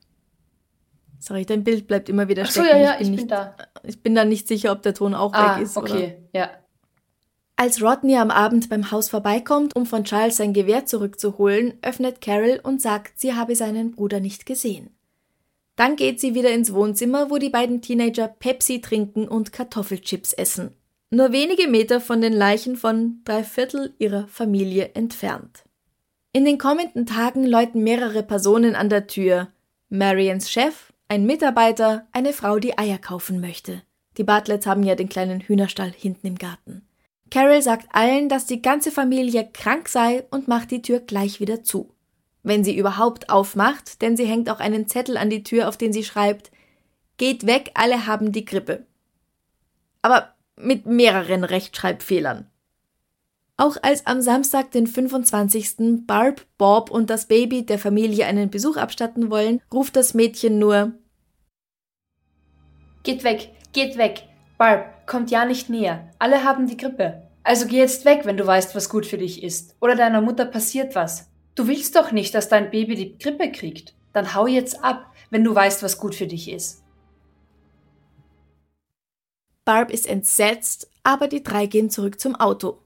Sorry, 1.19 1.45
dein 1.45 1.63
Bild 1.65 1.87
bleibt 1.87 2.09
immer 2.09 2.29
wieder 2.29 2.43
Ach 2.47 2.51
so, 2.51 2.63
stecken. 2.63 2.79
ja, 2.81 2.85
ja, 2.85 3.01
ich 3.01 3.07
bin, 3.11 3.15
ich 3.15 3.17
bin 3.17 3.17
nicht, 3.17 3.31
da. 3.31 3.57
Ich 3.85 4.03
bin 4.03 4.15
da 4.15 4.25
nicht 4.25 4.49
sicher, 4.49 4.73
ob 4.73 4.83
der 4.83 4.95
Ton 4.95 5.15
auch 5.15 5.33
Ah, 5.33 5.57
weg 5.57 5.65
ist. 5.65 5.77
okay, 5.77 6.17
Oder? 6.33 6.39
ja. 6.41 6.51
Als 7.57 7.83
Rodney 7.83 8.17
am 8.17 8.31
Abend 8.31 8.69
beim 8.69 8.91
Haus 8.91 9.09
vorbeikommt, 9.09 9.77
um 9.77 9.87
von 9.87 10.05
Charles 10.05 10.37
sein 10.37 10.53
Gewehr 10.53 10.87
zurückzuholen, 10.87 11.75
öffnet 11.83 12.21
Carol 12.21 12.61
und 12.63 12.83
sagt, 12.83 13.21
sie 13.21 13.35
habe 13.35 13.55
seinen 13.55 13.93
Bruder 13.93 14.21
nicht 14.21 14.47
gesehen. 14.47 14.91
Dann 15.77 15.97
geht 15.97 16.21
sie 16.21 16.35
wieder 16.35 16.51
ins 16.51 16.75
Wohnzimmer, 16.75 17.31
wo 17.31 17.39
die 17.39 17.51
beiden 17.51 17.81
Teenager 17.81 18.29
Pepsi 18.29 18.81
trinken 18.81 19.29
und 19.29 19.53
Kartoffelchips 19.53 20.33
essen. 20.33 20.75
Nur 21.11 21.33
wenige 21.33 21.69
Meter 21.69 22.01
von 22.01 22.21
den 22.21 22.33
Leichen 22.33 22.77
von 22.77 23.21
drei 23.25 23.45
Viertel 23.45 23.95
ihrer 23.99 24.27
Familie 24.29 24.93
entfernt. 24.95 25.65
In 26.33 26.45
den 26.47 26.57
kommenden 26.57 27.05
Tagen 27.05 27.45
läuten 27.45 27.83
mehrere 27.83 28.23
Personen 28.23 28.75
an 28.75 28.89
der 28.89 29.07
Tür. 29.07 29.49
Marians 29.91 30.51
Chef, 30.51 30.93
ein 31.09 31.27
Mitarbeiter, 31.27 32.07
eine 32.13 32.33
Frau, 32.33 32.59
die 32.59 32.79
Eier 32.79 32.97
kaufen 32.97 33.41
möchte. 33.41 33.83
Die 34.17 34.25
Bartletts 34.25 34.67
haben 34.67 34.83
ja 34.83 34.95
den 34.95 35.11
kleinen 35.11 35.41
Hühnerstall 35.41 35.93
hinten 35.95 36.27
im 36.27 36.39
Garten. 36.39 36.87
Carol 37.33 37.63
sagt 37.63 37.89
allen, 37.95 38.29
dass 38.29 38.45
die 38.45 38.61
ganze 38.61 38.91
Familie 38.91 39.49
krank 39.51 39.89
sei 39.89 40.25
und 40.31 40.49
macht 40.49 40.71
die 40.71 40.83
Tür 40.83 41.01
gleich 41.01 41.41
wieder 41.41 41.65
zu. 41.65 41.95
Wenn 42.43 42.63
sie 42.63 42.77
überhaupt 42.77 43.31
aufmacht, 43.31 44.03
denn 44.03 44.19
sie 44.19 44.27
hängt 44.27 44.51
auch 44.51 44.61
einen 44.61 44.87
Zettel 44.87 45.17
an 45.17 45.31
die 45.31 45.43
Tür, 45.43 45.71
auf 45.71 45.79
den 45.79 45.95
sie 45.95 46.05
schreibt, 46.05 46.51
Geht 47.17 47.47
weg, 47.47 47.71
alle 47.73 48.07
haben 48.07 48.33
die 48.33 48.45
Grippe. 48.45 48.85
Aber 50.03 50.35
mit 50.57 50.85
mehreren 50.85 51.45
Rechtschreibfehlern. 51.45 52.51
Auch 53.57 53.79
als 53.81 54.07
am 54.07 54.21
Samstag, 54.21 54.71
den 54.73 54.87
25. 54.87 56.07
Barb, 56.07 56.45
Bob 56.59 56.91
und 56.91 57.09
das 57.09 57.29
Baby 57.29 57.65
der 57.65 57.79
Familie 57.79 58.27
einen 58.27 58.51
Besuch 58.51 58.77
abstatten 58.77 59.31
wollen, 59.31 59.63
ruft 59.73 59.97
das 59.97 60.13
Mädchen 60.13 60.59
nur 60.59 60.93
Geht 63.05 63.25
weg, 63.25 63.53
geht 63.73 63.97
weg. 63.97 64.25
Barb, 64.59 65.02
kommt 65.07 65.31
ja 65.31 65.45
nicht 65.45 65.69
näher. 65.69 66.11
Alle 66.19 66.45
haben 66.45 66.67
die 66.67 66.77
Grippe. 66.77 67.23
Also 67.45 67.67
geh 67.67 67.79
jetzt 67.79 68.05
weg, 68.05 68.21
wenn 68.25 68.37
du 68.37 68.47
weißt, 68.47 68.75
was 68.75 68.89
gut 68.89 69.07
für 69.07 69.19
dich 69.19 69.43
ist. 69.43 69.75
Oder 69.81 69.97
deiner 69.97 70.21
Mutter 70.21 70.45
passiert 70.45 70.95
was. 70.95 71.29
Du 71.55 71.67
willst 71.67 71.97
doch 71.97 72.13
nicht, 72.13 72.35
dass 72.35 72.49
dein 72.49 72.71
Baby 72.71 72.95
die 72.95 73.19
Grippe 73.19 73.51
kriegt. 73.51 73.95
Dann 74.13 74.35
hau 74.35 74.47
jetzt 74.47 74.83
ab, 74.83 75.13
wenn 75.31 75.45
du 75.45 75.55
weißt, 75.55 75.83
was 75.83 75.99
gut 75.99 76.15
für 76.15 76.27
dich 76.27 76.51
ist. 76.51 76.83
Barb 79.65 79.91
ist 79.91 80.09
entsetzt, 80.09 80.91
aber 81.05 81.29
die 81.29 81.43
drei 81.43 81.67
gehen 81.67 81.91
zurück 81.91 82.21
zum 82.21 82.35
Auto. 82.35 82.79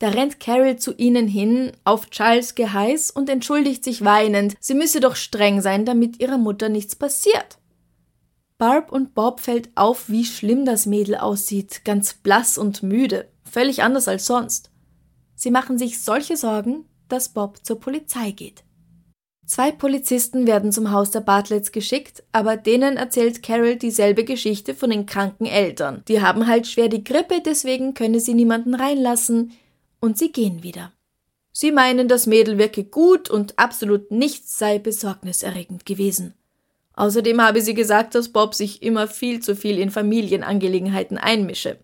Da 0.00 0.08
rennt 0.08 0.40
Carol 0.40 0.76
zu 0.76 0.94
ihnen 0.96 1.28
hin, 1.28 1.72
auf 1.84 2.08
Charles 2.08 2.54
Geheiß 2.54 3.10
und 3.10 3.28
entschuldigt 3.28 3.84
sich 3.84 4.02
weinend, 4.02 4.56
sie 4.58 4.74
müsse 4.74 5.00
doch 5.00 5.14
streng 5.14 5.60
sein, 5.60 5.84
damit 5.84 6.20
ihrer 6.20 6.38
Mutter 6.38 6.70
nichts 6.70 6.96
passiert. 6.96 7.59
Barb 8.60 8.92
und 8.92 9.14
Bob 9.14 9.40
fällt 9.40 9.70
auf, 9.74 10.10
wie 10.10 10.26
schlimm 10.26 10.66
das 10.66 10.84
Mädel 10.84 11.14
aussieht, 11.14 11.82
ganz 11.86 12.12
blass 12.12 12.58
und 12.58 12.82
müde, 12.82 13.26
völlig 13.42 13.82
anders 13.82 14.06
als 14.06 14.26
sonst. 14.26 14.70
Sie 15.34 15.50
machen 15.50 15.78
sich 15.78 16.02
solche 16.02 16.36
Sorgen, 16.36 16.84
dass 17.08 17.30
Bob 17.30 17.64
zur 17.64 17.80
Polizei 17.80 18.32
geht. 18.32 18.62
Zwei 19.46 19.72
Polizisten 19.72 20.46
werden 20.46 20.72
zum 20.72 20.90
Haus 20.90 21.10
der 21.10 21.22
Bartletts 21.22 21.72
geschickt, 21.72 22.22
aber 22.32 22.58
denen 22.58 22.98
erzählt 22.98 23.42
Carol 23.42 23.76
dieselbe 23.76 24.24
Geschichte 24.24 24.74
von 24.74 24.90
den 24.90 25.06
kranken 25.06 25.46
Eltern. 25.46 26.02
Die 26.06 26.20
haben 26.20 26.46
halt 26.46 26.66
schwer 26.66 26.88
die 26.88 27.02
Grippe, 27.02 27.40
deswegen 27.42 27.94
könne 27.94 28.20
sie 28.20 28.34
niemanden 28.34 28.74
reinlassen, 28.74 29.52
und 30.00 30.18
sie 30.18 30.32
gehen 30.32 30.62
wieder. 30.62 30.92
Sie 31.50 31.72
meinen, 31.72 32.08
das 32.08 32.26
Mädel 32.26 32.58
wirke 32.58 32.84
gut 32.84 33.30
und 33.30 33.58
absolut 33.58 34.10
nichts 34.10 34.58
sei 34.58 34.78
besorgniserregend 34.78 35.86
gewesen. 35.86 36.34
Außerdem 36.94 37.40
habe 37.40 37.62
sie 37.62 37.74
gesagt, 37.74 38.14
dass 38.14 38.30
Bob 38.30 38.54
sich 38.54 38.82
immer 38.82 39.08
viel 39.08 39.40
zu 39.40 39.56
viel 39.56 39.78
in 39.78 39.90
Familienangelegenheiten 39.90 41.18
einmische. 41.18 41.78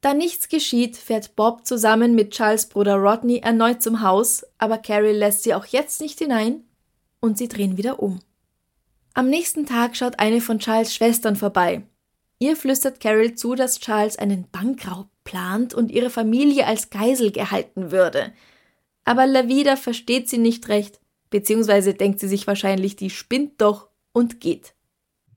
Da 0.00 0.14
nichts 0.14 0.48
geschieht, 0.48 0.96
fährt 0.96 1.36
Bob 1.36 1.66
zusammen 1.66 2.14
mit 2.14 2.32
Charles 2.32 2.66
Bruder 2.66 2.96
Rodney 2.96 3.38
erneut 3.38 3.82
zum 3.82 4.02
Haus, 4.02 4.44
aber 4.58 4.78
Carrie 4.78 5.12
lässt 5.12 5.42
sie 5.42 5.54
auch 5.54 5.66
jetzt 5.66 6.00
nicht 6.00 6.18
hinein 6.18 6.64
und 7.20 7.38
sie 7.38 7.48
drehen 7.48 7.76
wieder 7.76 8.02
um. 8.02 8.20
Am 9.14 9.30
nächsten 9.30 9.64
Tag 9.64 9.96
schaut 9.96 10.18
eine 10.18 10.40
von 10.40 10.58
Charles 10.58 10.94
Schwestern 10.94 11.36
vorbei. 11.36 11.82
Ihr 12.38 12.54
flüstert 12.54 13.00
Carol 13.00 13.34
zu, 13.34 13.54
dass 13.54 13.80
Charles 13.80 14.18
einen 14.18 14.46
Bankraub 14.50 15.08
plant 15.24 15.72
und 15.72 15.90
ihre 15.90 16.10
Familie 16.10 16.66
als 16.66 16.90
Geisel 16.90 17.32
gehalten 17.32 17.90
würde. 17.90 18.32
Aber 19.04 19.26
Lavida 19.26 19.76
versteht 19.76 20.28
sie 20.28 20.38
nicht 20.38 20.68
recht, 20.68 21.00
beziehungsweise 21.30 21.94
denkt 21.94 22.20
sie 22.20 22.28
sich 22.28 22.46
wahrscheinlich, 22.46 22.96
die 22.96 23.08
spinnt 23.08 23.60
doch 23.62 23.88
und 24.16 24.40
geht. 24.40 24.74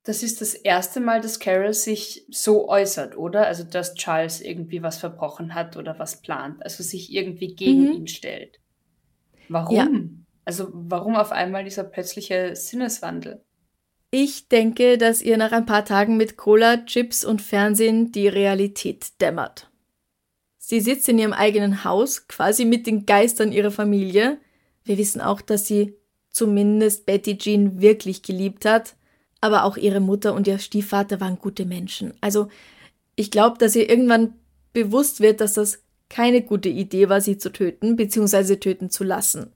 Das 0.03 0.23
ist 0.23 0.39
das 0.39 0.53
erste 0.53 1.01
Mal, 1.01 1.19
dass 1.19 1.39
Carol 1.39 1.73
sich 1.73 2.25
so 2.29 2.69
äußert, 2.69 3.17
oder? 3.17 3.45
Also, 3.45 3.65
dass 3.65 3.93
Charles 3.95 4.39
irgendwie 4.39 4.81
was 4.81 4.97
verbrochen 4.97 5.53
hat 5.53 5.75
oder 5.75 5.99
was 5.99 6.21
plant, 6.21 6.63
also 6.63 6.81
sich 6.81 7.13
irgendwie 7.13 7.53
gegen 7.55 7.83
Mhm. 7.89 7.91
ihn 7.91 8.07
stellt. 8.07 8.59
Warum? 9.49 9.75
Ja. 9.75 9.87
Also, 10.45 10.69
warum 10.71 11.15
auf 11.17 11.31
einmal 11.33 11.65
dieser 11.65 11.83
plötzliche 11.83 12.55
Sinneswandel? 12.55 13.43
Ich 14.11 14.47
denke, 14.47 14.97
dass 14.97 15.21
ihr 15.21 15.37
nach 15.37 15.51
ein 15.51 15.65
paar 15.65 15.85
Tagen 15.85 16.17
mit 16.17 16.37
Cola, 16.37 16.77
Chips 16.85 17.25
und 17.25 17.41
Fernsehen 17.41 18.11
die 18.11 18.27
Realität 18.29 19.21
dämmert. 19.21 19.69
Sie 20.57 20.79
sitzt 20.79 21.09
in 21.09 21.19
ihrem 21.19 21.33
eigenen 21.33 21.83
Haus, 21.83 22.27
quasi 22.27 22.63
mit 22.63 22.87
den 22.87 23.05
Geistern 23.05 23.51
ihrer 23.51 23.71
Familie. 23.71 24.39
Wir 24.85 24.97
wissen 24.97 25.21
auch, 25.21 25.41
dass 25.41 25.67
sie 25.67 25.98
zumindest 26.39 27.05
Betty 27.05 27.37
Jean 27.37 27.81
wirklich 27.81 28.23
geliebt 28.23 28.63
hat, 28.63 28.95
aber 29.41 29.65
auch 29.65 29.75
ihre 29.75 29.99
Mutter 29.99 30.33
und 30.33 30.47
ihr 30.47 30.57
Stiefvater 30.57 31.19
waren 31.19 31.37
gute 31.37 31.65
Menschen. 31.65 32.13
Also 32.21 32.47
ich 33.15 33.29
glaube, 33.29 33.57
dass 33.57 33.75
ihr 33.75 33.89
irgendwann 33.89 34.35
bewusst 34.71 35.19
wird, 35.19 35.41
dass 35.41 35.53
das 35.53 35.83
keine 36.09 36.41
gute 36.41 36.69
Idee 36.69 37.09
war, 37.09 37.19
sie 37.19 37.37
zu 37.37 37.51
töten 37.51 37.97
bzw. 37.97 38.55
töten 38.55 38.89
zu 38.89 39.03
lassen. 39.03 39.51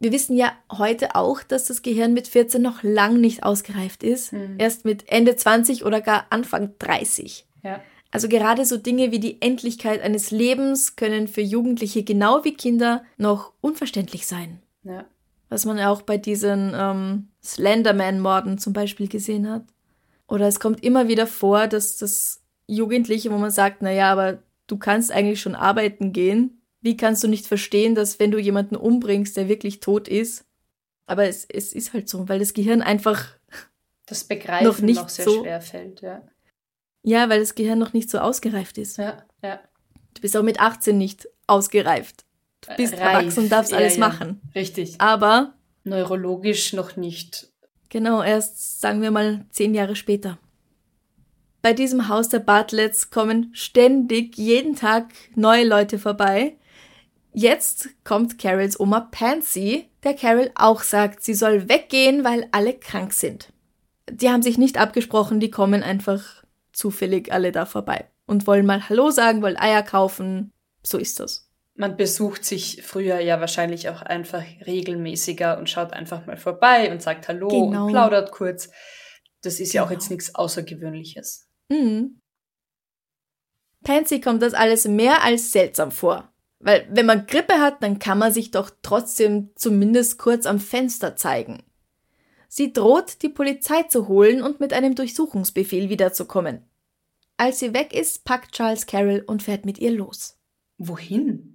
Wir 0.00 0.12
wissen 0.12 0.36
ja 0.36 0.52
heute 0.70 1.14
auch, 1.14 1.42
dass 1.42 1.64
das 1.64 1.80
Gehirn 1.80 2.12
mit 2.12 2.28
14 2.28 2.60
noch 2.60 2.82
lang 2.82 3.18
nicht 3.18 3.42
ausgereift 3.42 4.02
ist, 4.02 4.34
erst 4.58 4.84
mit 4.84 5.08
Ende 5.08 5.34
20 5.34 5.86
oder 5.86 6.02
gar 6.02 6.26
Anfang 6.28 6.74
30. 6.78 7.46
Ja. 7.64 7.80
Also 8.10 8.28
gerade 8.28 8.66
so 8.66 8.76
Dinge 8.76 9.12
wie 9.12 9.20
die 9.20 9.40
Endlichkeit 9.40 10.02
eines 10.02 10.30
Lebens 10.30 10.96
können 10.96 11.26
für 11.26 11.40
Jugendliche 11.40 12.02
genau 12.02 12.44
wie 12.44 12.52
Kinder 12.52 13.02
noch 13.16 13.52
unverständlich 13.62 14.26
sein. 14.26 14.60
Ja. 14.82 15.06
Was 15.52 15.66
man 15.66 15.76
ja 15.76 15.90
auch 15.90 16.00
bei 16.02 16.16
diesen 16.16 16.72
ähm, 16.74 17.28
Slenderman-Morden 17.44 18.56
zum 18.58 18.72
Beispiel 18.72 19.06
gesehen 19.08 19.50
hat. 19.50 19.64
Oder 20.26 20.48
es 20.48 20.60
kommt 20.60 20.82
immer 20.82 21.08
wieder 21.08 21.26
vor, 21.26 21.66
dass 21.66 21.98
das 21.98 22.40
Jugendliche, 22.66 23.30
wo 23.30 23.36
man 23.36 23.50
sagt, 23.50 23.82
naja, 23.82 24.10
aber 24.10 24.42
du 24.66 24.78
kannst 24.78 25.12
eigentlich 25.12 25.42
schon 25.42 25.54
arbeiten 25.54 26.12
gehen. 26.14 26.62
Wie 26.80 26.96
kannst 26.96 27.22
du 27.22 27.28
nicht 27.28 27.46
verstehen, 27.46 27.94
dass 27.94 28.18
wenn 28.18 28.30
du 28.30 28.38
jemanden 28.38 28.76
umbringst, 28.76 29.36
der 29.36 29.48
wirklich 29.48 29.80
tot 29.80 30.08
ist? 30.08 30.46
Aber 31.06 31.26
es, 31.28 31.44
es 31.44 31.74
ist 31.74 31.92
halt 31.92 32.08
so, 32.08 32.28
weil 32.30 32.38
das 32.38 32.54
Gehirn 32.54 32.80
einfach, 32.80 33.26
Das 34.06 34.24
Begreifen 34.24 34.66
Noch 34.66 34.78
noch, 34.78 34.86
nicht 34.86 35.10
sehr 35.10 35.24
so- 35.26 35.42
schwer 35.42 35.60
fällt, 35.60 36.00
ja. 36.00 36.22
ja, 37.02 37.28
weil 37.28 37.40
das 37.40 37.54
Gehirn 37.54 37.78
noch 37.78 37.92
nicht 37.92 38.08
so 38.08 38.18
ausgereift 38.18 38.78
ist. 38.78 38.96
Ja, 38.96 39.22
ja. 39.42 39.60
Du 40.14 40.22
bist 40.22 40.34
auch 40.36 40.42
mit 40.42 40.60
18 40.60 40.96
nicht 40.96 41.28
ausgereift. 41.46 42.24
Du 42.62 42.74
bist 42.76 42.94
Reif, 42.94 43.00
erwachsen 43.00 43.44
und 43.44 43.52
darfst 43.52 43.72
ja, 43.72 43.78
alles 43.78 43.96
ja. 43.96 44.08
machen. 44.08 44.40
Richtig. 44.54 45.00
Aber 45.00 45.54
Neurologisch 45.84 46.72
noch 46.72 46.96
nicht. 46.96 47.48
Genau, 47.88 48.22
erst 48.22 48.80
sagen 48.80 49.02
wir 49.02 49.10
mal 49.10 49.44
zehn 49.50 49.74
Jahre 49.74 49.96
später. 49.96 50.38
Bei 51.60 51.72
diesem 51.72 52.08
Haus 52.08 52.28
der 52.28 52.38
Bartletts 52.38 53.10
kommen 53.10 53.50
ständig 53.52 54.36
jeden 54.36 54.76
Tag 54.76 55.12
neue 55.34 55.64
Leute 55.64 55.98
vorbei. 55.98 56.56
Jetzt 57.32 57.88
kommt 58.04 58.38
Carols 58.38 58.78
Oma 58.78 59.00
Pansy, 59.00 59.88
der 60.04 60.14
Carol 60.14 60.50
auch 60.54 60.82
sagt, 60.82 61.22
sie 61.22 61.34
soll 61.34 61.68
weggehen, 61.68 62.24
weil 62.24 62.48
alle 62.52 62.74
krank 62.74 63.12
sind. 63.12 63.52
Die 64.10 64.28
haben 64.28 64.42
sich 64.42 64.58
nicht 64.58 64.78
abgesprochen, 64.78 65.40
die 65.40 65.50
kommen 65.50 65.82
einfach 65.82 66.44
zufällig 66.72 67.32
alle 67.32 67.52
da 67.52 67.64
vorbei 67.64 68.06
und 68.26 68.46
wollen 68.46 68.66
mal 68.66 68.88
Hallo 68.88 69.10
sagen, 69.10 69.42
wollen 69.42 69.56
Eier 69.56 69.82
kaufen. 69.82 70.50
So 70.82 70.98
ist 70.98 71.20
das. 71.20 71.48
Man 71.74 71.96
besucht 71.96 72.44
sich 72.44 72.82
früher 72.82 73.20
ja 73.20 73.40
wahrscheinlich 73.40 73.88
auch 73.88 74.02
einfach 74.02 74.44
regelmäßiger 74.66 75.58
und 75.58 75.70
schaut 75.70 75.92
einfach 75.92 76.26
mal 76.26 76.36
vorbei 76.36 76.92
und 76.92 77.00
sagt 77.02 77.28
Hallo 77.28 77.48
Genau. 77.48 77.86
und 77.86 77.92
plaudert 77.92 78.30
kurz. 78.30 78.70
Das 79.42 79.58
ist 79.58 79.72
ja 79.72 79.82
auch 79.82 79.88
Genau. 79.88 79.98
jetzt 80.00 80.10
nichts 80.10 80.34
Außergewöhnliches. 80.34 81.48
Mhm. 81.70 82.20
Pansy 83.84 84.20
kommt 84.20 84.42
das 84.42 84.54
alles 84.54 84.86
mehr 84.86 85.24
als 85.24 85.50
seltsam 85.52 85.90
vor. 85.90 86.32
Weil 86.60 86.86
wenn 86.90 87.06
man 87.06 87.26
Grippe 87.26 87.54
hat, 87.54 87.82
dann 87.82 87.98
kann 87.98 88.18
man 88.18 88.32
sich 88.32 88.52
doch 88.52 88.70
trotzdem 88.82 89.50
zumindest 89.56 90.18
kurz 90.18 90.46
am 90.46 90.60
Fenster 90.60 91.16
zeigen. 91.16 91.64
Sie 92.48 92.72
droht, 92.72 93.22
die 93.22 93.30
Polizei 93.30 93.82
zu 93.84 94.06
holen 94.06 94.42
und 94.42 94.60
mit 94.60 94.72
einem 94.72 94.94
Durchsuchungsbefehl 94.94 95.88
wiederzukommen. 95.88 96.68
Als 97.38 97.58
sie 97.58 97.74
weg 97.74 97.92
ist, 97.92 98.24
packt 98.24 98.52
Charles 98.52 98.86
Carroll 98.86 99.24
und 99.26 99.42
fährt 99.42 99.64
mit 99.64 99.78
ihr 99.78 99.90
los. 99.90 100.38
Wohin? 100.78 101.51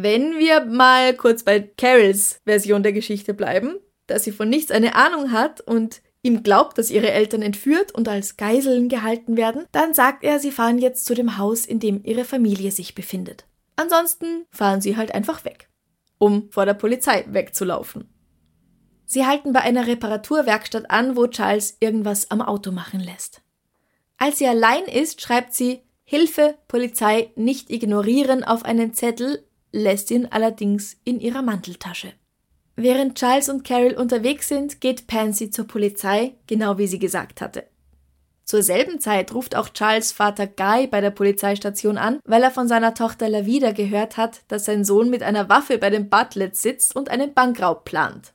Wenn 0.00 0.38
wir 0.38 0.64
mal 0.64 1.12
kurz 1.12 1.42
bei 1.42 1.58
Carols 1.58 2.40
Version 2.44 2.84
der 2.84 2.92
Geschichte 2.92 3.34
bleiben, 3.34 3.80
dass 4.06 4.22
sie 4.22 4.30
von 4.30 4.48
nichts 4.48 4.70
eine 4.70 4.94
Ahnung 4.94 5.32
hat 5.32 5.60
und 5.60 6.02
ihm 6.22 6.44
glaubt, 6.44 6.78
dass 6.78 6.92
ihre 6.92 7.10
Eltern 7.10 7.42
entführt 7.42 7.92
und 7.92 8.06
als 8.06 8.36
Geiseln 8.36 8.88
gehalten 8.88 9.36
werden, 9.36 9.66
dann 9.72 9.94
sagt 9.94 10.22
er, 10.22 10.38
sie 10.38 10.52
fahren 10.52 10.78
jetzt 10.78 11.04
zu 11.04 11.16
dem 11.16 11.36
Haus, 11.36 11.66
in 11.66 11.80
dem 11.80 12.04
ihre 12.04 12.24
Familie 12.24 12.70
sich 12.70 12.94
befindet. 12.94 13.46
Ansonsten 13.74 14.44
fahren 14.52 14.80
sie 14.80 14.96
halt 14.96 15.12
einfach 15.12 15.44
weg, 15.44 15.68
um 16.18 16.48
vor 16.52 16.64
der 16.64 16.74
Polizei 16.74 17.24
wegzulaufen. 17.26 18.08
Sie 19.04 19.26
halten 19.26 19.52
bei 19.52 19.62
einer 19.62 19.88
Reparaturwerkstatt 19.88 20.92
an, 20.92 21.16
wo 21.16 21.26
Charles 21.26 21.76
irgendwas 21.80 22.30
am 22.30 22.40
Auto 22.40 22.70
machen 22.70 23.00
lässt. 23.00 23.42
Als 24.16 24.38
sie 24.38 24.46
allein 24.46 24.84
ist, 24.84 25.20
schreibt 25.20 25.54
sie 25.54 25.80
Hilfe, 26.04 26.56
Polizei, 26.68 27.32
nicht 27.34 27.68
ignorieren 27.70 28.44
auf 28.44 28.64
einen 28.64 28.94
Zettel, 28.94 29.44
lässt 29.72 30.10
ihn 30.10 30.26
allerdings 30.30 30.96
in 31.04 31.20
ihrer 31.20 31.42
Manteltasche. 31.42 32.12
Während 32.76 33.18
Charles 33.18 33.48
und 33.48 33.64
Carol 33.64 33.94
unterwegs 33.94 34.48
sind, 34.48 34.80
geht 34.80 35.08
Pansy 35.08 35.50
zur 35.50 35.66
Polizei, 35.66 36.34
genau 36.46 36.78
wie 36.78 36.86
sie 36.86 37.00
gesagt 37.00 37.40
hatte. 37.40 37.64
Zur 38.44 38.62
selben 38.62 38.98
Zeit 38.98 39.34
ruft 39.34 39.54
auch 39.56 39.68
Charles 39.68 40.12
Vater 40.12 40.46
Guy 40.46 40.86
bei 40.86 41.02
der 41.02 41.10
Polizeistation 41.10 41.98
an, 41.98 42.20
weil 42.24 42.42
er 42.42 42.50
von 42.50 42.66
seiner 42.66 42.94
Tochter 42.94 43.28
Lavida 43.28 43.72
gehört 43.72 44.16
hat, 44.16 44.40
dass 44.48 44.64
sein 44.64 44.84
Sohn 44.84 45.10
mit 45.10 45.22
einer 45.22 45.48
Waffe 45.50 45.76
bei 45.76 45.90
den 45.90 46.08
Butlets 46.08 46.62
sitzt 46.62 46.96
und 46.96 47.10
einen 47.10 47.34
Bankraub 47.34 47.84
plant. 47.84 48.32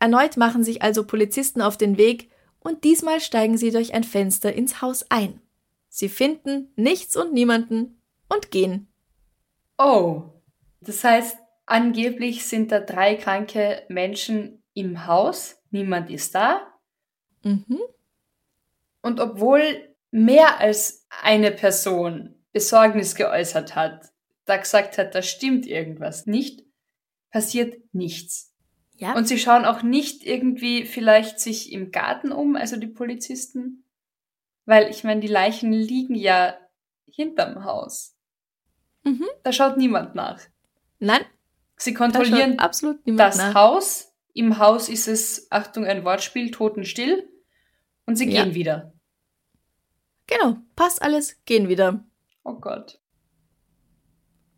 Erneut 0.00 0.36
machen 0.36 0.64
sich 0.64 0.82
also 0.82 1.04
Polizisten 1.04 1.62
auf 1.62 1.78
den 1.78 1.96
Weg 1.96 2.30
und 2.60 2.84
diesmal 2.84 3.20
steigen 3.20 3.56
sie 3.56 3.70
durch 3.70 3.94
ein 3.94 4.04
Fenster 4.04 4.52
ins 4.52 4.82
Haus 4.82 5.06
ein. 5.08 5.40
Sie 5.88 6.08
finden 6.08 6.72
nichts 6.76 7.16
und 7.16 7.32
niemanden 7.32 8.02
und 8.28 8.50
gehen. 8.50 8.88
Oh, 9.78 10.24
das 10.80 11.04
heißt, 11.04 11.38
angeblich 11.66 12.46
sind 12.46 12.72
da 12.72 12.80
drei 12.80 13.16
kranke 13.16 13.84
Menschen 13.88 14.62
im 14.74 15.06
Haus, 15.06 15.62
niemand 15.70 16.10
ist 16.10 16.34
da. 16.34 16.72
Mhm. 17.42 17.80
Und 19.02 19.20
obwohl 19.20 19.94
mehr 20.10 20.60
als 20.60 21.06
eine 21.22 21.50
Person 21.50 22.34
Besorgnis 22.52 23.14
geäußert 23.14 23.76
hat, 23.76 24.12
da 24.44 24.56
gesagt 24.56 24.98
hat, 24.98 25.14
da 25.14 25.22
stimmt 25.22 25.66
irgendwas 25.66 26.26
nicht, 26.26 26.64
passiert 27.30 27.82
nichts. 27.92 28.54
Ja. 28.96 29.14
Und 29.14 29.28
sie 29.28 29.38
schauen 29.38 29.64
auch 29.64 29.82
nicht 29.82 30.24
irgendwie 30.24 30.84
vielleicht 30.84 31.38
sich 31.38 31.72
im 31.72 31.92
Garten 31.92 32.32
um, 32.32 32.56
also 32.56 32.76
die 32.76 32.88
Polizisten. 32.88 33.84
Weil 34.64 34.90
ich 34.90 35.04
meine, 35.04 35.20
die 35.20 35.28
Leichen 35.28 35.72
liegen 35.72 36.14
ja 36.14 36.58
hinterm 37.06 37.64
Haus. 37.64 38.16
Mhm. 39.04 39.26
Da 39.44 39.52
schaut 39.52 39.76
niemand 39.76 40.14
nach. 40.14 40.40
Nein, 40.98 41.22
Sie 41.76 41.94
kontrollieren 41.94 42.58
absolut 42.58 43.04
niemand 43.06 43.20
das 43.20 43.36
nach. 43.36 43.54
Haus. 43.54 44.12
Im 44.34 44.58
Haus 44.58 44.88
ist 44.88 45.08
es, 45.08 45.46
Achtung, 45.50 45.84
ein 45.84 46.04
Wortspiel, 46.04 46.50
totenstill. 46.50 47.28
Und 48.06 48.16
sie 48.16 48.28
Ja. 48.30 48.44
gehen 48.44 48.54
wieder. 48.54 48.92
Genau, 50.26 50.56
passt 50.76 51.00
alles, 51.02 51.36
gehen 51.44 51.68
wieder. 51.68 52.04
Oh 52.44 52.54
Gott. 52.54 53.00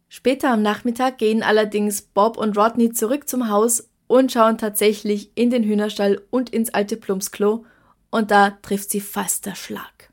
Später 0.08 0.50
am 0.50 0.62
Nachmittag 0.62 1.18
gehen 1.18 1.42
allerdings 1.42 2.02
Bob 2.02 2.36
und 2.36 2.56
Rodney 2.56 2.92
zurück 2.92 3.28
zum 3.28 3.48
Haus 3.48 3.90
und 4.06 4.32
schauen 4.32 4.58
tatsächlich 4.58 5.36
in 5.36 5.50
den 5.50 5.62
Hühnerstall 5.62 6.20
und 6.30 6.50
ins 6.50 6.70
alte 6.74 6.96
Plumpsklo 6.96 7.64
und 8.10 8.30
da 8.32 8.50
trifft 8.50 8.90
sie 8.90 9.00
fast 9.00 9.46
der 9.46 9.54
Schlag. 9.54 10.12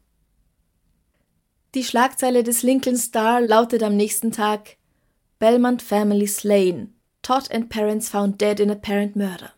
Die 1.74 1.84
Schlagzeile 1.84 2.44
des 2.44 2.62
Lincoln 2.64 2.98
Star 2.98 3.42
lautet 3.42 3.82
am 3.82 3.96
nächsten 3.96 4.32
Tag 4.32 4.77
Belmont 5.40 5.82
Family 5.82 6.28
Slain. 6.28 6.94
Todd 7.22 7.52
and 7.52 7.70
Parents 7.70 8.10
found 8.10 8.40
dead 8.40 8.60
in 8.60 8.72
apparent 8.72 9.16
murder. 9.16 9.52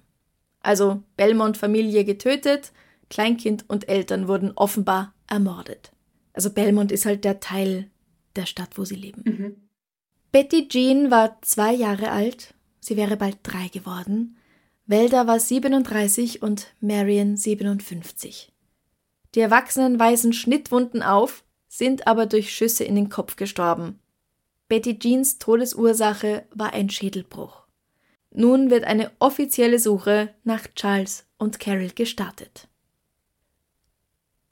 Also 0.62 1.04
Belmont 1.16 1.56
Familie 1.58 2.04
getötet, 2.04 2.72
Kleinkind 3.10 3.70
und 3.70 3.88
Eltern 3.88 4.28
wurden 4.28 4.52
offenbar 4.56 5.14
ermordet. 5.28 5.92
Also 6.34 6.50
Belmont 6.50 6.92
ist 6.92 7.06
halt 7.06 7.24
der 7.24 7.40
Teil 7.40 7.90
der 8.36 8.46
Stadt, 8.46 8.78
wo 8.78 8.86
sie 8.86 8.96
leben. 8.96 9.24
Mhm. 9.26 9.56
Betty 10.32 10.68
Jean 10.68 11.12
war 11.12 11.42
zwei 11.42 11.74
Jahre 11.74 12.12
alt, 12.12 12.54
sie 12.80 12.98
wäre 12.98 13.18
bald 13.18 13.38
drei 13.44 13.68
geworden. 13.70 14.38
Welda 14.86 15.28
war 15.28 15.40
37 15.40 16.42
und 16.42 16.74
Marion 16.82 17.38
57. 17.38 18.52
Die 19.36 19.40
Erwachsenen 19.40 20.00
weisen 20.00 20.34
Schnittwunden 20.34 21.04
auf, 21.04 21.44
sind 21.68 22.08
aber 22.08 22.26
durch 22.26 22.54
Schüsse 22.54 22.84
in 22.84 22.96
den 22.96 23.10
Kopf 23.10 23.36
gestorben. 23.36 24.00
Betty 24.70 24.99
Jeans 24.99 25.39
Todesursache 25.39 26.45
war 26.53 26.74
ein 26.74 26.91
Schädelbruch. 26.91 27.63
Nun 28.32 28.70
wird 28.70 28.84
eine 28.84 29.11
offizielle 29.17 29.80
Suche 29.80 30.36
nach 30.43 30.67
Charles 30.76 31.26
und 31.38 31.59
Carol 31.59 31.89
gestartet. 31.89 32.67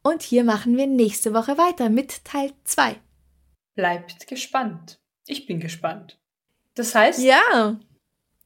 Und 0.01 0.23
hier 0.23 0.43
machen 0.43 0.75
wir 0.75 0.87
nächste 0.87 1.35
Woche 1.35 1.59
weiter 1.59 1.89
mit 1.89 2.25
Teil 2.25 2.51
2. 2.63 2.95
Bleibt 3.75 4.25
gespannt. 4.25 4.99
Ich 5.27 5.45
bin 5.45 5.59
gespannt. 5.59 6.17
Das 6.73 6.95
heißt, 6.95 7.19
Ja. 7.19 7.79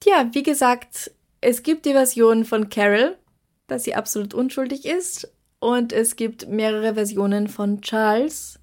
Ja, 0.04 0.30
wie 0.34 0.44
gesagt, 0.44 1.12
es 1.40 1.64
gibt 1.64 1.86
die 1.86 1.94
Version 1.94 2.44
von 2.44 2.68
Carol, 2.70 3.18
dass 3.68 3.86
sie 3.86 3.96
absolut 3.96 4.34
unschuldig 4.34 4.86
ist. 4.86 5.32
Und 5.60 5.94
es 5.94 6.18
gibt 6.18 6.48
mehrere 6.50 6.96
Versionen 6.96 7.48
von 7.48 7.82
Charles, 7.82 8.60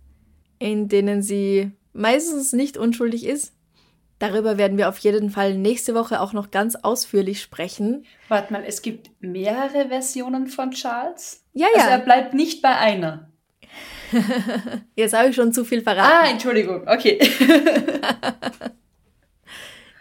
in 0.59 0.89
denen 0.89 1.23
sie 1.23 1.71
meistens 1.99 2.53
nicht 2.53 2.77
unschuldig 2.77 3.27
ist. 3.27 3.53
Darüber 4.19 4.59
werden 4.59 4.79
wir 4.79 4.89
auf 4.89 4.99
jeden 4.99 5.31
Fall 5.31 5.55
nächste 5.55 5.95
Woche 5.95 6.21
auch 6.21 6.33
noch 6.33 6.51
ganz 6.51 6.75
ausführlich 6.77 7.41
sprechen. 7.41 8.05
warte 8.29 8.53
mal, 8.53 8.65
es 8.67 8.83
gibt 8.83 9.11
mehrere 9.21 9.89
Versionen 9.89 10.49
von 10.49 10.73
Charles? 10.73 11.45
Ja, 11.53 11.69
Also 11.75 11.87
er 11.89 11.99
ja. 11.99 12.05
bleibt 12.05 12.35
nicht 12.35 12.61
bei 12.63 12.77
einer. 12.77 13.31
Jetzt 14.97 15.15
habe 15.17 15.29
ich 15.29 15.37
schon 15.37 15.53
zu 15.53 15.65
viel 15.65 15.81
Ah, 15.81 15.83
verraten. 15.95 16.31
Entschuldigung, 16.33 16.89
okay. 16.89 17.19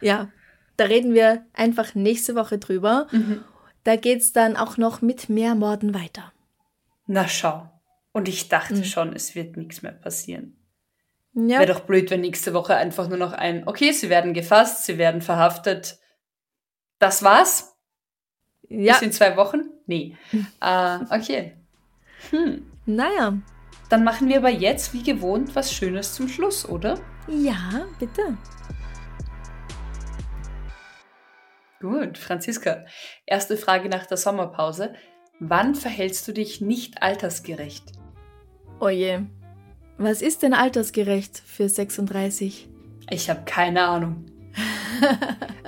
Ja, 0.02 0.30
da 0.78 0.86
reden 0.86 1.14
wir 1.14 1.46
einfach 1.54 1.96
nächste 1.96 2.36
Woche 2.36 2.60
drüber. 2.60 3.08
Da 3.84 3.96
geht's 3.96 4.32
dann 4.32 4.56
auch 4.56 4.78
noch 4.78 5.02
mit 5.02 5.28
mehr 5.30 5.56
Morden 5.56 5.94
weiter. 5.94 6.32
Na 7.08 7.28
schau. 7.28 7.70
Und 8.12 8.28
ich 8.28 8.48
dachte 8.50 8.76
Mhm. 8.76 8.84
schon, 8.84 9.14
es 9.14 9.34
wird 9.36 9.58
nichts 9.58 9.82
mehr 9.82 9.92
passieren. 9.92 10.56
Ja. 11.40 11.60
Wäre 11.60 11.72
doch 11.72 11.82
blöd, 11.82 12.10
wenn 12.10 12.22
nächste 12.22 12.56
Woche 12.56 12.76
einfach 12.76 13.08
nur 13.08 13.20
noch 13.20 13.32
ein, 13.32 13.68
okay, 13.68 13.92
sie 13.92 14.10
werden 14.10 14.34
gefasst, 14.34 14.86
sie 14.86 14.98
werden 14.98 15.22
verhaftet. 15.22 16.00
Das 16.98 17.22
war's? 17.22 17.76
ja. 18.70 18.94
Bis 18.94 19.04
in 19.04 19.12
zwei 19.12 19.38
Wochen? 19.38 19.70
Nee. 19.86 20.18
äh, 20.62 20.98
okay. 21.12 21.54
Hm. 22.32 22.66
Naja. 22.88 23.38
Dann 23.88 24.04
machen 24.04 24.30
wir 24.30 24.38
aber 24.38 24.50
jetzt, 24.50 24.96
wie 24.96 25.04
gewohnt, 25.04 25.56
was 25.56 25.72
Schönes 25.72 26.16
zum 26.16 26.28
Schluss, 26.28 26.68
oder? 26.68 27.00
Ja, 27.28 27.86
bitte. 28.00 28.36
Gut, 31.80 32.18
Franziska. 32.18 32.86
Erste 33.28 33.58
Frage 33.58 33.90
nach 33.90 34.08
der 34.08 34.18
Sommerpause. 34.18 34.96
Wann 35.40 35.76
verhältst 35.76 36.28
du 36.28 36.32
dich 36.32 36.62
nicht 36.62 37.04
altersgerecht? 37.04 37.92
Oje. 38.80 39.28
Was 39.98 40.22
ist 40.22 40.44
denn 40.44 40.54
altersgerecht 40.54 41.42
für 41.46 41.68
36? 41.70 42.68
Ich 43.10 43.30
habe 43.30 43.42
keine 43.46 43.84
Ahnung. 43.84 44.26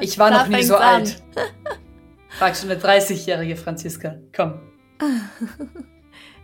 Ich 0.02 0.18
war 0.18 0.32
noch 0.32 0.48
nie 0.48 0.64
so 0.64 0.76
an. 0.78 1.02
alt. 1.02 1.22
Fragst 2.30 2.64
du 2.64 2.70
eine 2.70 2.80
30-jährige 2.80 3.56
Franziska? 3.58 4.16
Komm. 4.36 4.60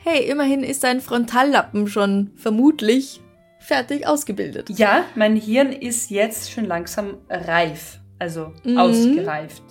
Hey, 0.08 0.30
immerhin 0.30 0.62
ist 0.64 0.84
dein 0.84 1.02
Frontallappen 1.02 1.88
schon 1.88 2.30
vermutlich 2.36 3.22
fertig 3.60 4.06
ausgebildet. 4.06 4.70
Ja, 4.70 5.04
mein 5.16 5.36
Hirn 5.36 5.72
ist 5.72 6.12
jetzt 6.12 6.52
schon 6.52 6.66
langsam 6.66 7.18
reif. 7.28 8.00
Also 8.20 8.54
Mhm. 8.64 8.78
ausgereift. 8.78 9.64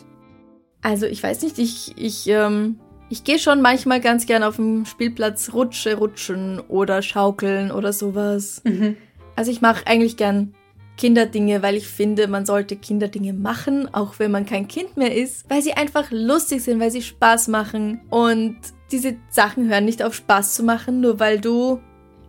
Also 0.82 1.06
ich 1.06 1.22
weiß 1.22 1.42
nicht, 1.42 1.58
ich, 1.60 1.96
ich, 1.96 2.26
ähm, 2.26 2.80
ich 3.14 3.22
gehe 3.22 3.38
schon 3.38 3.62
manchmal 3.62 4.00
ganz 4.00 4.26
gern 4.26 4.42
auf 4.42 4.56
dem 4.56 4.86
Spielplatz 4.86 5.52
Rutsche, 5.52 5.94
rutschen 5.94 6.58
oder 6.66 7.00
schaukeln 7.00 7.70
oder 7.70 7.92
sowas. 7.92 8.60
Mhm. 8.64 8.96
Also 9.36 9.52
ich 9.52 9.60
mache 9.60 9.86
eigentlich 9.86 10.16
gern 10.16 10.52
Kinderdinge, 10.96 11.62
weil 11.62 11.76
ich 11.76 11.86
finde, 11.86 12.26
man 12.26 12.44
sollte 12.44 12.74
Kinderdinge 12.74 13.32
machen, 13.32 13.88
auch 13.94 14.18
wenn 14.18 14.32
man 14.32 14.46
kein 14.46 14.66
Kind 14.66 14.96
mehr 14.96 15.14
ist, 15.14 15.48
weil 15.48 15.62
sie 15.62 15.74
einfach 15.74 16.10
lustig 16.10 16.64
sind, 16.64 16.80
weil 16.80 16.90
sie 16.90 17.02
Spaß 17.02 17.46
machen. 17.46 18.00
Und 18.10 18.56
diese 18.90 19.14
Sachen 19.30 19.68
hören 19.68 19.84
nicht 19.84 20.02
auf 20.02 20.14
Spaß 20.14 20.54
zu 20.54 20.64
machen, 20.64 21.00
nur 21.00 21.20
weil 21.20 21.40
du, 21.40 21.78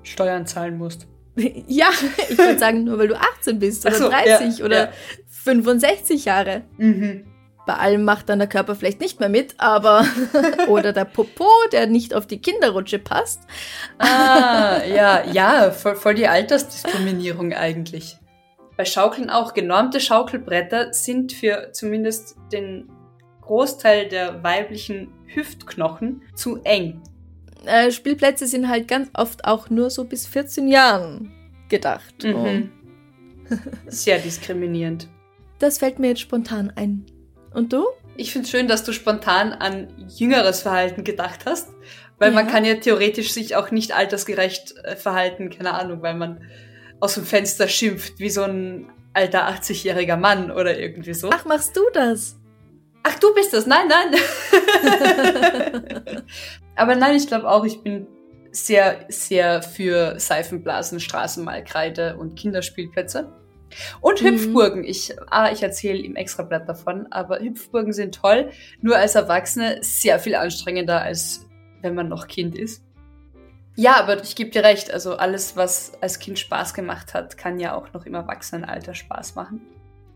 Steuern 0.04 0.46
zahlen 0.46 0.78
musst. 0.78 1.08
ja, 1.68 1.90
ich 2.30 2.38
würde 2.38 2.60
sagen, 2.60 2.84
nur 2.84 3.00
weil 3.00 3.08
du 3.08 3.20
18 3.20 3.58
bist 3.58 3.88
oder 3.88 3.96
so, 3.96 4.10
30 4.10 4.60
ja, 4.60 4.66
oder 4.66 4.84
ja. 4.86 4.90
65 5.30 6.26
Jahre. 6.26 6.62
Mhm. 6.78 7.24
Bei 7.66 7.76
allem 7.76 8.04
macht 8.04 8.30
dann 8.30 8.40
der 8.40 8.48
Körper 8.48 8.76
vielleicht 8.76 9.00
nicht 9.00 9.20
mehr 9.20 9.30
mit, 9.30 9.56
aber 9.58 10.06
oder 10.68 10.94
der 10.94 11.06
Popo, 11.06 11.50
der 11.72 11.88
nicht 11.88 12.14
auf 12.14 12.28
die 12.28 12.40
Kinderrutsche 12.40 13.00
passt. 13.00 13.42
Ah, 13.98 14.84
ja, 14.84 15.24
ja, 15.32 15.72
voll, 15.72 15.96
voll 15.96 16.14
die 16.14 16.28
Altersdiskriminierung 16.28 17.54
eigentlich. 17.54 18.18
Bei 18.78 18.86
Schaukeln 18.86 19.30
auch. 19.30 19.54
Genormte 19.54 20.00
Schaukelbretter 20.00 20.94
sind 20.94 21.34
für 21.34 21.70
zumindest 21.72 22.36
den 22.52 22.90
Großteil 23.42 24.10
der 24.10 24.44
weiblichen 24.44 25.14
Hüftknochen 25.28 26.22
zu 26.36 26.62
eng. 26.64 27.02
äh, 27.66 27.92
Spielplätze 27.92 28.48
sind 28.48 28.68
halt 28.68 28.88
ganz 28.88 29.10
oft 29.14 29.46
auch 29.46 29.70
nur 29.70 29.90
so 29.90 30.04
bis 30.04 30.28
14 30.28 30.68
Jahren 30.68 31.32
gedacht. 31.70 32.24
Mhm. 32.24 32.72
Sehr 33.88 34.20
diskriminierend. 34.20 35.08
Das 35.60 35.78
fällt 35.78 36.00
mir 36.00 36.10
jetzt 36.10 36.22
spontan 36.22 36.72
ein. 36.76 37.06
Und 37.56 37.74
du? 37.74 37.86
Ich 38.18 38.32
finde 38.32 38.46
es 38.46 38.52
schön, 38.52 38.68
dass 38.68 38.84
du 38.84 38.94
spontan 38.94 39.54
an 39.54 39.88
jüngeres 40.16 40.62
Verhalten 40.62 41.04
gedacht 41.04 41.42
hast, 41.46 41.70
weil 42.20 42.30
Ja. 42.30 42.36
man 42.36 42.48
kann 42.48 42.66
ja 42.66 42.76
theoretisch 42.76 43.32
sich 43.32 43.56
auch 43.56 43.72
nicht 43.72 43.94
altersgerecht 43.96 44.76
äh, 44.84 44.96
verhalten, 44.96 45.50
keine 45.50 45.74
Ahnung, 45.74 46.02
weil 46.02 46.16
man 46.16 46.42
aus 47.00 47.16
dem 47.16 47.26
Fenster 47.26 47.68
schimpft 47.68 48.20
wie 48.20 48.30
so 48.30 48.44
ein 48.44 48.90
alter 49.14 49.48
80-jähriger 49.50 50.18
Mann 50.18 50.52
oder 50.52 50.78
irgendwie 50.78 51.14
so. 51.14 51.30
Ach, 51.34 51.46
machst 51.46 51.76
du 51.76 51.82
das? 51.94 52.38
Ach, 53.04 53.18
du 53.20 53.34
bist 53.34 53.54
das. 53.54 53.66
Nein, 53.66 53.88
nein. 53.88 54.16
Aber 56.76 56.96
nein, 56.96 57.16
ich 57.16 57.28
glaube 57.28 57.50
auch, 57.50 57.64
ich 57.66 57.82
bin 57.82 58.08
sehr, 58.52 59.06
sehr 59.10 59.62
für 59.62 60.20
Seifenblasen, 60.20 61.00
Straßenmalkreide 61.00 62.18
und 62.18 62.36
Kinderspielplätze. 62.36 63.32
Und 64.02 64.22
Mhm. 64.22 64.28
Hüpfburgen. 64.28 64.84
Ich, 64.84 65.14
ah, 65.30 65.52
ich 65.52 65.64
erzähle 65.64 66.00
im 66.00 66.16
Extrablatt 66.16 66.68
davon, 66.68 67.08
aber 67.12 67.40
Hüpfburgen 67.40 67.94
sind 67.94 68.16
toll, 68.16 68.50
nur 68.82 68.98
als 68.98 69.16
Erwachsene 69.16 69.80
sehr 69.82 70.20
viel 70.20 70.36
anstrengender, 70.36 71.02
als 71.02 71.46
wenn 71.82 71.96
man 71.96 72.08
noch 72.10 72.28
Kind 72.28 72.58
ist. 72.58 72.84
Ja, 73.76 73.98
aber 73.98 74.24
ich 74.24 74.36
gebe 74.36 74.52
dir 74.52 74.64
recht, 74.64 74.90
also 74.92 75.18
alles, 75.18 75.58
was 75.58 75.92
als 76.02 76.20
Kind 76.20 76.40
Spaß 76.40 76.74
gemacht 76.74 77.14
hat, 77.14 77.38
kann 77.38 77.60
ja 77.60 77.76
auch 77.76 77.92
noch 77.94 78.06
im 78.06 78.14
Erwachsenenalter 78.16 78.94
Spaß 78.96 79.36
machen. 79.36 79.62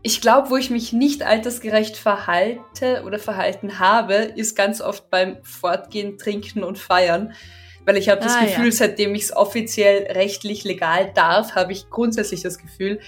Ich 0.02 0.22
glaube, 0.22 0.48
wo 0.48 0.56
ich 0.56 0.70
mich 0.70 0.94
nicht 0.94 1.22
altersgerecht 1.22 1.98
verhalte 1.98 3.02
oder 3.04 3.18
verhalten 3.18 3.78
habe, 3.78 4.14
ist 4.14 4.56
ganz 4.56 4.80
oft 4.80 5.10
beim 5.10 5.36
Fortgehen, 5.42 6.16
Trinken 6.16 6.64
und 6.64 6.78
Feiern. 6.78 7.34
Weil 7.84 7.98
ich 7.98 8.08
habe 8.08 8.22
das 8.22 8.34
Ah, 8.36 8.44
Gefühl, 8.44 8.66
ja. 8.66 8.72
seitdem 8.72 9.14
ich 9.14 9.24
es 9.24 9.36
offiziell 9.36 10.04
rechtlich 10.12 10.64
legal 10.64 11.10
darf, 11.14 11.54
habe 11.54 11.72
ich 11.72 11.90
grundsätzlich 11.90 12.42
das 12.42 12.58
Gefühl, 12.58 13.00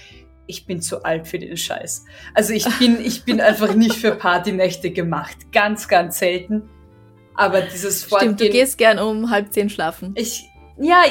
ich 0.47 0.65
bin 0.65 0.81
zu 0.81 1.03
alt 1.03 1.27
für 1.27 1.39
den 1.39 1.55
Scheiß. 1.57 2.05
Also 2.33 2.53
ich 2.53 2.65
bin, 2.79 2.99
ich 3.03 3.23
bin 3.23 3.39
einfach 3.41 3.73
nicht 3.75 3.95
für 3.95 4.11
Partynächte 4.11 4.91
gemacht. 4.91 5.37
Ganz, 5.51 5.87
ganz 5.87 6.19
selten. 6.19 6.69
Aber 7.35 7.61
dieses 7.61 8.03
Fortgehen. 8.03 8.35
Stimmt, 8.35 8.41
du 8.41 8.49
gehst 8.57 8.77
gern 8.77 8.99
um 8.99 9.29
halb 9.29 9.51
zehn 9.53 9.69
schlafen. 9.69 10.13
Ich, 10.15 10.43
ja, 10.77 11.03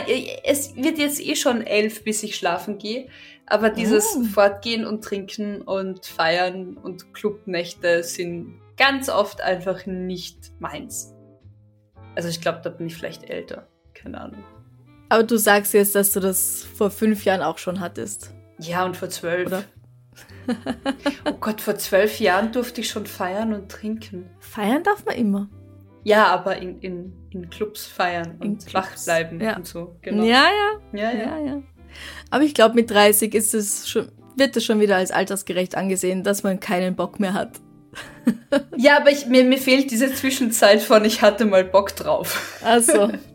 es 0.44 0.76
wird 0.76 0.98
jetzt 0.98 1.20
eh 1.20 1.34
schon 1.34 1.62
elf, 1.62 2.04
bis 2.04 2.22
ich 2.22 2.36
schlafen 2.36 2.78
gehe. 2.78 3.08
Aber 3.46 3.70
dieses 3.70 4.16
Oh. 4.16 4.22
Fortgehen 4.24 4.86
und 4.86 5.02
Trinken 5.02 5.62
und 5.62 6.06
Feiern 6.06 6.76
und 6.76 7.12
Clubnächte 7.12 8.02
sind 8.04 8.60
ganz 8.76 9.08
oft 9.08 9.40
einfach 9.40 9.84
nicht 9.86 10.52
meins. 10.58 11.12
Also 12.14 12.28
ich 12.28 12.40
glaube, 12.40 12.60
da 12.62 12.70
bin 12.70 12.86
ich 12.86 12.94
vielleicht 12.94 13.28
älter. 13.28 13.66
Keine 13.94 14.20
Ahnung. 14.20 14.42
Aber 15.08 15.24
du 15.24 15.36
sagst 15.36 15.74
jetzt, 15.74 15.94
dass 15.94 16.12
du 16.12 16.20
das 16.20 16.66
vor 16.76 16.90
fünf 16.90 17.24
Jahren 17.24 17.42
auch 17.42 17.58
schon 17.58 17.80
hattest. 17.80 18.32
Ja, 18.66 18.84
und 18.84 18.96
vor 18.96 19.08
zwölf. 19.10 19.46
Oder? 19.46 19.64
oh 21.24 21.32
Gott, 21.40 21.60
vor 21.60 21.76
zwölf 21.76 22.20
Jahren 22.20 22.52
durfte 22.52 22.80
ich 22.80 22.88
schon 22.88 23.06
feiern 23.06 23.52
und 23.52 23.70
trinken. 23.70 24.30
Feiern 24.40 24.82
darf 24.82 25.04
man 25.04 25.14
immer. 25.14 25.48
Ja, 26.04 26.26
aber 26.26 26.56
in, 26.56 26.80
in, 26.80 27.12
in 27.30 27.48
Clubs 27.48 27.86
feiern 27.86 28.36
In 28.40 28.52
und 28.52 28.74
wach 28.74 28.88
Clubs, 28.88 29.04
bleiben 29.04 29.40
ja. 29.40 29.56
und 29.56 29.66
so. 29.66 29.96
Genau. 30.02 30.24
Ja, 30.24 30.46
ja, 30.92 31.00
ja, 31.00 31.10
ja. 31.12 31.38
ja, 31.38 31.46
ja. 31.46 31.62
Aber 32.30 32.44
ich 32.44 32.54
glaube, 32.54 32.74
mit 32.74 32.90
30 32.90 33.34
ist 33.34 33.54
es 33.54 33.88
schon, 33.88 34.10
wird 34.36 34.56
es 34.56 34.64
schon 34.64 34.80
wieder 34.80 34.96
als 34.96 35.10
altersgerecht 35.10 35.76
angesehen, 35.76 36.24
dass 36.24 36.42
man 36.42 36.58
keinen 36.58 36.96
Bock 36.96 37.20
mehr 37.20 37.34
hat. 37.34 37.60
Ja, 38.76 38.98
aber 38.98 39.10
ich, 39.10 39.26
mir, 39.26 39.44
mir 39.44 39.58
fehlt 39.58 39.90
diese 39.90 40.12
Zwischenzeit 40.14 40.80
von, 40.82 41.04
ich 41.04 41.22
hatte 41.22 41.44
mal 41.44 41.64
Bock 41.64 41.94
drauf. 41.94 42.58
Also, 42.64 43.12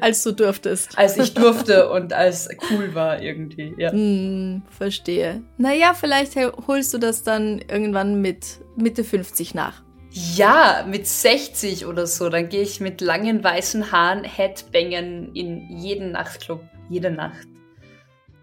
als 0.00 0.22
du 0.22 0.32
durftest. 0.32 0.98
Als 0.98 1.16
ich 1.16 1.34
durfte 1.34 1.90
und 1.90 2.12
als 2.12 2.48
cool 2.70 2.94
war 2.94 3.20
irgendwie. 3.22 3.74
Ja. 3.76 3.92
Hm, 3.92 4.62
verstehe. 4.70 5.42
Naja, 5.58 5.94
vielleicht 5.94 6.36
holst 6.66 6.92
du 6.94 6.98
das 6.98 7.22
dann 7.22 7.60
irgendwann 7.70 8.20
mit 8.20 8.58
Mitte 8.76 9.04
50 9.04 9.54
nach. 9.54 9.82
ja, 10.10 10.84
mit 10.88 11.06
60 11.06 11.86
oder 11.86 12.06
so, 12.06 12.28
dann 12.28 12.48
gehe 12.50 12.62
ich 12.62 12.80
mit 12.80 13.00
langen 13.00 13.42
weißen 13.42 13.92
Haaren 13.92 14.24
Headbangen 14.24 15.34
in 15.34 15.68
jeden 15.78 16.12
Nachtclub. 16.12 16.60
Jede 16.90 17.10
Nacht. 17.10 17.46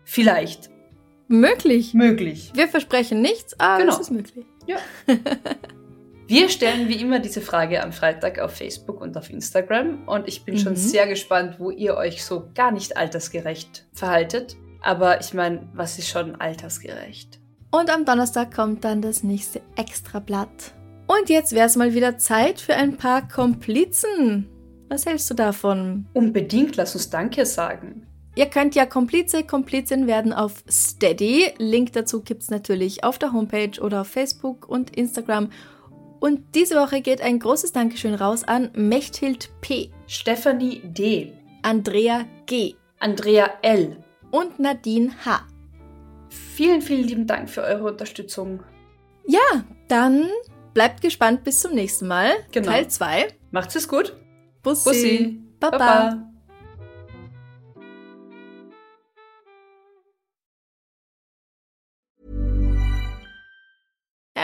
Vielleicht. 0.04 0.70
Möglich. 1.28 1.94
Möglich. 1.94 2.52
Wir 2.56 2.68
versprechen 2.68 3.22
nichts, 3.22 3.60
aber 3.60 3.84
Genau. 3.84 3.94
es 3.94 4.00
ist 4.00 4.10
möglich. 4.12 4.46
Ja. 4.66 4.78
Wir 6.30 6.48
stellen 6.50 6.88
wie 6.90 7.02
immer 7.02 7.18
diese 7.18 7.42
Frage 7.42 7.82
am 7.82 7.92
Freitag 7.92 8.38
auf 8.38 8.52
Facebook 8.52 9.02
und 9.02 9.18
auf 9.18 9.32
Instagram 9.32 10.08
und 10.08 10.28
ich 10.28 10.46
bin 10.46 10.60
schon 10.60 10.74
Mhm. 10.74 10.78
sehr 10.78 11.08
gespannt, 11.08 11.56
wo 11.58 11.72
ihr 11.72 11.96
euch 11.98 12.24
so 12.24 12.52
gar 12.54 12.72
nicht 12.72 12.96
altersgerecht 12.98 13.88
verhaltet. 13.94 14.56
Aber 14.84 15.20
ich 15.22 15.34
meine, 15.34 15.68
was 15.74 15.98
ist 15.98 16.08
schon 16.08 16.36
altersgerecht? 16.40 17.40
Und 17.72 17.90
am 17.90 18.06
Donnerstag 18.06 18.54
kommt 18.54 18.84
dann 18.86 19.02
das 19.02 19.24
nächste 19.24 19.62
Extrablatt. 19.76 20.76
Und 21.08 21.30
jetzt 21.30 21.54
wäre 21.54 21.66
es 21.66 21.76
mal 21.76 21.96
wieder 21.96 22.20
Zeit 22.20 22.62
für 22.62 22.76
ein 22.76 22.96
paar 22.98 23.28
Komplizen. 23.28 24.48
Was 24.88 25.08
hältst 25.08 25.32
du 25.32 25.34
davon? 25.34 26.06
Unbedingt, 26.14 26.76
lass 26.76 26.94
uns 26.94 27.10
Danke 27.10 27.48
sagen. 27.48 28.06
Ihr 28.36 28.46
könnt 28.46 28.76
ja 28.76 28.86
Komplize, 28.86 29.44
Komplizin 29.44 30.06
werden 30.06 30.32
auf 30.32 30.64
Steady. 30.70 31.54
Link 31.58 31.94
dazu 31.94 32.22
gibt's 32.22 32.52
natürlich 32.52 33.04
auf 33.04 33.18
der 33.18 33.34
Homepage 33.34 33.82
oder 33.82 34.02
auf 34.02 34.08
Facebook 34.10 34.70
und 34.70 34.96
Instagram. 34.96 35.50
Und 36.20 36.55
diese 36.55 36.76
Woche 36.76 37.01
geht 37.01 37.22
ein 37.22 37.39
großes 37.39 37.72
Dankeschön 37.72 38.13
raus 38.13 38.43
an 38.43 38.72
Mechthild 38.74 39.49
P., 39.61 39.89
Stefanie 40.07 40.82
D., 40.84 41.34
Andrea 41.61 42.26
G. 42.45 42.76
Andrea 42.99 43.49
L. 43.61 44.03
und 44.32 44.59
Nadine 44.59 45.11
H. 45.26 45.47
Vielen, 46.30 46.82
vielen 46.82 47.07
lieben 47.07 47.28
Dank 47.28 47.49
für 47.49 47.61
eure 47.61 47.86
Unterstützung. 47.86 48.63
Ja, 49.26 49.63
dann 49.88 50.28
bleibt 50.74 51.01
gespannt 51.01 51.43
bis 51.43 51.61
zum 51.61 51.74
nächsten 51.74 52.07
Mal. 52.07 52.32
Genau. 52.51 52.67
Teil 52.67 52.88
2. 52.88 53.28
Macht's 53.51 53.76
es 53.76 53.88
gut. 53.88 54.15
Bussi. 54.61 54.89
Bussi. 54.89 55.39
Baba. 55.59 55.78
Baba. 55.78 56.29